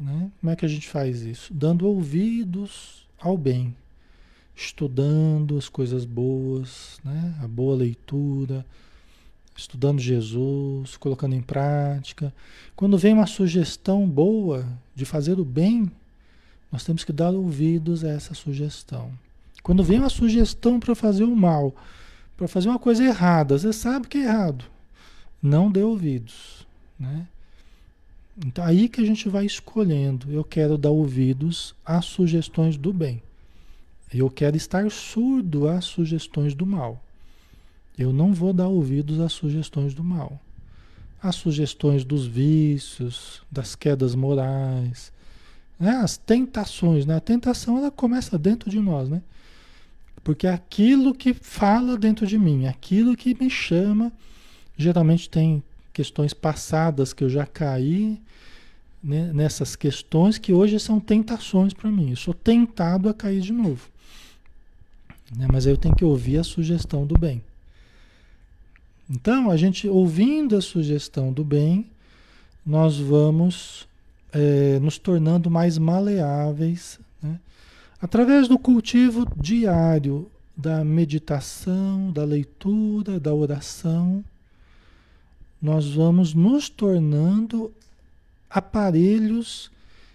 né? 0.00 0.30
Como 0.40 0.50
é 0.50 0.56
que 0.56 0.64
a 0.64 0.68
gente 0.68 0.88
faz 0.88 1.22
isso? 1.22 1.52
Dando 1.52 1.86
ouvidos 1.86 3.06
ao 3.18 3.36
bem, 3.36 3.76
estudando 4.56 5.58
as 5.58 5.68
coisas 5.68 6.06
boas, 6.06 6.98
né? 7.04 7.34
a 7.42 7.46
boa 7.46 7.76
leitura, 7.76 8.64
estudando 9.54 10.00
Jesus, 10.00 10.96
colocando 10.96 11.34
em 11.34 11.42
prática. 11.42 12.32
Quando 12.74 12.96
vem 12.96 13.12
uma 13.12 13.26
sugestão 13.26 14.08
boa 14.08 14.66
de 14.94 15.04
fazer 15.04 15.38
o 15.38 15.44
bem, 15.44 15.90
nós 16.72 16.82
temos 16.82 17.04
que 17.04 17.12
dar 17.12 17.30
ouvidos 17.30 18.02
a 18.02 18.08
essa 18.08 18.32
sugestão. 18.32 19.12
Quando 19.62 19.84
vem 19.84 19.98
uma 19.98 20.08
sugestão 20.08 20.80
para 20.80 20.94
fazer 20.94 21.24
o 21.24 21.36
mal, 21.36 21.74
para 22.40 22.48
fazer 22.48 22.70
uma 22.70 22.78
coisa 22.78 23.04
errada, 23.04 23.58
você 23.58 23.70
sabe 23.70 24.08
que 24.08 24.16
é 24.16 24.22
errado. 24.22 24.64
Não 25.42 25.70
dê 25.70 25.82
ouvidos, 25.82 26.66
né? 26.98 27.28
Então 28.46 28.64
aí 28.64 28.88
que 28.88 29.02
a 29.02 29.04
gente 29.04 29.28
vai 29.28 29.44
escolhendo. 29.44 30.32
Eu 30.32 30.42
quero 30.42 30.78
dar 30.78 30.88
ouvidos 30.88 31.74
às 31.84 32.06
sugestões 32.06 32.78
do 32.78 32.94
bem. 32.94 33.22
Eu 34.10 34.30
quero 34.30 34.56
estar 34.56 34.90
surdo 34.90 35.68
às 35.68 35.84
sugestões 35.84 36.54
do 36.54 36.64
mal. 36.64 37.04
Eu 37.98 38.10
não 38.10 38.32
vou 38.32 38.54
dar 38.54 38.68
ouvidos 38.68 39.20
às 39.20 39.34
sugestões 39.34 39.92
do 39.92 40.02
mal. 40.02 40.40
Às 41.22 41.34
sugestões 41.34 42.04
dos 42.04 42.26
vícios, 42.26 43.42
das 43.50 43.76
quedas 43.76 44.14
morais, 44.14 45.12
né? 45.78 45.90
as 45.96 46.16
tentações. 46.16 47.04
Né? 47.04 47.16
A 47.16 47.20
tentação 47.20 47.76
ela 47.76 47.90
começa 47.90 48.38
dentro 48.38 48.70
de 48.70 48.80
nós, 48.80 49.10
né? 49.10 49.20
Porque 50.22 50.46
aquilo 50.46 51.14
que 51.14 51.32
fala 51.32 51.96
dentro 51.96 52.26
de 52.26 52.38
mim, 52.38 52.66
aquilo 52.66 53.16
que 53.16 53.34
me 53.40 53.48
chama, 53.48 54.12
geralmente 54.76 55.28
tem 55.28 55.62
questões 55.92 56.34
passadas 56.34 57.12
que 57.12 57.24
eu 57.24 57.30
já 57.30 57.46
caí 57.46 58.20
né, 59.02 59.32
nessas 59.32 59.74
questões 59.74 60.38
que 60.38 60.52
hoje 60.52 60.78
são 60.78 61.00
tentações 61.00 61.72
para 61.72 61.90
mim. 61.90 62.10
Eu 62.10 62.16
sou 62.16 62.34
tentado 62.34 63.08
a 63.08 63.14
cair 63.14 63.40
de 63.40 63.52
novo. 63.52 63.88
Né? 65.36 65.46
Mas 65.50 65.66
eu 65.66 65.76
tenho 65.76 65.94
que 65.94 66.04
ouvir 66.04 66.38
a 66.38 66.44
sugestão 66.44 67.06
do 67.06 67.18
bem. 67.18 67.42
Então, 69.08 69.50
a 69.50 69.56
gente 69.56 69.88
ouvindo 69.88 70.56
a 70.56 70.60
sugestão 70.60 71.32
do 71.32 71.42
bem, 71.42 71.86
nós 72.64 72.96
vamos 72.96 73.88
é, 74.32 74.78
nos 74.78 74.98
tornando 74.98 75.50
mais 75.50 75.78
maleáveis, 75.78 77.00
né? 77.20 77.40
Através 78.00 78.48
do 78.48 78.58
cultivo 78.58 79.26
diário 79.36 80.30
da 80.56 80.84
meditação, 80.84 82.12
da 82.12 82.24
leitura, 82.24 83.18
da 83.18 83.34
oração, 83.34 84.24
nós 85.60 85.90
vamos 85.92 86.34
nos 86.34 86.68
tornando 86.68 87.72
aparelhos 88.48 89.70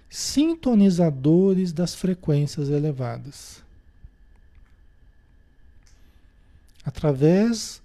sintonizadores 0.10 1.72
das 1.72 1.96
frequências 1.96 2.70
elevadas. 2.70 3.64
Através 6.84 7.82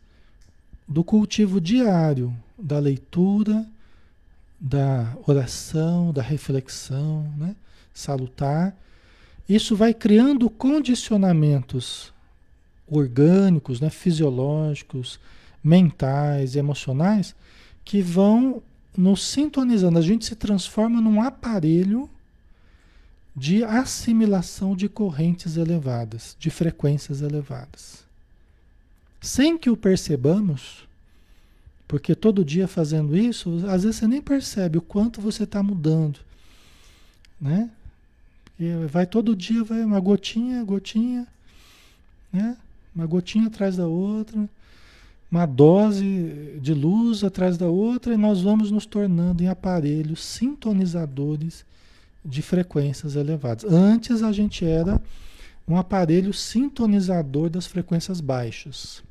do 0.87 1.05
cultivo 1.05 1.61
diário 1.61 2.35
da 2.59 2.79
leitura, 2.79 3.67
da 4.59 5.17
oração, 5.27 6.13
da 6.13 6.21
reflexão, 6.21 7.23
né? 7.39 7.57
salutar. 7.95 8.77
Isso 9.51 9.75
vai 9.75 9.93
criando 9.93 10.49
condicionamentos 10.49 12.13
orgânicos, 12.87 13.81
né? 13.81 13.91
fisiológicos, 13.91 15.19
mentais, 15.63 16.57
emocionais, 16.57 17.35
que 17.85 18.01
vão 18.01 18.63
nos 18.97 19.27
sintonizando. 19.27 19.99
A 19.99 20.03
gente 20.03 20.25
se 20.25 20.37
transforma 20.37 21.01
num 21.01 21.21
aparelho 21.21 22.09
de 23.35 23.65
assimilação 23.65 24.77
de 24.77 24.89
correntes 24.89 25.57
elevadas, 25.57 26.37
de 26.39 26.51
frequências 26.51 27.21
elevadas 27.21 28.09
sem 29.21 29.59
que 29.59 29.69
o 29.69 29.77
percebamos, 29.77 30.89
porque 31.87 32.15
todo 32.15 32.45
dia 32.45 32.67
fazendo 32.67 33.17
isso, 33.17 33.67
às 33.69 33.83
vezes 33.83 33.97
você 33.97 34.07
nem 34.07 34.23
percebe 34.23 34.79
o 34.79 34.83
quanto 34.83 35.21
você 35.21 35.45
está 35.45 35.63
mudando, 35.63 36.19
né? 37.41 37.69
Vai 38.89 39.07
todo 39.07 39.35
dia, 39.35 39.65
vai 39.65 39.83
uma 39.83 40.01
gotinha, 40.01 40.63
gotinha, 40.65 41.27
né? 42.33 42.57
Uma 42.95 43.07
gotinha 43.07 43.47
atrás 43.47 43.77
da 43.77 43.87
outra, 43.87 44.49
uma 45.31 45.47
dose 45.47 46.59
de 46.61 46.75
luz 46.75 47.25
atrás 47.25 47.57
da 47.57 47.69
outra, 47.69 48.13
e 48.13 48.17
nós 48.17 48.43
vamos 48.43 48.71
nos 48.71 48.85
tornando 48.85 49.43
em 49.43 49.49
aparelhos 49.49 50.23
sintonizadores 50.25 51.65
de 52.25 52.43
frequências 52.43 53.17
elevadas. 53.17 53.65
Antes 53.65 54.23
a 54.23 54.33
gente 54.33 54.65
era 54.65 55.01
um 55.67 55.77
aparelho 55.77 56.35
sintonizador 56.35 57.49
das 57.49 57.67
frequências 57.67 58.21
baixas. 58.21 59.03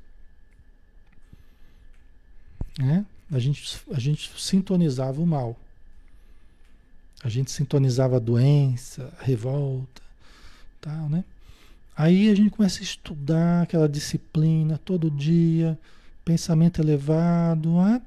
Né? 2.77 3.05
A, 3.31 3.39
gente, 3.39 3.79
a 3.91 3.99
gente 3.99 4.31
sintonizava 4.37 5.21
o 5.21 5.25
mal. 5.25 5.57
A 7.23 7.29
gente 7.29 7.51
sintonizava 7.51 8.15
a 8.15 8.19
doença, 8.19 9.11
a 9.19 9.23
revolta, 9.23 10.01
tal, 10.79 11.09
né? 11.09 11.23
Aí 11.95 12.29
a 12.29 12.35
gente 12.35 12.51
começa 12.51 12.79
a 12.79 12.83
estudar 12.83 13.63
aquela 13.63 13.89
disciplina 13.89 14.79
todo 14.85 15.11
dia, 15.11 15.77
pensamento 16.23 16.81
elevado, 16.81 17.73
né? 17.73 18.01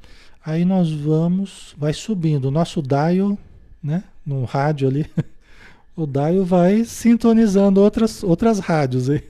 Aí 0.45 0.65
nós 0.65 0.91
vamos, 0.91 1.75
vai 1.77 1.93
subindo. 1.93 2.47
O 2.47 2.51
nosso 2.51 2.81
dial, 2.81 3.39
né? 3.83 4.03
No 4.25 4.45
rádio 4.45 4.89
ali, 4.89 5.07
o 5.95 6.07
dial 6.07 6.43
vai 6.45 6.85
sintonizando 6.85 7.83
outras, 7.83 8.23
outras 8.23 8.61
rádios 8.61 9.11
aí 9.11 9.23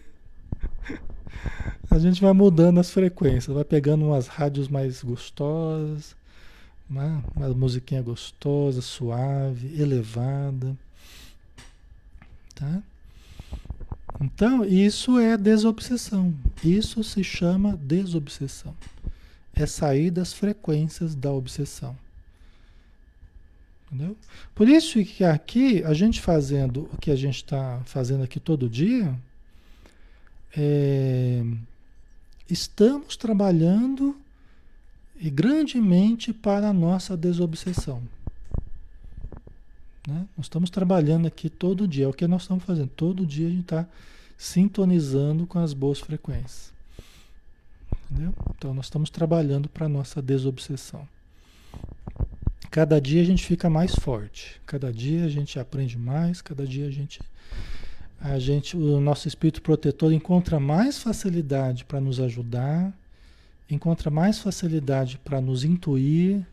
a 1.91 1.99
gente 1.99 2.23
vai 2.23 2.33
mudando 2.33 2.79
as 2.79 2.91
frequências, 2.91 3.55
vai 3.55 3.65
pegando 3.65 4.07
umas 4.07 4.29
rádios 4.29 4.69
mais 4.69 5.03
gostosas, 5.03 6.15
né? 6.93 7.23
uma 7.35 7.49
musiquinha 7.49 8.03
gostosa, 8.03 8.83
suave, 8.83 9.81
elevada. 9.81 10.77
Tá? 12.55 12.83
Então, 14.21 14.65
isso 14.65 15.19
é 15.19 15.37
desobsessão. 15.37 16.35
Isso 16.63 17.03
se 17.03 17.25
chama 17.25 17.77
desobsessão. 17.77 18.77
É 19.55 19.67
sair 19.67 20.11
das 20.11 20.33
frequências 20.33 21.15
da 21.15 21.33
obsessão. 21.33 21.97
Entendeu? 23.87 24.17
Por 24.55 24.69
isso 24.69 25.05
que 25.05 25.25
aqui, 25.25 25.83
a 25.85 25.93
gente 25.93 26.21
fazendo 26.21 26.89
o 26.93 26.99
que 26.99 27.11
a 27.11 27.17
gente 27.17 27.37
está 27.37 27.81
fazendo 27.85 28.23
aqui 28.23 28.39
todo 28.39 28.69
dia, 28.69 29.15
é, 30.57 31.43
estamos 32.49 33.17
trabalhando 33.17 34.17
e 35.23 35.31
grandemente 35.31 36.33
para 36.33 36.71
a 36.71 36.73
nossa 36.73 37.17
desobsessão. 37.17 38.03
Né? 40.07 40.27
Nós 40.37 40.47
estamos 40.47 40.69
trabalhando 40.69 41.29
aqui 41.29 41.49
todo 41.49 41.87
dia, 41.87 42.07
é 42.07 42.09
o 42.09 42.13
que 42.13 42.27
nós 42.27 42.43
estamos 42.43 42.65
fazendo. 42.65 42.89
Todo 42.89 43.25
dia 43.25 43.47
a 43.47 43.51
gente 43.51 43.61
está 43.61 43.87
sintonizando 44.37 45.47
com 45.47 45.61
as 45.61 45.73
boas 45.73 46.01
frequências. 46.01 46.73
Entendeu? 48.11 48.35
Então 48.59 48.75
nós 48.75 48.87
estamos 48.87 49.11
trabalhando 49.11 49.69
para 49.69 49.87
a 49.87 49.89
nossa 49.89 50.21
desobsessão. 50.21 51.07
Cada 52.69 53.01
dia 53.01 53.23
a 53.23 53.25
gente 53.25 53.47
fica 53.47 53.71
mais 53.71 53.95
forte, 53.95 54.61
cada 54.67 54.93
dia 54.93 55.25
a 55.25 55.29
gente 55.29 55.57
aprende 55.57 55.97
mais, 55.97 56.43
cada 56.43 56.67
dia 56.67 56.89
a 56.89 56.91
gente 56.91 57.21
a 58.21 58.39
gente, 58.39 58.77
o 58.77 59.01
nosso 59.01 59.29
espírito 59.29 59.63
protetor 59.63 60.13
encontra 60.13 60.59
mais 60.59 60.99
facilidade 60.99 61.85
para 61.85 62.01
nos 62.01 62.19
ajudar, 62.21 62.93
encontra 63.75 64.11
mais 64.11 64.39
facilidade 64.39 65.19
para 65.25 65.41
nos 65.41 65.65
intuir, 65.65 66.47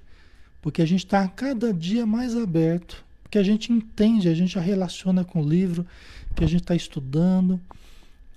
porque 0.62 0.82
a 0.82 0.86
gente 0.86 1.06
está 1.06 1.28
cada 1.28 1.74
dia 1.74 2.06
mais 2.06 2.36
aberto, 2.36 3.04
porque 3.24 3.38
a 3.38 3.44
gente 3.44 3.72
entende, 3.72 4.28
a 4.28 4.34
gente 4.34 4.54
já 4.54 4.62
relaciona 4.62 5.24
com 5.24 5.42
o 5.42 5.48
livro 5.48 5.86
que 6.36 6.44
a 6.44 6.48
gente 6.48 6.62
está 6.62 6.76
estudando, 6.76 7.60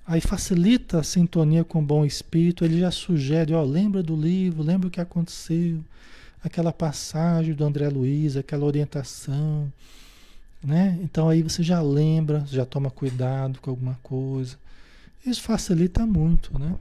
aí 0.05 0.21
facilita 0.21 0.99
a 0.99 1.03
sintonia 1.03 1.63
com 1.63 1.79
o 1.79 1.85
bom 1.85 2.05
espírito, 2.05 2.65
ele 2.65 2.79
já 2.79 2.91
sugere, 2.91 3.53
ó, 3.53 3.63
lembra 3.63 4.03
do 4.03 4.15
livro, 4.15 4.63
lembra 4.63 4.87
o 4.87 4.91
que 4.91 5.01
aconteceu, 5.01 5.83
aquela 6.43 6.73
passagem 6.73 7.53
do 7.53 7.63
André 7.63 7.89
Luiz, 7.89 8.35
aquela 8.35 8.65
orientação, 8.65 9.71
né? 10.63 10.97
Então 11.01 11.29
aí 11.29 11.41
você 11.41 11.63
já 11.63 11.81
lembra, 11.81 12.45
já 12.47 12.65
toma 12.65 12.89
cuidado 12.89 13.59
com 13.59 13.69
alguma 13.69 13.99
coisa. 14.03 14.57
Isso 15.25 15.41
facilita 15.41 16.05
muito, 16.05 16.57
né? 16.57 16.75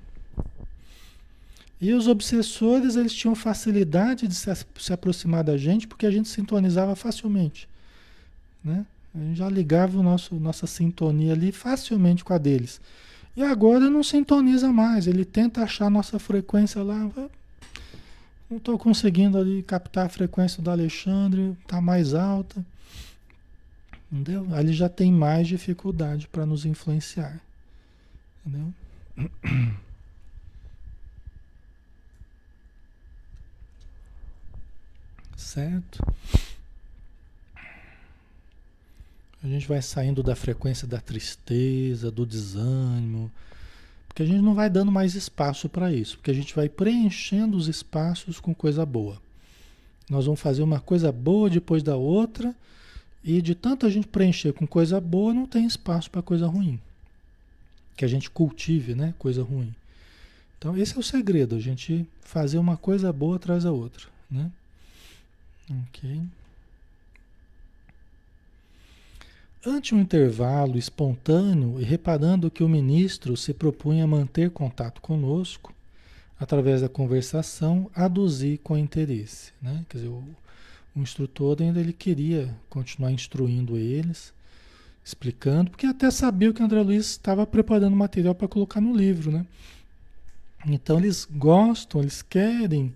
E 1.83 1.93
os 1.93 2.07
obsessores, 2.07 2.95
eles 2.95 3.13
tinham 3.13 3.35
facilidade 3.35 4.29
de 4.29 4.37
se, 4.37 4.49
se 4.79 4.93
aproximar 4.93 5.43
da 5.43 5.57
gente 5.59 5.89
porque 5.89 6.07
a 6.07 6.11
gente 6.13 6.29
sintonizava 6.29 6.95
facilmente, 6.95 7.69
né? 8.65 8.87
A 9.13 9.19
gente 9.19 9.39
já 9.39 9.49
ligava 9.49 9.99
o 9.99 10.03
nosso, 10.03 10.37
nossa 10.37 10.65
sintonia 10.69 11.33
ali 11.33 11.51
facilmente 11.51 12.23
com 12.23 12.33
a 12.33 12.39
deles. 12.39 12.81
E 13.37 13.43
agora 13.43 13.91
não 13.91 14.05
sintoniza 14.05 14.73
mais. 14.73 15.09
Ele 15.09 15.25
tenta 15.25 15.63
achar 15.63 15.91
nossa 15.91 16.21
frequência 16.21 16.81
lá. 16.85 17.11
Não 18.49 18.59
estou 18.59 18.79
conseguindo 18.79 19.37
ali 19.37 19.65
captar 19.65 20.07
a 20.07 20.09
frequência 20.09 20.63
do 20.63 20.71
Alexandre, 20.71 21.57
está 21.63 21.81
mais 21.81 22.15
alta. 22.15 22.65
Entendeu? 24.11 24.47
Ali 24.55 24.73
já 24.73 24.89
tem 24.89 25.11
mais 25.11 25.49
dificuldade 25.49 26.29
para 26.29 26.47
nos 26.47 26.65
influenciar. 26.65 27.41
Entendeu? 28.47 28.73
Certo? 35.43 36.01
A 39.43 39.47
gente 39.47 39.67
vai 39.67 39.83
saindo 39.83 40.23
da 40.23 40.37
frequência 40.37 40.87
da 40.87 41.01
tristeza, 41.01 42.11
do 42.11 42.25
desânimo, 42.25 43.31
porque 44.07 44.23
a 44.23 44.27
gente 44.27 44.41
não 44.41 44.55
vai 44.55 44.71
dando 44.71 44.93
mais 44.93 45.15
espaço 45.15 45.69
para 45.69 45.93
isso, 45.93 46.17
porque 46.17 46.31
a 46.31 46.35
gente 46.35 46.55
vai 46.55 46.69
preenchendo 46.69 47.57
os 47.57 47.67
espaços 47.67 48.39
com 48.39 48.55
coisa 48.55 48.87
boa. 48.87 49.21
Nós 50.09 50.27
vamos 50.27 50.41
fazer 50.41 50.63
uma 50.63 50.81
coisa 50.81 51.11
boa 51.11 51.51
depois 51.51 51.83
da 51.83 51.97
outra, 51.97 52.55
e 53.23 53.43
de 53.43 53.55
tanto 53.55 53.85
a 53.85 53.91
gente 53.91 54.07
preencher 54.07 54.53
com 54.53 54.67
coisa 54.67 55.01
boa, 55.01 55.35
não 55.35 55.47
tem 55.47 55.67
espaço 55.67 56.11
para 56.11 56.23
coisa 56.23 56.47
ruim. 56.47 56.81
Que 57.97 58.05
a 58.05 58.09
gente 58.09 58.31
cultive, 58.31 58.95
né, 58.95 59.13
coisa 59.19 59.43
ruim. 59.43 59.75
Então 60.57 60.79
esse 60.79 60.97
é 60.97 60.99
o 61.01 61.03
segredo, 61.03 61.57
a 61.57 61.61
gente 61.61 62.07
fazer 62.23 62.59
uma 62.59 62.77
coisa 62.77 63.13
boa 63.13 63.37
atrás 63.37 63.65
da 63.65 63.73
outra, 63.73 64.07
né? 64.31 64.51
OK. 65.89 66.23
Ante 69.65 69.95
um 69.95 70.01
intervalo 70.01 70.77
espontâneo 70.77 71.81
e 71.81 71.85
reparando 71.85 72.51
que 72.51 72.65
o 72.65 72.69
ministro 72.69 73.37
se 73.37 73.55
propunha 73.55 74.07
manter 74.07 74.51
contato 74.51 75.01
conosco, 75.01 75.73
através 76.39 76.81
da 76.81 76.89
conversação, 76.89 77.89
aduzi 77.95 78.59
com 78.63 78.77
interesse. 78.77 79.53
Né? 79.63 79.85
Quer 79.89 79.99
dizer, 79.99 80.09
o, 80.09 80.25
o 80.97 81.01
instrutor 81.01 81.59
ainda 81.61 81.79
ele 81.79 81.93
queria 81.93 82.53
continuar 82.69 83.13
instruindo 83.13 83.77
eles, 83.77 84.35
explicando, 85.05 85.71
porque 85.71 85.87
até 85.87 86.11
sabia 86.11 86.53
que 86.53 86.61
o 86.61 86.65
André 86.65 86.83
Luiz 86.83 87.07
estava 87.07 87.47
preparando 87.47 87.95
material 87.95 88.35
para 88.35 88.49
colocar 88.49 88.81
no 88.81 88.93
livro. 88.93 89.31
Né? 89.31 89.47
Então 90.67 90.99
eles 90.99 91.25
gostam, 91.25 92.01
eles 92.01 92.21
querem 92.21 92.93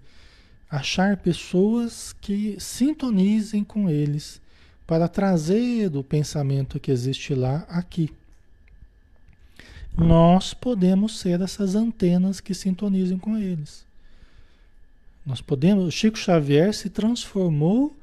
achar 0.76 1.16
pessoas 1.16 2.14
que 2.20 2.56
sintonizem 2.60 3.64
com 3.64 3.88
eles 3.88 4.40
para 4.86 5.08
trazer 5.08 5.96
o 5.96 6.04
pensamento 6.04 6.78
que 6.78 6.90
existe 6.90 7.34
lá 7.34 7.66
aqui. 7.68 8.10
Nós 9.96 10.52
podemos 10.52 11.18
ser 11.18 11.40
essas 11.40 11.74
antenas 11.74 12.40
que 12.40 12.52
sintonizem 12.52 13.16
com 13.16 13.38
eles. 13.38 13.86
Nós 15.24 15.40
podemos, 15.40 15.94
Chico 15.94 16.18
Xavier 16.18 16.74
se 16.74 16.90
transformou 16.90 17.96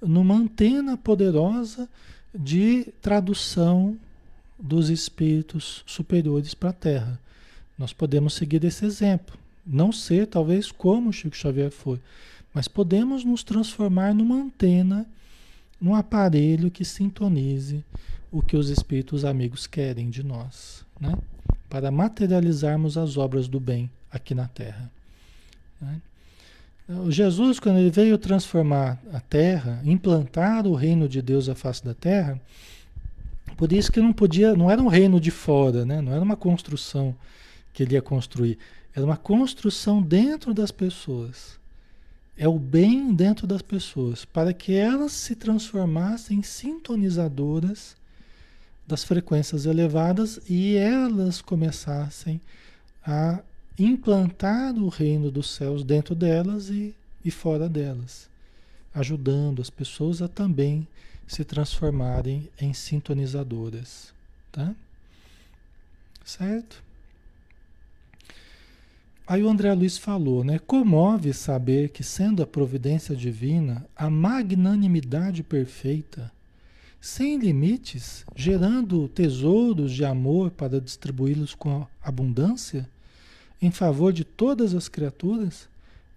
numa 0.00 0.36
antena 0.36 0.96
poderosa 0.96 1.88
de 2.32 2.84
tradução 3.02 3.98
dos 4.56 4.90
espíritos 4.90 5.82
superiores 5.84 6.54
para 6.54 6.70
a 6.70 6.72
Terra. 6.74 7.20
Nós 7.76 7.92
podemos 7.92 8.34
seguir 8.34 8.62
esse 8.64 8.84
exemplo. 8.84 9.41
Não 9.64 9.92
ser, 9.92 10.26
talvez, 10.26 10.72
como 10.72 11.12
Chico 11.12 11.36
Xavier 11.36 11.70
foi, 11.70 12.00
mas 12.52 12.68
podemos 12.68 13.24
nos 13.24 13.42
transformar 13.42 14.14
numa 14.14 14.36
antena 14.36 15.06
num 15.80 15.94
aparelho 15.94 16.70
que 16.70 16.84
sintonize 16.84 17.84
o 18.30 18.40
que 18.40 18.56
os 18.56 18.70
espíritos 18.70 19.24
amigos 19.24 19.66
querem 19.66 20.08
de 20.08 20.22
nós, 20.22 20.84
né? 21.00 21.16
para 21.68 21.90
materializarmos 21.90 22.96
as 22.96 23.16
obras 23.16 23.48
do 23.48 23.58
bem 23.58 23.90
aqui 24.10 24.34
na 24.34 24.46
Terra. 24.46 24.90
Né? 25.80 26.00
Jesus, 27.08 27.58
quando 27.58 27.78
ele 27.78 27.90
veio 27.90 28.16
transformar 28.18 29.00
a 29.12 29.20
Terra, 29.20 29.80
implantar 29.84 30.66
o 30.66 30.74
reino 30.74 31.08
de 31.08 31.20
Deus 31.20 31.48
à 31.48 31.54
face 31.54 31.84
da 31.84 31.94
Terra, 31.94 32.40
por 33.56 33.72
isso 33.72 33.90
que 33.90 34.00
não 34.00 34.12
podia, 34.12 34.54
não 34.54 34.70
era 34.70 34.80
um 34.80 34.88
reino 34.88 35.20
de 35.20 35.30
fora, 35.30 35.84
né? 35.84 36.00
não 36.00 36.12
era 36.12 36.22
uma 36.22 36.36
construção 36.36 37.14
que 37.72 37.82
ele 37.82 37.94
ia 37.94 38.02
construir, 38.02 38.58
era 38.94 39.04
uma 39.04 39.16
construção 39.16 40.02
dentro 40.02 40.52
das 40.52 40.70
pessoas 40.70 41.60
é 42.36 42.48
o 42.48 42.58
bem 42.58 43.14
dentro 43.14 43.46
das 43.46 43.62
pessoas, 43.62 44.24
para 44.24 44.52
que 44.52 44.74
elas 44.74 45.12
se 45.12 45.34
transformassem 45.36 46.38
em 46.38 46.42
sintonizadoras 46.42 47.94
das 48.86 49.04
frequências 49.04 49.66
elevadas 49.66 50.40
e 50.48 50.74
elas 50.76 51.40
começassem 51.40 52.40
a 53.06 53.40
implantar 53.78 54.74
o 54.74 54.88
reino 54.88 55.30
dos 55.30 55.50
céus 55.50 55.84
dentro 55.84 56.14
delas 56.14 56.68
e, 56.68 56.94
e 57.24 57.30
fora 57.30 57.68
delas, 57.68 58.28
ajudando 58.94 59.62
as 59.62 59.70
pessoas 59.70 60.20
a 60.20 60.28
também 60.28 60.86
se 61.26 61.44
transformarem 61.44 62.48
em 62.60 62.74
sintonizadoras, 62.74 64.12
tá? 64.50 64.74
Certo? 66.24 66.82
Aí 69.32 69.42
o 69.42 69.48
André 69.48 69.72
Luiz 69.72 69.96
falou, 69.96 70.44
né? 70.44 70.58
Comove 70.58 71.32
saber 71.32 71.88
que, 71.88 72.04
sendo 72.04 72.42
a 72.42 72.46
providência 72.46 73.16
divina 73.16 73.86
a 73.96 74.10
magnanimidade 74.10 75.42
perfeita, 75.42 76.30
sem 77.00 77.38
limites, 77.38 78.26
gerando 78.36 79.08
tesouros 79.08 79.90
de 79.90 80.04
amor 80.04 80.50
para 80.50 80.78
distribuí-los 80.78 81.54
com 81.54 81.86
abundância, 82.02 82.86
em 83.62 83.70
favor 83.70 84.12
de 84.12 84.22
todas 84.22 84.74
as 84.74 84.86
criaturas, 84.86 85.66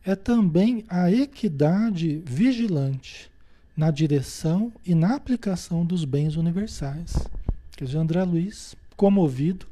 é 0.03 0.13
também 0.13 0.83
a 0.89 1.09
equidade 1.09 2.21
vigilante 2.25 3.31
na 3.77 3.91
direção 3.91 4.73
e 4.85 4.93
na 4.93 5.15
aplicação 5.15 5.85
dos 5.85 6.03
bens 6.03 6.35
universais. 6.35 7.15
Quer 7.77 7.85
dizer, 7.85 7.97
André 7.97 8.21
Luiz, 8.25 8.75
comovido, 8.97 9.67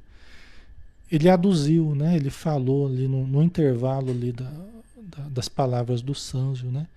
ele 1.15 1.29
aduziu, 1.29 1.93
né? 1.93 2.15
Ele 2.15 2.31
falou 2.31 2.87
ali 2.87 3.07
no, 3.07 3.27
no 3.27 3.43
intervalo 3.43 4.09
ali 4.09 4.31
da, 4.31 4.51
da, 4.95 5.29
das 5.29 5.47
palavras 5.47 6.01
do 6.01 6.15
Sanjo, 6.15 6.67
né? 6.67 6.87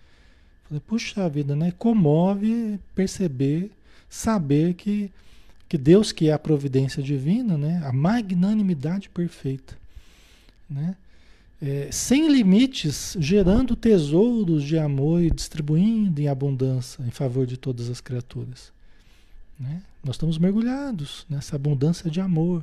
Falei, 0.65 0.81
puxa 0.87 1.29
vida, 1.29 1.55
né? 1.55 1.71
Comove 1.79 2.81
perceber, 2.95 3.71
saber 4.09 4.73
que, 4.73 5.13
que 5.69 5.77
Deus 5.77 6.13
que 6.13 6.31
é 6.31 6.33
a 6.33 6.39
providência 6.39 7.03
divina, 7.03 7.59
né? 7.59 7.83
A 7.85 7.93
magnanimidade 7.93 9.11
perfeita, 9.11 9.77
né? 10.69 10.97
É, 11.61 11.89
sem 11.93 12.31
limites, 12.31 13.17
gerando 13.21 13.77
tesouros 13.77 14.65
de 14.65 14.79
amor 14.79 15.23
e 15.23 15.31
distribuindo 15.31 16.21
em 16.21 16.29
abundância 16.29 17.03
em 17.03 17.11
favor 17.11 17.47
de 17.47 17.57
todas 17.57 17.91
as 17.91 18.01
criaturas. 18.01 18.73
Né? 19.59 19.81
Nós 20.05 20.17
estamos 20.17 20.37
mergulhados 20.37 21.25
nessa 21.31 21.57
abundância 21.57 22.11
de 22.11 22.21
amor 22.21 22.63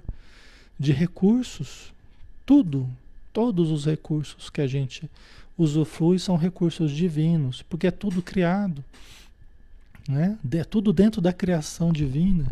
de 0.80 0.92
recursos, 0.92 1.94
tudo, 2.46 2.90
todos 3.32 3.72
os 3.72 3.86
recursos 3.86 4.50
que 4.50 4.62
a 4.62 4.68
gente 4.68 5.10
usufrui 5.58 6.20
são 6.20 6.36
recursos 6.36 6.92
divinos, 6.92 7.62
porque 7.62 7.88
é 7.88 7.92
tudo 7.92 8.22
criado, 8.22 8.84
né? 10.08 10.38
é 10.52 10.64
tudo 10.64 10.92
dentro 10.92 11.22
da 11.22 11.32
criação 11.32 11.92
divina. 11.92 12.52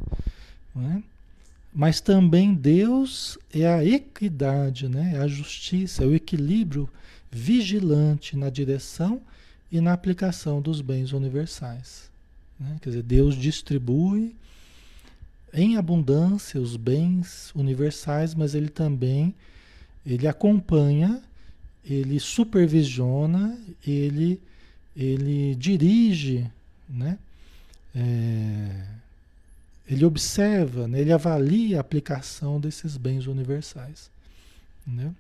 Né? 0.73 1.03
Mas 1.73 2.01
também 2.01 2.53
Deus 2.53 3.37
é 3.53 3.65
a 3.65 3.83
equidade, 3.83 4.87
né? 4.87 5.13
é 5.15 5.19
a 5.19 5.27
justiça, 5.27 6.03
é 6.03 6.07
o 6.07 6.15
equilíbrio 6.15 6.89
vigilante 7.31 8.35
na 8.35 8.49
direção 8.49 9.21
e 9.71 9.79
na 9.79 9.93
aplicação 9.93 10.61
dos 10.61 10.81
bens 10.81 11.13
universais. 11.13 12.09
Né? 12.59 12.77
Quer 12.81 12.89
dizer, 12.89 13.03
Deus 13.03 13.35
distribui 13.35 14.35
em 15.53 15.77
abundância 15.77 16.59
os 16.59 16.75
bens 16.75 17.51
universais, 17.55 18.33
mas 18.33 18.55
ele 18.55 18.69
também 18.69 19.33
ele 20.05 20.27
acompanha, 20.27 21.21
ele 21.85 22.19
supervisiona, 22.19 23.57
ele, 23.85 24.41
ele 24.95 25.55
dirige, 25.55 26.49
né? 26.89 27.17
É, 27.95 28.85
ele 29.87 30.05
observa, 30.05 30.87
né? 30.87 31.01
ele 31.01 31.11
avalia 31.11 31.77
a 31.77 31.81
aplicação 31.81 32.59
desses 32.59 32.95
bens 32.95 33.27
universais. 33.27 34.09
Entendeu? 34.87 35.13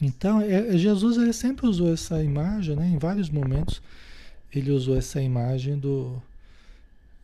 Então, 0.00 0.40
é, 0.40 0.74
é, 0.74 0.78
Jesus 0.78 1.18
ele 1.18 1.32
sempre 1.32 1.66
usou 1.66 1.92
essa 1.92 2.22
imagem, 2.22 2.74
né? 2.74 2.86
em 2.88 2.98
vários 2.98 3.28
momentos, 3.28 3.82
ele 4.52 4.70
usou 4.70 4.96
essa 4.96 5.20
imagem 5.20 5.78
do, 5.78 6.20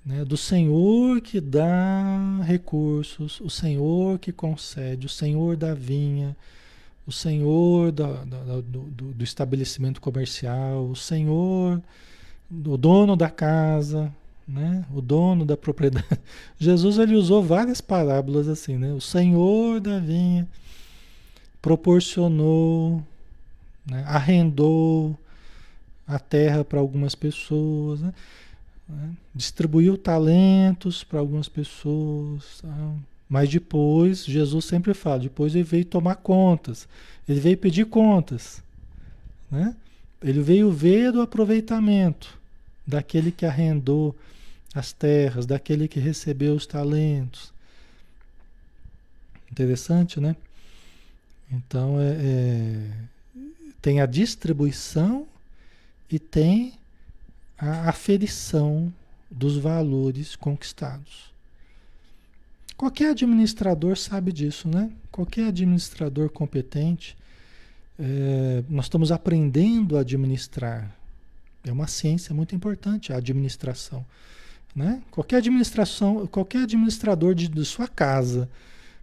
né, 0.04 0.24
do 0.24 0.36
Senhor 0.36 1.20
que 1.20 1.40
dá 1.40 2.40
recursos, 2.42 3.40
o 3.40 3.50
Senhor 3.50 4.18
que 4.18 4.32
concede, 4.32 5.06
o 5.06 5.10
Senhor 5.10 5.56
da 5.56 5.74
vinha, 5.74 6.36
o 7.06 7.12
Senhor 7.12 7.92
do, 7.92 9.12
do, 9.12 9.24
estabelecimento 9.24 10.00
comercial, 10.00 10.86
o 10.86 10.96
Senhor, 10.96 11.82
o 12.50 12.76
dono 12.76 13.16
da 13.16 13.28
casa, 13.28 14.12
né? 14.46 14.84
O 14.92 15.00
dono 15.00 15.44
da 15.44 15.56
propriedade. 15.56 16.06
Jesus 16.58 16.98
ele 16.98 17.14
usou 17.14 17.42
várias 17.42 17.80
parábolas 17.80 18.48
assim, 18.48 18.76
né? 18.76 18.92
O 18.92 19.00
Senhor 19.00 19.80
da 19.80 19.98
vinha 19.98 20.46
proporcionou, 21.60 23.02
né? 23.86 24.04
arrendou 24.06 25.18
a 26.06 26.18
terra 26.18 26.64
para 26.64 26.80
algumas 26.80 27.14
pessoas, 27.14 28.00
né? 28.00 28.12
Né? 28.90 29.12
distribuiu 29.34 29.96
talentos 29.96 31.04
para 31.04 31.18
algumas 31.18 31.48
pessoas. 31.48 32.60
Tá? 32.60 32.92
Mas 33.28 33.48
depois, 33.48 34.24
Jesus 34.24 34.64
sempre 34.64 34.92
fala, 34.92 35.20
depois 35.20 35.54
ele 35.54 35.64
veio 35.64 35.84
tomar 35.84 36.16
contas, 36.16 36.88
ele 37.28 37.40
veio 37.40 37.56
pedir 37.56 37.86
contas. 37.86 38.62
Né? 39.50 39.74
Ele 40.22 40.42
veio 40.42 40.70
ver 40.70 41.14
o 41.14 41.22
aproveitamento 41.22 42.38
daquele 42.86 43.30
que 43.30 43.46
arrendou 43.46 44.16
as 44.74 44.92
terras, 44.92 45.46
daquele 45.46 45.88
que 45.88 45.98
recebeu 46.00 46.54
os 46.54 46.66
talentos. 46.66 47.52
Interessante, 49.50 50.20
né? 50.20 50.36
Então 51.50 52.00
é, 52.00 52.16
é, 52.20 52.90
tem 53.82 54.00
a 54.00 54.06
distribuição 54.06 55.26
e 56.10 56.18
tem 56.18 56.74
a 57.60 57.88
aferição 57.88 58.92
dos 59.30 59.58
valores 59.58 60.34
conquistados. 60.34 61.30
Qualquer 62.76 63.10
administrador 63.10 63.98
sabe 63.98 64.32
disso, 64.32 64.66
né? 64.66 64.90
Qualquer 65.12 65.48
administrador 65.48 66.30
competente, 66.30 67.14
é, 67.98 68.64
nós 68.70 68.86
estamos 68.86 69.12
aprendendo 69.12 69.98
a 69.98 70.00
administrar. 70.00 70.90
É 71.62 71.70
uma 71.70 71.86
ciência 71.86 72.34
muito 72.34 72.54
importante 72.54 73.12
a 73.12 73.18
administração. 73.18 74.06
Né? 74.74 75.02
Qualquer 75.10 75.36
administração, 75.36 76.26
qualquer 76.26 76.62
administrador 76.62 77.34
de, 77.34 77.48
de 77.48 77.64
sua 77.66 77.86
casa, 77.86 78.48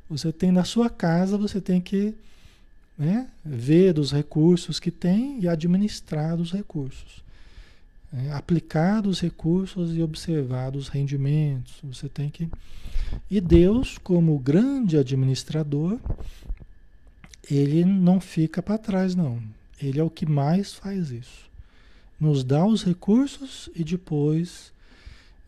você 0.10 0.32
tem 0.32 0.52
na 0.52 0.64
sua 0.64 0.90
casa, 0.90 1.38
você 1.38 1.62
tem 1.62 1.80
que 1.80 2.16
né, 2.98 3.28
ver 3.46 4.00
os 4.00 4.12
recursos 4.12 4.80
que 4.80 4.90
tem 4.90 5.40
e 5.40 5.48
administrar 5.48 6.40
os 6.40 6.52
recursos. 6.52 7.27
É, 8.14 8.32
aplicar 8.32 9.06
os 9.06 9.20
recursos 9.20 9.96
e 9.96 10.02
observar 10.02 10.76
os 10.76 10.88
rendimentos. 10.88 11.76
Você 11.84 12.08
tem 12.08 12.30
que. 12.30 12.50
E 13.30 13.42
Deus, 13.42 13.98
como 13.98 14.40
grande 14.40 14.98
administrador, 14.98 16.00
ele 17.50 17.84
não 17.84 18.22
fica 18.22 18.62
para 18.62 18.78
trás, 18.78 19.14
não. 19.14 19.42
Ele 19.82 20.00
é 20.00 20.04
o 20.04 20.10
que 20.10 20.26
mais 20.26 20.74
faz 20.74 21.12
isso. 21.12 21.48
Nos 22.20 22.44
dá 22.44 22.66
os 22.66 22.84
recursos 22.84 23.70
e 23.76 23.84
depois 23.84 24.72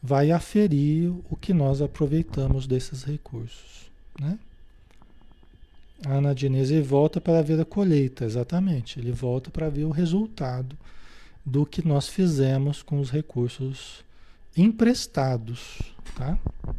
vai 0.04 0.32
aferir 0.32 1.12
o 1.30 1.36
que 1.36 1.54
nós 1.54 1.82
aproveitamos 1.82 2.68
desses 2.68 3.04
recursos. 3.04 3.90
Né? 4.20 4.38
A 6.06 6.14
Ana 6.14 6.36
Diniz 6.36 6.70
volta 6.86 7.20
para 7.20 7.42
ver 7.42 7.60
a 7.60 7.66
colheita, 7.66 8.26
exatamente. 8.26 9.00
Ele 9.00 9.12
volta 9.12 9.50
para 9.50 9.70
ver 9.70 9.86
o 9.86 9.92
resultado 9.92 10.78
do 11.46 11.66
que 11.66 11.88
nós 11.88 12.08
fizemos 12.08 12.84
com 12.84 13.00
os 13.00 13.10
recursos 13.10 14.04
emprestados, 14.56 15.82
tá? 16.16 16.38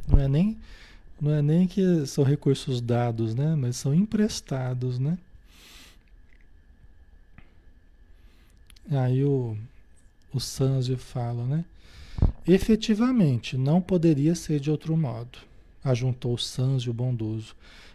Não 0.09 0.19
é 0.19 0.29
nem 0.29 0.59
não 1.21 1.33
é 1.33 1.43
nem 1.43 1.67
que 1.67 2.07
são 2.07 2.25
recursos 2.25 2.81
dados, 2.81 3.35
né? 3.35 3.55
Mas 3.55 3.77
são 3.77 3.95
emprestados, 3.95 4.99
né? 4.99 5.19
Aí 8.91 9.23
o, 9.23 9.57
o 10.33 10.41
Sanzio 10.41 10.97
fala, 10.97 11.45
né? 11.45 11.65
Efetivamente, 12.47 13.57
não 13.57 13.81
poderia 13.81 14.35
ser 14.35 14.59
de 14.61 14.71
outro 14.71 14.97
modo, 14.97 15.39
ajuntou 15.85 16.37
Sanzio 16.39 16.93
bondoso. 16.93 17.55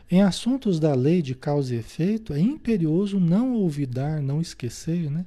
Em 0.09 0.21
assuntos 0.21 0.79
da 0.79 0.93
lei 0.93 1.21
de 1.21 1.33
causa 1.33 1.73
e 1.73 1.79
efeito, 1.79 2.31
é 2.31 2.39
imperioso 2.39 3.19
não 3.19 3.55
olvidar, 3.55 4.21
não 4.21 4.39
esquecer, 4.39 5.09
né? 5.09 5.25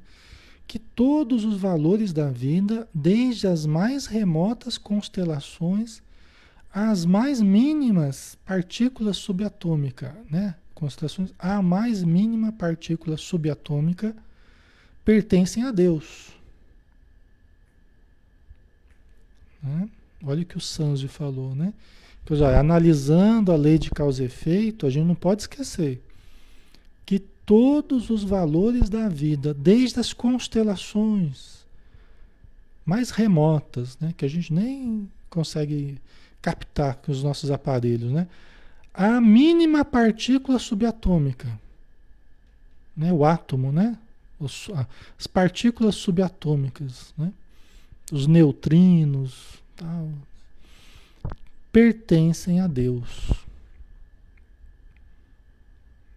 Que 0.69 0.79
todos 0.79 1.47
os 1.47 1.59
valores 1.59 2.13
da 2.13 2.31
vida, 2.31 2.87
desde 2.93 3.47
as 3.47 3.65
mais 3.65 4.05
remotas 4.05 4.77
constelações 4.77 6.03
às 6.71 7.07
mais 7.07 7.41
mínimas 7.41 8.37
partículas 8.45 9.17
subatômicas, 9.17 10.13
né? 10.31 10.55
Constelações, 10.75 11.33
a 11.39 11.63
mais 11.63 12.05
mínima 12.05 12.53
partícula 12.53 13.17
subatômica 13.17 14.15
pertencem 15.05 15.65
a 15.65 15.73
Deus. 15.73 16.29
Né? 19.63 19.89
Olha 20.23 20.43
o 20.43 20.47
que 20.47 20.59
o 20.59 20.61
Sanzio 20.61 21.09
falou, 21.09 21.55
né? 21.55 21.73
Pois 22.27 22.43
olha, 22.43 22.61
analisando 22.61 23.51
a 23.51 23.57
lei 23.57 23.79
de 23.79 23.91
causa 23.91 24.23
e 24.23 24.27
efeito, 24.27 24.87
a 24.87 24.91
gente 24.91 25.07
não 25.07 25.15
pode 25.15 25.43
esquecer 25.43 25.97
que 25.97 26.08
todos 27.49 28.11
os 28.11 28.23
valores 28.23 28.91
da 28.91 29.09
vida, 29.09 29.55
desde 29.55 29.99
as 29.99 30.13
constelações 30.13 31.65
mais 32.85 33.09
remotas, 33.09 33.99
né, 33.99 34.13
que 34.15 34.27
a 34.27 34.29
gente 34.29 34.53
nem 34.53 35.11
consegue 35.31 35.99
captar 36.43 36.97
com 36.97 37.11
os 37.11 37.23
nossos 37.23 37.51
aparelhos, 37.51 38.13
né, 38.13 38.29
a 38.93 39.19
mínima 39.19 39.83
partícula 39.83 40.59
subatômica, 40.59 41.49
né, 42.95 43.11
o 43.15 43.25
átomo, 43.25 43.73
né, 43.73 43.97
os, 44.39 44.69
as 45.19 45.27
partículas 45.27 45.95
subatômicas, 45.95 47.15
né, 47.17 47.33
os 48.13 48.27
neutrinos, 48.27 49.63
tal, 49.75 50.11
pertencem 51.73 52.61
a 52.61 52.67
Deus. 52.67 53.33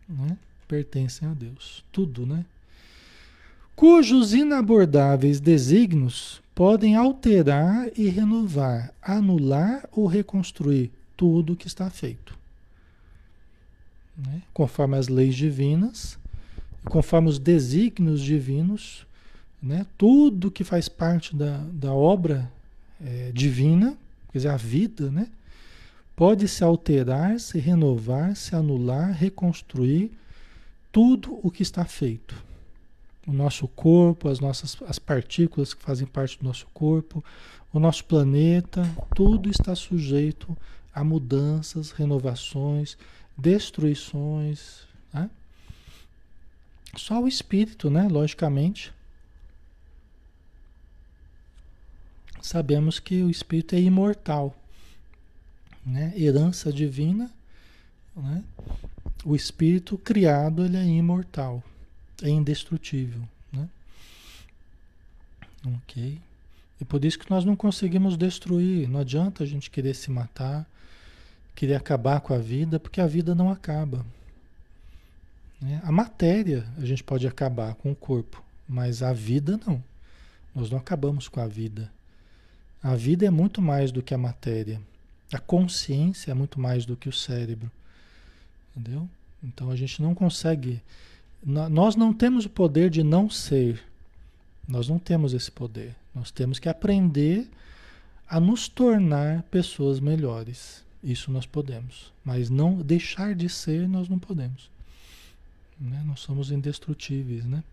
Né? 0.10 0.38
Pertencem 0.72 1.28
a 1.28 1.34
Deus. 1.34 1.84
Tudo, 1.92 2.26
né? 2.26 2.46
Cujos 3.76 4.34
inabordáveis 4.34 5.42
desígnios 5.42 6.42
podem 6.56 6.96
alterar 6.96 7.90
e 7.98 8.08
renovar, 8.08 8.94
anular 9.02 9.84
ou 9.92 10.06
reconstruir 10.06 10.90
tudo 11.18 11.58
que 11.58 11.68
está 11.68 11.90
feito. 11.90 12.38
Né? 14.18 14.42
Conforme 14.54 14.98
as 14.98 15.10
leis 15.10 15.36
divinas, 15.36 16.18
conforme 16.86 17.28
os 17.28 17.38
desígnios 17.38 18.22
divinos, 18.22 19.06
né? 19.62 19.86
tudo 19.98 20.52
que 20.52 20.64
faz 20.64 20.88
parte 20.88 21.36
da, 21.36 21.58
da 21.74 21.92
obra 21.92 22.50
é, 23.04 23.32
divina, 23.34 23.98
quer 24.32 24.38
dizer, 24.38 24.50
a 24.50 24.58
vida, 24.58 25.12
né? 25.12 25.28
pode 26.16 26.48
se 26.48 26.64
alterar, 26.64 27.40
se 27.42 27.60
renovar, 27.60 28.38
se 28.38 28.56
anular, 28.56 29.12
reconstruir 29.12 30.12
tudo 30.92 31.40
o 31.42 31.50
que 31.50 31.64
está 31.64 31.86
feito. 31.86 32.36
O 33.28 33.32
nosso 33.32 33.68
corpo, 33.68 34.28
as 34.28 34.40
nossas 34.40 34.78
as 34.88 35.00
partículas 35.00 35.74
que 35.74 35.84
fazem 35.84 36.08
parte 36.08 36.40
do 36.40 36.46
nosso 36.46 36.66
corpo, 36.74 37.24
o 37.72 37.80
nosso 37.80 38.04
planeta, 38.06 38.84
tudo 39.16 39.50
está 39.50 39.76
sujeito 39.76 40.58
a 40.94 41.04
mudanças, 41.04 41.92
renovações, 41.92 42.98
destruições. 43.38 44.82
Né? 45.14 45.30
Só 46.98 47.22
o 47.22 47.28
espírito, 47.28 47.90
né? 47.90 48.08
Logicamente. 48.10 48.92
Sabemos 52.42 53.00
que 53.00 53.22
o 53.22 53.30
espírito 53.30 53.76
é 53.76 53.80
imortal, 53.80 54.56
né? 55.86 56.12
Herança 56.18 56.74
divina, 56.74 57.32
né? 58.16 58.44
O 59.24 59.36
espírito 59.36 59.98
criado 59.98 60.66
ele 60.66 60.78
é 60.78 60.86
imortal, 60.86 61.64
é 62.22 62.30
indestrutível, 62.30 63.22
né? 63.52 63.70
Ok. 65.66 66.20
E 66.80 66.86
por 66.86 67.06
isso 67.06 67.20
que 67.20 67.30
nós 67.30 67.46
não 67.46 67.56
conseguimos 67.56 68.18
destruir. 68.18 68.90
Não 68.90 69.00
adianta 69.00 69.44
a 69.44 69.48
gente 69.48 69.70
querer 69.70 69.94
se 69.94 70.10
matar, 70.10 70.68
querer 71.54 71.76
acabar 71.76 72.20
com 72.22 72.34
a 72.34 72.40
vida, 72.40 72.80
porque 72.80 73.00
a 73.00 73.06
vida 73.06 73.36
não 73.36 73.52
acaba. 73.52 74.04
Né? 75.62 75.80
A 75.84 75.92
matéria 75.92 76.66
a 76.78 76.86
gente 76.86 77.04
pode 77.04 77.28
acabar 77.28 77.76
com 77.76 77.92
o 77.92 77.96
corpo, 77.96 78.44
mas 78.68 79.04
a 79.04 79.14
vida 79.14 79.60
não. 79.66 79.84
Nós 80.56 80.72
não 80.72 80.80
acabamos 80.80 81.28
com 81.28 81.40
a 81.40 81.48
vida. 81.48 81.92
A 82.82 82.96
vida 82.96 83.28
é 83.28 83.30
muito 83.30 83.62
mais 83.62 83.92
do 83.92 84.02
que 84.02 84.14
a 84.14 84.18
matéria. 84.18 84.82
A 85.32 85.38
consciência 85.38 86.32
é 86.32 86.34
muito 86.34 86.60
mais 86.60 86.84
do 86.84 86.98
que 86.98 87.08
o 87.08 87.14
cérebro. 87.14 87.72
Entendeu? 88.76 89.10
Então 89.44 89.70
a 89.70 89.76
gente 89.76 90.02
não 90.02 90.14
consegue. 90.14 90.82
Nós 91.44 91.96
não 91.96 92.14
temos 92.14 92.46
o 92.46 92.50
poder 92.50 92.90
de 92.90 93.04
não 93.04 93.30
ser. 93.30 93.84
Nós 94.68 94.88
não 94.88 95.00
temos 95.00 95.34
esse 95.34 95.52
poder. 95.52 95.96
Nós 96.14 96.32
temos 96.32 96.60
que 96.60 96.70
aprender 96.70 97.50
a 98.28 98.40
nos 98.40 98.68
tornar 98.70 99.44
pessoas 99.44 100.00
melhores. 100.00 100.84
Isso 101.04 101.32
nós 101.32 101.46
podemos. 101.46 102.14
Mas 102.24 102.50
não 102.50 102.76
deixar 102.76 103.36
de 103.36 103.50
ser, 103.50 103.88
nós 103.88 104.08
não 104.08 104.20
podemos. 104.20 104.70
Né? 105.80 106.02
Nós 106.06 106.20
somos 106.20 106.52
indestrutíveis, 106.52 107.44
né? 107.44 107.64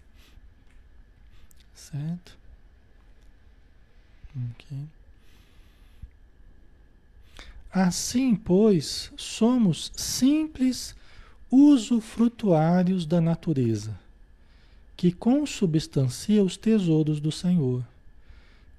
Certo? 1.74 2.36
Ok. 4.51 4.78
Assim, 7.71 8.35
pois, 8.35 9.12
somos 9.16 9.93
simples 9.95 10.97
usufrutuários 11.51 13.07
da 13.07 13.21
natureza, 13.21 13.99
que 14.97 15.12
consubstancia 15.12 16.43
os 16.43 16.57
tesouros 16.57 17.21
do 17.21 17.31
Senhor, 17.31 17.85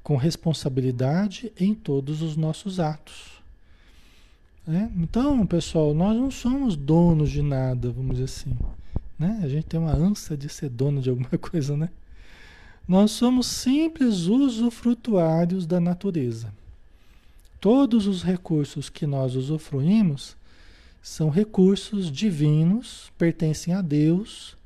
com 0.04 0.16
responsabilidade 0.16 1.52
em 1.58 1.74
todos 1.74 2.22
os 2.22 2.36
nossos 2.36 2.80
atos. 2.80 3.40
É? 4.68 4.90
Então, 4.98 5.46
pessoal, 5.48 5.94
nós 5.94 6.16
não 6.16 6.30
somos 6.30 6.76
donos 6.76 7.32
de 7.32 7.42
nada, 7.42 7.92
vamos 7.92 8.18
dizer 8.18 8.26
assim. 8.26 8.58
Né? 9.18 9.40
A 9.44 9.48
gente 9.48 9.66
tem 9.66 9.80
uma 9.80 9.96
ânsia 9.96 10.38
de 10.38 10.48
ser 10.48 10.70
dono 10.70 11.02
de 11.02 11.10
alguma 11.10 11.30
coisa, 11.38 11.76
né? 11.76 11.90
Nós 12.88 13.12
somos 13.12 13.48
simples 13.48 14.26
usufrutuários 14.26 15.66
da 15.66 15.80
natureza. 15.80 16.54
Todos 17.60 18.08
os 18.08 18.24
recursos 18.24 18.90
que 18.90 19.06
nós 19.06 19.36
usufruímos 19.36 20.38
são 21.02 21.30
recursos 21.30 22.12
divinos, 22.12 23.12
pertencem 23.18 23.74
a 23.74 23.82
Deus 23.82 24.58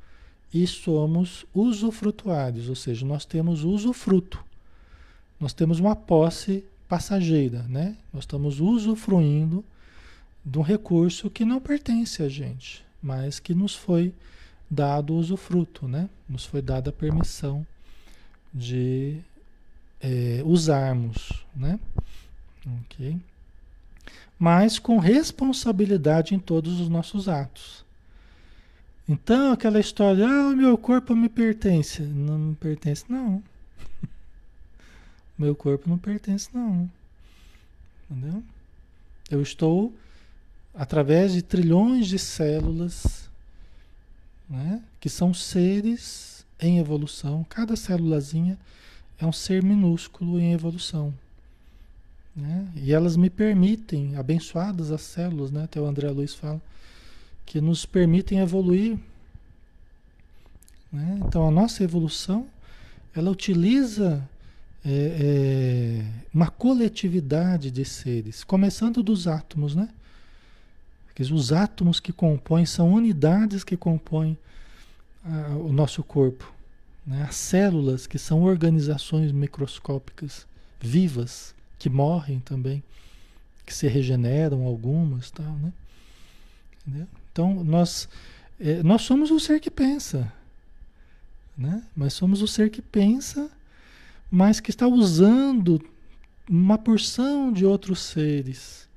e 0.54 0.68
somos 0.68 1.46
usufrutuários, 1.54 2.70
ou 2.70 2.76
seja, 2.76 3.06
nós 3.06 3.26
temos 3.26 3.64
usufruto. 3.64 4.44
Nós 5.40 5.54
temos 5.54 5.80
uma 5.80 5.96
posse 5.96 6.64
passageira, 6.88 7.64
né? 7.64 7.98
Nós 8.14 8.24
estamos 8.24 8.60
usufruindo 8.60 9.66
de 10.46 10.60
um 10.60 10.62
recurso 10.62 11.30
que 11.30 11.44
não 11.44 11.60
pertence 11.60 12.22
a 12.22 12.30
gente, 12.30 12.86
mas 13.02 13.40
que 13.40 13.56
nos 13.56 13.76
foi 13.76 14.14
dado 14.70 15.14
o 15.14 15.18
usufruto, 15.18 15.88
né? 15.88 16.08
Nos 16.30 16.46
foi 16.46 16.62
dada 16.62 16.92
a 16.92 16.94
permissão 16.94 17.66
de 18.54 19.18
é, 20.00 20.44
usarmos, 20.46 21.46
né? 21.56 21.80
Ok? 22.66 23.18
Mas 24.38 24.80
com 24.80 24.98
responsabilidade 24.98 26.36
em 26.36 26.40
todos 26.40 26.80
os 26.80 26.90
nossos 26.90 27.30
atos. 27.30 27.84
Então, 29.08 29.52
aquela 29.52 29.80
história, 29.80 30.26
ah, 30.26 30.56
meu 30.56 30.78
corpo 30.78 31.16
me 31.16 31.28
pertence. 31.28 32.02
Não 32.02 32.38
me 32.38 32.56
pertence, 32.56 33.06
não. 33.10 33.44
meu 35.38 35.56
corpo 35.56 35.90
não 35.90 35.98
pertence, 35.98 36.50
não. 36.54 36.90
Entendeu? 38.10 38.44
Eu 39.30 39.42
estou, 39.42 39.94
através 40.74 41.34
de 41.34 41.42
trilhões 41.42 42.08
de 42.08 42.18
células, 42.18 43.30
né, 44.50 44.82
que 45.00 45.10
são 45.10 45.34
seres 45.34 46.46
em 46.60 46.80
evolução. 46.80 47.46
Cada 47.50 47.76
célulazinha 47.76 48.58
é 49.18 49.26
um 49.26 49.32
ser 49.32 49.62
minúsculo 49.64 50.40
em 50.40 50.54
evolução. 50.54 51.14
Né? 52.36 52.68
E 52.76 52.92
elas 52.92 53.16
me 53.16 53.30
permitem, 53.30 54.16
abençoadas 54.16 54.92
as 54.92 55.02
células, 55.02 55.52
né? 55.52 55.64
até 55.64 55.80
o 55.80 55.86
André 55.86 56.10
Luiz 56.10 56.34
fala, 56.34 56.62
que 57.46 57.62
nos 57.62 57.86
permitem 57.86 58.40
evoluir. 58.40 58.98
Né? 60.92 61.20
Então 61.26 61.48
a 61.48 61.52
nossa 61.52 61.84
evolução, 61.84 62.48
ela 63.16 63.30
utiliza 63.30 64.28
é, 64.86 64.92
é, 64.92 66.06
uma 66.34 66.50
coletividade 66.50 67.72
de 67.72 67.86
seres, 67.86 68.44
começando 68.44 69.02
dos 69.02 69.28
átomos, 69.28 69.76
né? 69.76 69.90
Porque 71.06 71.24
os 71.32 71.54
átomos 71.54 72.00
que 72.00 72.12
compõem 72.12 72.66
são 72.66 72.92
unidades 72.92 73.64
que 73.64 73.78
compõem 73.78 74.36
a, 75.24 75.56
o 75.56 75.72
nosso 75.72 76.04
corpo. 76.04 76.52
Né? 77.06 77.24
As 77.30 77.36
células, 77.36 78.08
que 78.08 78.18
são 78.18 78.42
organizações 78.42 79.32
microscópicas 79.32 80.48
vivas, 80.82 81.54
que 81.84 81.90
morrem 81.90 82.40
também, 82.40 82.82
que 83.66 83.74
se 83.74 83.90
regeneram 83.90 84.64
algumas, 84.64 85.30
tal, 85.30 85.54
né? 85.58 85.74
Entendeu? 86.88 87.08
Então 87.30 87.62
nós 87.62 88.08
é, 88.58 88.82
nós 88.82 89.02
somos 89.02 89.32
o 89.32 89.38
ser 89.38 89.60
que 89.60 89.70
pensa, 89.70 90.32
né? 91.58 91.84
Mas 91.94 92.14
somos 92.14 92.42
o 92.42 92.48
ser 92.48 92.70
que 92.70 92.82
pensa, 92.82 93.52
mas 94.32 94.62
que 94.62 94.70
está 94.70 94.88
usando 94.88 95.84
uma 96.50 96.78
porção 96.78 97.52
de 97.52 97.66
outros 97.66 98.00
seres, 98.00 98.88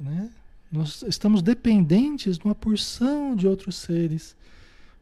né? 0.00 0.30
Nós 0.72 1.02
estamos 1.02 1.42
dependentes 1.42 2.38
de 2.38 2.44
uma 2.46 2.54
porção 2.54 3.36
de 3.36 3.46
outros 3.46 3.76
seres 3.76 4.34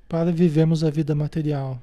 para 0.09 0.33
vivermos 0.33 0.83
a 0.83 0.91
vida 0.91 1.14
material. 1.14 1.81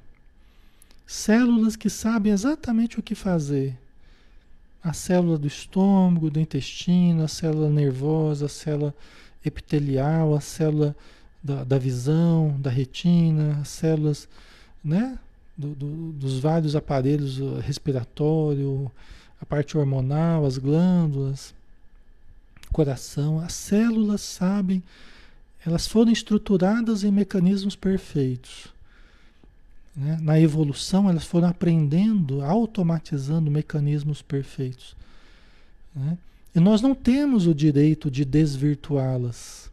Células 1.08 1.78
que 1.78 1.89
sabem 1.89 2.34
exatamente 2.34 3.00
o 3.00 3.04
que 3.04 3.16
fazer, 3.16 3.78
a 4.84 4.92
célula 4.92 5.38
do 5.38 5.48
estômago, 5.48 6.30
do 6.30 6.40
intestino, 6.40 7.24
a 7.24 7.28
célula 7.28 7.70
nervosa, 7.70 8.48
a 8.48 8.50
célula 8.50 8.94
epitelial, 9.46 10.36
a 10.36 10.42
célula 10.42 10.96
da, 11.42 11.64
da 11.64 11.78
visão, 11.78 12.56
da 12.60 12.70
retina, 12.70 13.60
as 13.62 13.70
células 13.70 14.28
né, 14.84 15.18
do, 15.58 15.70
do, 15.70 16.12
dos 16.14 16.40
vários 16.40 16.76
aparelhos 16.76 17.40
respiratório, 17.62 18.92
a 19.42 19.46
parte 19.46 19.78
hormonal, 19.78 20.46
as 20.46 20.58
glândulas, 20.58 21.54
coração, 22.72 23.40
as 23.40 23.54
células 23.54 24.22
sabem, 24.22 24.84
elas 25.66 25.88
foram 25.88 26.12
estruturadas 26.12 27.04
em 27.04 27.12
mecanismos 27.12 27.76
perfeitos. 27.76 28.73
Né? 29.96 30.18
Na 30.22 30.39
evolução, 30.39 31.10
elas 31.10 31.26
foram 31.26 31.48
aprendendo, 31.48 32.41
automatizando 32.41 33.52
mecanismos 33.52 34.22
perfeitos. 34.22 34.96
Né? 35.96 36.18
E 36.56 36.60
nós 36.60 36.82
não 36.82 36.96
temos 36.96 37.48
o 37.48 37.54
direito 37.54 38.10
de 38.10 38.26
desvirtuá-las 38.26 39.72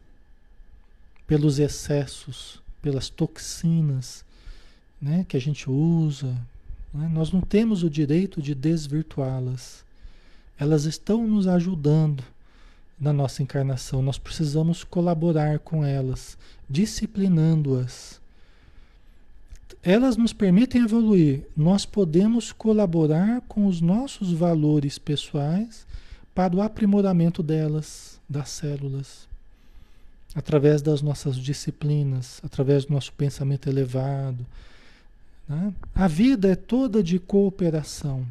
pelos 1.25 1.59
excessos, 1.59 2.61
pelas 2.81 3.09
toxinas 3.09 4.23
né, 5.01 5.25
que 5.27 5.37
a 5.37 5.41
gente 5.41 5.69
usa. 5.69 6.35
Né? 6.93 7.09
Nós 7.11 7.31
não 7.31 7.41
temos 7.41 7.83
o 7.83 7.89
direito 7.89 8.41
de 8.41 8.53
desvirtuá-las. 8.53 9.83
Elas 10.57 10.85
estão 10.85 11.27
nos 11.27 11.47
ajudando 11.47 12.23
na 12.99 13.11
nossa 13.11 13.41
encarnação. 13.41 14.01
Nós 14.01 14.19
precisamos 14.19 14.83
colaborar 14.83 15.57
com 15.59 15.83
elas, 15.83 16.37
disciplinando-as 16.69 18.20
elas 19.83 20.15
nos 20.15 20.31
permitem 20.31 20.83
evoluir. 20.83 21.45
Nós 21.57 21.85
podemos 21.85 22.51
colaborar 22.51 23.41
com 23.47 23.65
os 23.65 23.81
nossos 23.81 24.31
valores 24.31 24.99
pessoais 24.99 25.85
para 26.35 26.55
o 26.55 26.61
aprimoramento 26.61 27.41
delas, 27.41 28.19
das 28.29 28.49
células, 28.49 29.27
através 30.35 30.81
das 30.81 31.01
nossas 31.01 31.35
disciplinas, 31.35 32.39
através 32.43 32.85
do 32.85 32.93
nosso 32.93 33.11
pensamento 33.13 33.67
elevado. 33.67 34.45
Né? 35.49 35.73
A 35.95 36.07
vida 36.07 36.49
é 36.49 36.55
toda 36.55 37.03
de 37.03 37.19
cooperação, 37.19 38.25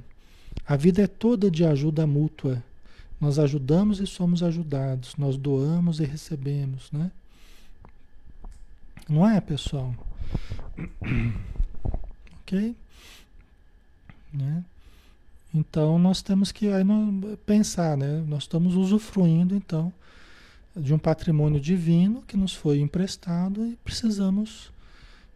a 0.66 0.76
vida 0.76 1.03
é 1.03 1.07
toda 1.07 1.51
de 1.51 1.64
ajuda 1.64 2.07
mútua. 2.07 2.62
Nós 3.20 3.38
ajudamos 3.38 4.01
e 4.01 4.07
somos 4.07 4.42
ajudados, 4.42 5.14
nós 5.18 5.36
doamos 5.36 6.01
e 6.01 6.05
recebemos, 6.05 6.90
né? 6.90 7.11
Não 9.07 9.28
é, 9.28 9.38
pessoal? 9.42 9.94
ok? 12.43 12.76
Né? 14.33 14.64
Então 15.53 15.99
nós 15.99 16.22
temos 16.22 16.53
que 16.53 16.68
aí, 16.68 16.85
pensar, 17.45 17.97
né? 17.97 18.24
Nós 18.26 18.45
estamos 18.45 18.76
usufruindo 18.76 19.55
então 19.55 19.93
de 20.76 20.95
um 20.95 20.99
patrimônio 20.99 21.61
divino 21.61 22.22
que 22.22 22.37
nos 22.37 22.55
foi 22.55 22.81
emprestado 22.81 23.66
e 23.66 23.76
precisamos 23.85 24.70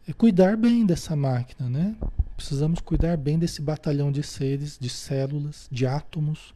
é, 0.08 0.12
cuidar 0.12 0.56
bem 0.56 0.86
dessa 0.86 1.16
máquina, 1.16 1.68
né? 1.68 1.96
Precisamos 2.36 2.80
cuidar 2.80 3.16
bem 3.16 3.38
desse 3.38 3.60
batalhão 3.60 4.12
de 4.12 4.22
seres, 4.22 4.78
de 4.78 4.88
células, 4.88 5.68
de 5.70 5.86
átomos 5.86 6.54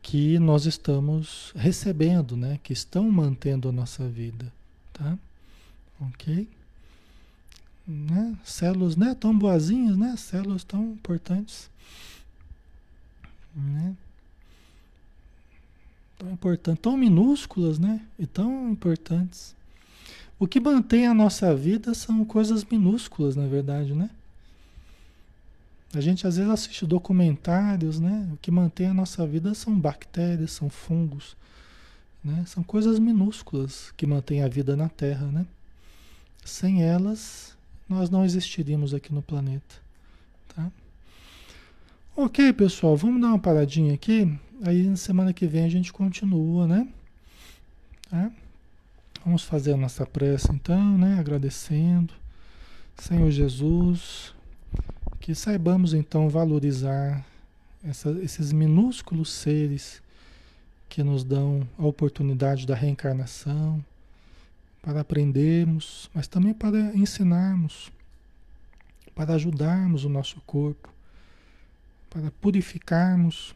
que 0.00 0.38
nós 0.38 0.64
estamos 0.64 1.52
recebendo, 1.54 2.36
né? 2.36 2.58
Que 2.62 2.72
estão 2.72 3.10
mantendo 3.10 3.68
a 3.68 3.72
nossa 3.72 4.08
vida, 4.08 4.52
tá? 4.92 5.18
Ok? 6.00 6.48
Né? 7.86 8.36
Células 8.44 8.96
né? 8.96 9.14
tão 9.14 9.36
boazinhas, 9.36 9.96
né? 9.96 10.14
Células 10.16 10.64
tão 10.64 10.92
importantes. 10.92 11.70
Né? 13.54 13.94
Tão 16.18 16.30
importantes, 16.30 16.82
tão 16.82 16.96
minúsculas, 16.96 17.78
né? 17.78 18.00
E 18.18 18.26
tão 18.26 18.70
importantes. 18.70 19.54
O 20.38 20.46
que 20.46 20.58
mantém 20.58 21.06
a 21.06 21.14
nossa 21.14 21.54
vida 21.54 21.94
são 21.94 22.24
coisas 22.24 22.64
minúsculas, 22.64 23.36
na 23.36 23.46
verdade, 23.46 23.94
né? 23.94 24.10
A 25.94 26.00
gente 26.00 26.26
às 26.26 26.36
vezes 26.36 26.50
assiste 26.50 26.86
documentários, 26.86 28.00
né? 28.00 28.28
O 28.32 28.36
que 28.38 28.50
mantém 28.50 28.86
a 28.86 28.94
nossa 28.94 29.26
vida 29.26 29.54
são 29.54 29.78
bactérias, 29.78 30.52
são 30.52 30.70
fungos, 30.70 31.36
né? 32.24 32.44
São 32.46 32.62
coisas 32.62 32.98
minúsculas 32.98 33.92
que 33.96 34.06
mantêm 34.06 34.42
a 34.42 34.48
vida 34.48 34.74
na 34.74 34.88
Terra, 34.88 35.26
né? 35.26 35.46
Sem 36.44 36.82
elas, 36.82 37.51
nós 37.88 38.10
não 38.10 38.24
existiríamos 38.24 38.94
aqui 38.94 39.12
no 39.12 39.22
planeta. 39.22 39.76
Tá? 40.54 40.70
Ok, 42.16 42.52
pessoal, 42.52 42.96
vamos 42.96 43.20
dar 43.20 43.28
uma 43.28 43.38
paradinha 43.38 43.94
aqui. 43.94 44.30
Aí 44.64 44.84
na 44.84 44.96
semana 44.96 45.32
que 45.32 45.46
vem 45.46 45.64
a 45.64 45.68
gente 45.68 45.92
continua, 45.92 46.66
né? 46.66 46.88
Tá? 48.10 48.30
Vamos 49.24 49.44
fazer 49.44 49.72
a 49.72 49.76
nossa 49.76 50.04
prece 50.04 50.52
então, 50.52 50.98
né? 50.98 51.18
Agradecendo. 51.18 52.12
Senhor 52.96 53.30
Jesus, 53.30 54.34
que 55.20 55.34
saibamos 55.34 55.94
então 55.94 56.28
valorizar 56.28 57.24
essa, 57.84 58.10
esses 58.22 58.52
minúsculos 58.52 59.32
seres 59.32 60.02
que 60.88 61.02
nos 61.02 61.24
dão 61.24 61.66
a 61.78 61.86
oportunidade 61.86 62.66
da 62.66 62.74
reencarnação, 62.74 63.82
para 64.82 65.00
aprendermos, 65.00 66.10
mas 66.12 66.26
também 66.26 66.52
para 66.52 66.94
ensinarmos, 66.96 67.92
para 69.14 69.34
ajudarmos 69.34 70.04
o 70.04 70.08
nosso 70.08 70.40
corpo, 70.40 70.92
para 72.10 72.30
purificarmos 72.32 73.54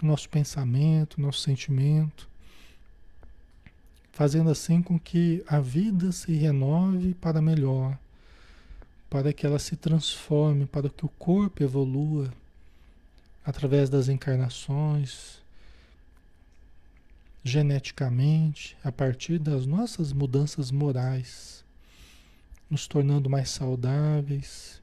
nosso 0.00 0.28
pensamento, 0.28 1.20
nosso 1.20 1.40
sentimento, 1.40 2.28
fazendo 4.12 4.50
assim 4.50 4.80
com 4.80 4.98
que 4.98 5.42
a 5.46 5.58
vida 5.58 6.12
se 6.12 6.32
renove 6.32 7.14
para 7.14 7.42
melhor, 7.42 7.98
para 9.10 9.32
que 9.32 9.44
ela 9.44 9.58
se 9.58 9.74
transforme, 9.74 10.66
para 10.66 10.88
que 10.88 11.04
o 11.04 11.08
corpo 11.08 11.62
evolua 11.62 12.32
através 13.44 13.88
das 13.90 14.08
encarnações, 14.08 15.40
geneticamente, 17.46 18.76
a 18.82 18.90
partir 18.90 19.38
das 19.38 19.66
nossas 19.66 20.12
mudanças 20.12 20.72
morais, 20.72 21.64
nos 22.68 22.88
tornando 22.88 23.30
mais 23.30 23.50
saudáveis, 23.50 24.82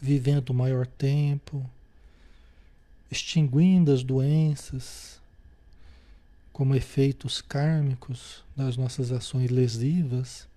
vivendo 0.00 0.54
maior 0.54 0.86
tempo, 0.86 1.68
extinguindo 3.10 3.92
as 3.92 4.02
doenças 4.02 5.20
como 6.50 6.74
efeitos 6.74 7.42
kármicos 7.42 8.42
das 8.56 8.78
nossas 8.78 9.12
ações 9.12 9.50
lesivas, 9.50 10.48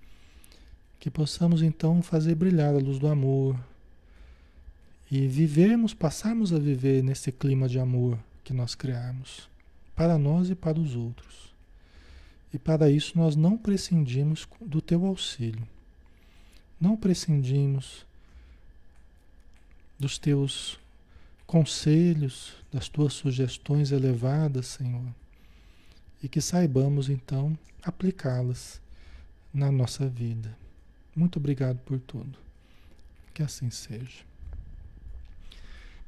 que 1.02 1.12
possamos 1.12 1.62
então 1.62 2.02
fazer 2.02 2.34
brilhar 2.36 2.74
a 2.74 2.80
luz 2.80 2.98
do 2.98 3.08
amor 3.08 3.60
e 5.12 5.28
vivermos, 5.28 5.94
passarmos 5.94 6.54
a 6.54 6.58
viver 6.58 7.04
nesse 7.04 7.30
clima 7.30 7.68
de 7.68 7.78
amor 7.78 8.18
que 8.46 8.54
nós 8.54 8.74
criamos, 8.74 9.51
para 10.02 10.18
nós 10.18 10.50
e 10.50 10.56
para 10.56 10.80
os 10.80 10.96
outros. 10.96 11.54
E 12.52 12.58
para 12.58 12.90
isso 12.90 13.16
nós 13.16 13.36
não 13.36 13.56
prescindimos 13.56 14.48
do 14.60 14.82
teu 14.82 15.06
auxílio, 15.06 15.62
não 16.80 16.98
prescindimos 16.98 18.04
dos 20.00 20.18
teus 20.18 20.80
conselhos, 21.46 22.56
das 22.74 22.90
tuas 22.90 23.14
sugestões 23.14 23.92
elevadas, 23.92 24.66
Senhor, 24.66 25.06
e 26.24 26.28
que 26.28 26.42
saibamos 26.42 27.08
então 27.08 27.56
aplicá-las 27.84 28.82
na 29.54 29.72
nossa 29.72 30.08
vida. 30.08 30.58
Muito 31.16 31.38
obrigado 31.38 31.78
por 31.86 32.00
tudo. 32.00 32.40
Que 33.36 33.44
assim 33.44 33.70
seja. 33.70 34.24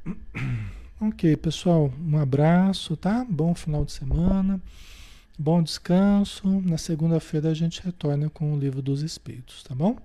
Ok, 1.05 1.35
pessoal, 1.35 1.91
um 1.99 2.17
abraço, 2.17 2.95
tá? 2.95 3.25
Bom 3.29 3.53
final 3.53 3.83
de 3.83 3.91
semana, 3.91 4.61
bom 5.37 5.61
descanso. 5.61 6.47
Na 6.61 6.77
segunda-feira 6.77 7.49
a 7.49 7.53
gente 7.53 7.83
retorna 7.83 8.29
com 8.29 8.53
o 8.53 8.57
livro 8.57 8.81
dos 8.81 9.01
Espíritos, 9.01 9.63
tá 9.63 9.75
bom? 9.75 9.97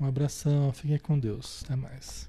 Um 0.00 0.06
abração, 0.06 0.72
fiquem 0.72 0.98
com 0.98 1.16
Deus. 1.16 1.62
Até 1.64 1.76
mais. 1.76 2.28